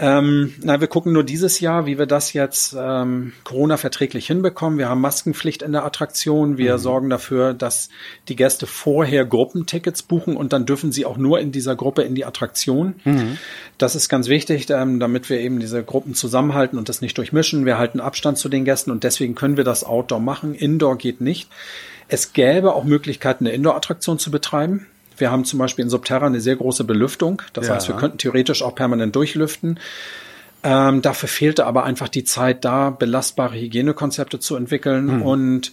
Ähm, 0.00 0.54
na, 0.62 0.80
wir 0.80 0.86
gucken 0.86 1.12
nur 1.12 1.24
dieses 1.24 1.58
Jahr, 1.58 1.86
wie 1.86 1.98
wir 1.98 2.06
das 2.06 2.32
jetzt 2.32 2.76
ähm, 2.78 3.32
Corona-verträglich 3.42 4.28
hinbekommen. 4.28 4.78
Wir 4.78 4.88
haben 4.88 5.00
Maskenpflicht 5.00 5.62
in 5.62 5.72
der 5.72 5.84
Attraktion. 5.84 6.56
Wir 6.56 6.74
mhm. 6.74 6.78
sorgen 6.78 7.10
dafür, 7.10 7.52
dass 7.52 7.88
die 8.28 8.36
Gäste 8.36 8.68
vorher 8.68 9.24
Gruppentickets 9.24 10.04
buchen 10.04 10.36
und 10.36 10.52
dann 10.52 10.66
dürfen 10.66 10.92
sie 10.92 11.04
auch 11.04 11.16
nur 11.16 11.40
in 11.40 11.50
dieser 11.50 11.74
Gruppe 11.74 12.02
in 12.02 12.14
die 12.14 12.24
Attraktion. 12.24 12.94
Mhm. 13.04 13.38
Das 13.76 13.96
ist 13.96 14.08
ganz 14.08 14.28
wichtig, 14.28 14.70
ähm, 14.70 15.00
damit 15.00 15.28
wir 15.30 15.40
eben 15.40 15.58
diese 15.58 15.82
Gruppen 15.82 16.14
zusammenhalten 16.14 16.78
und 16.78 16.88
das 16.88 17.00
nicht 17.00 17.18
durchmischen. 17.18 17.66
Wir 17.66 17.78
halten 17.78 17.98
Abstand 17.98 18.38
zu 18.38 18.48
den 18.48 18.64
Gästen 18.64 18.92
und 18.92 19.02
deswegen 19.02 19.34
können 19.34 19.56
wir 19.56 19.64
das 19.64 19.82
Outdoor 19.82 20.20
machen. 20.20 20.54
Indoor 20.54 20.96
geht 20.96 21.20
nicht. 21.20 21.50
Es 22.06 22.32
gäbe 22.32 22.74
auch 22.74 22.84
Möglichkeiten, 22.84 23.46
eine 23.46 23.54
Indoor-Attraktion 23.54 24.18
zu 24.18 24.30
betreiben. 24.30 24.86
Wir 25.20 25.30
haben 25.30 25.44
zum 25.44 25.58
Beispiel 25.58 25.84
in 25.84 25.90
Subterra 25.90 26.26
eine 26.26 26.40
sehr 26.40 26.56
große 26.56 26.84
Belüftung. 26.84 27.42
Das 27.52 27.68
ja. 27.68 27.74
heißt, 27.74 27.88
wir 27.88 27.96
könnten 27.96 28.18
theoretisch 28.18 28.62
auch 28.62 28.74
permanent 28.74 29.14
durchlüften. 29.14 29.78
Ähm, 30.62 31.02
dafür 31.02 31.28
fehlte 31.28 31.66
aber 31.66 31.84
einfach 31.84 32.08
die 32.08 32.24
Zeit 32.24 32.64
da, 32.64 32.90
belastbare 32.90 33.54
Hygienekonzepte 33.54 34.40
zu 34.40 34.56
entwickeln. 34.56 35.18
Mhm. 35.18 35.22
Und 35.22 35.72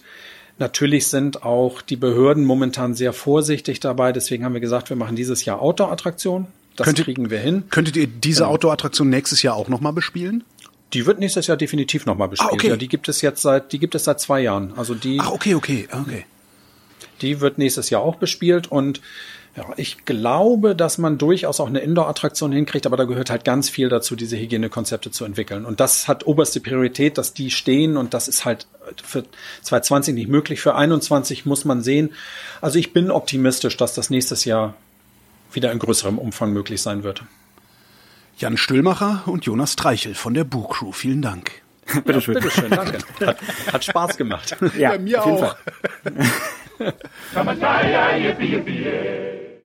natürlich 0.58 1.08
sind 1.08 1.42
auch 1.42 1.82
die 1.82 1.96
Behörden 1.96 2.44
momentan 2.44 2.94
sehr 2.94 3.12
vorsichtig 3.12 3.80
dabei. 3.80 4.12
Deswegen 4.12 4.44
haben 4.44 4.54
wir 4.54 4.60
gesagt, 4.60 4.88
wir 4.90 4.96
machen 4.96 5.16
dieses 5.16 5.44
Jahr 5.44 5.60
Outdoor-Attraktion. 5.60 6.46
Das 6.76 6.84
könntet, 6.84 7.06
kriegen 7.06 7.30
wir 7.30 7.38
hin. 7.38 7.64
Könntet 7.70 7.96
ihr 7.96 8.06
diese 8.06 8.42
genau. 8.42 8.52
Outdoor-Attraktion 8.52 9.08
nächstes 9.08 9.42
Jahr 9.42 9.56
auch 9.56 9.68
nochmal 9.68 9.92
bespielen? 9.92 10.44
Die 10.92 11.04
wird 11.04 11.18
nächstes 11.18 11.48
Jahr 11.48 11.56
definitiv 11.56 12.06
nochmal 12.06 12.28
bespielt. 12.28 12.50
Ah, 12.52 12.54
okay. 12.54 12.68
Ja, 12.68 12.76
die 12.76 12.88
gibt 12.88 13.08
es 13.08 13.20
jetzt 13.22 13.42
seit, 13.42 13.72
die 13.72 13.78
gibt 13.78 13.94
es 13.94 14.04
seit 14.04 14.20
zwei 14.20 14.40
Jahren. 14.40 14.72
Also 14.76 14.94
die. 14.94 15.18
Ach, 15.20 15.32
okay, 15.32 15.54
okay, 15.54 15.88
okay. 15.90 16.24
Die 17.22 17.40
wird 17.40 17.58
nächstes 17.58 17.90
Jahr 17.90 18.02
auch 18.02 18.16
bespielt 18.16 18.70
und 18.70 19.00
ja, 19.56 19.64
ich 19.78 20.04
glaube, 20.04 20.76
dass 20.76 20.98
man 20.98 21.16
durchaus 21.16 21.60
auch 21.60 21.68
eine 21.68 21.78
Indoor-Attraktion 21.78 22.52
hinkriegt, 22.52 22.84
aber 22.84 22.98
da 22.98 23.04
gehört 23.04 23.30
halt 23.30 23.44
ganz 23.44 23.70
viel 23.70 23.88
dazu, 23.88 24.14
diese 24.14 24.36
Hygienekonzepte 24.36 25.10
zu 25.10 25.24
entwickeln. 25.24 25.64
Und 25.64 25.80
das 25.80 26.08
hat 26.08 26.26
oberste 26.26 26.60
Priorität, 26.60 27.16
dass 27.16 27.32
die 27.32 27.50
stehen 27.50 27.96
und 27.96 28.12
das 28.12 28.28
ist 28.28 28.44
halt 28.44 28.66
für 29.02 29.24
2020 29.62 30.14
nicht 30.14 30.28
möglich. 30.28 30.60
Für 30.60 30.74
21 30.74 31.46
muss 31.46 31.64
man 31.64 31.82
sehen. 31.82 32.10
Also 32.60 32.78
ich 32.78 32.92
bin 32.92 33.10
optimistisch, 33.10 33.78
dass 33.78 33.94
das 33.94 34.10
nächstes 34.10 34.44
Jahr 34.44 34.74
wieder 35.52 35.72
in 35.72 35.78
größerem 35.78 36.18
Umfang 36.18 36.52
möglich 36.52 36.82
sein 36.82 37.02
wird. 37.02 37.22
Jan 38.36 38.58
Stüllmacher 38.58 39.22
und 39.24 39.46
Jonas 39.46 39.72
Streichel 39.72 40.14
von 40.14 40.34
der 40.34 40.44
Boo 40.44 40.68
Crew. 40.68 40.92
Vielen 40.92 41.22
Dank. 41.22 41.50
bitteschön. 42.04 42.34
Ja, 42.34 42.40
bitteschön, 42.40 42.70
danke. 42.70 42.98
Hat, 43.26 43.38
hat 43.72 43.84
Spaß 43.84 44.16
gemacht. 44.18 44.54
Ja, 44.76 44.92
ja 44.92 44.98
mir 44.98 45.24
auch. 45.24 45.56
Summertime, 47.32 48.20
yippee, 48.22 48.50
yippee, 48.52 48.84
yeah. 48.84 49.45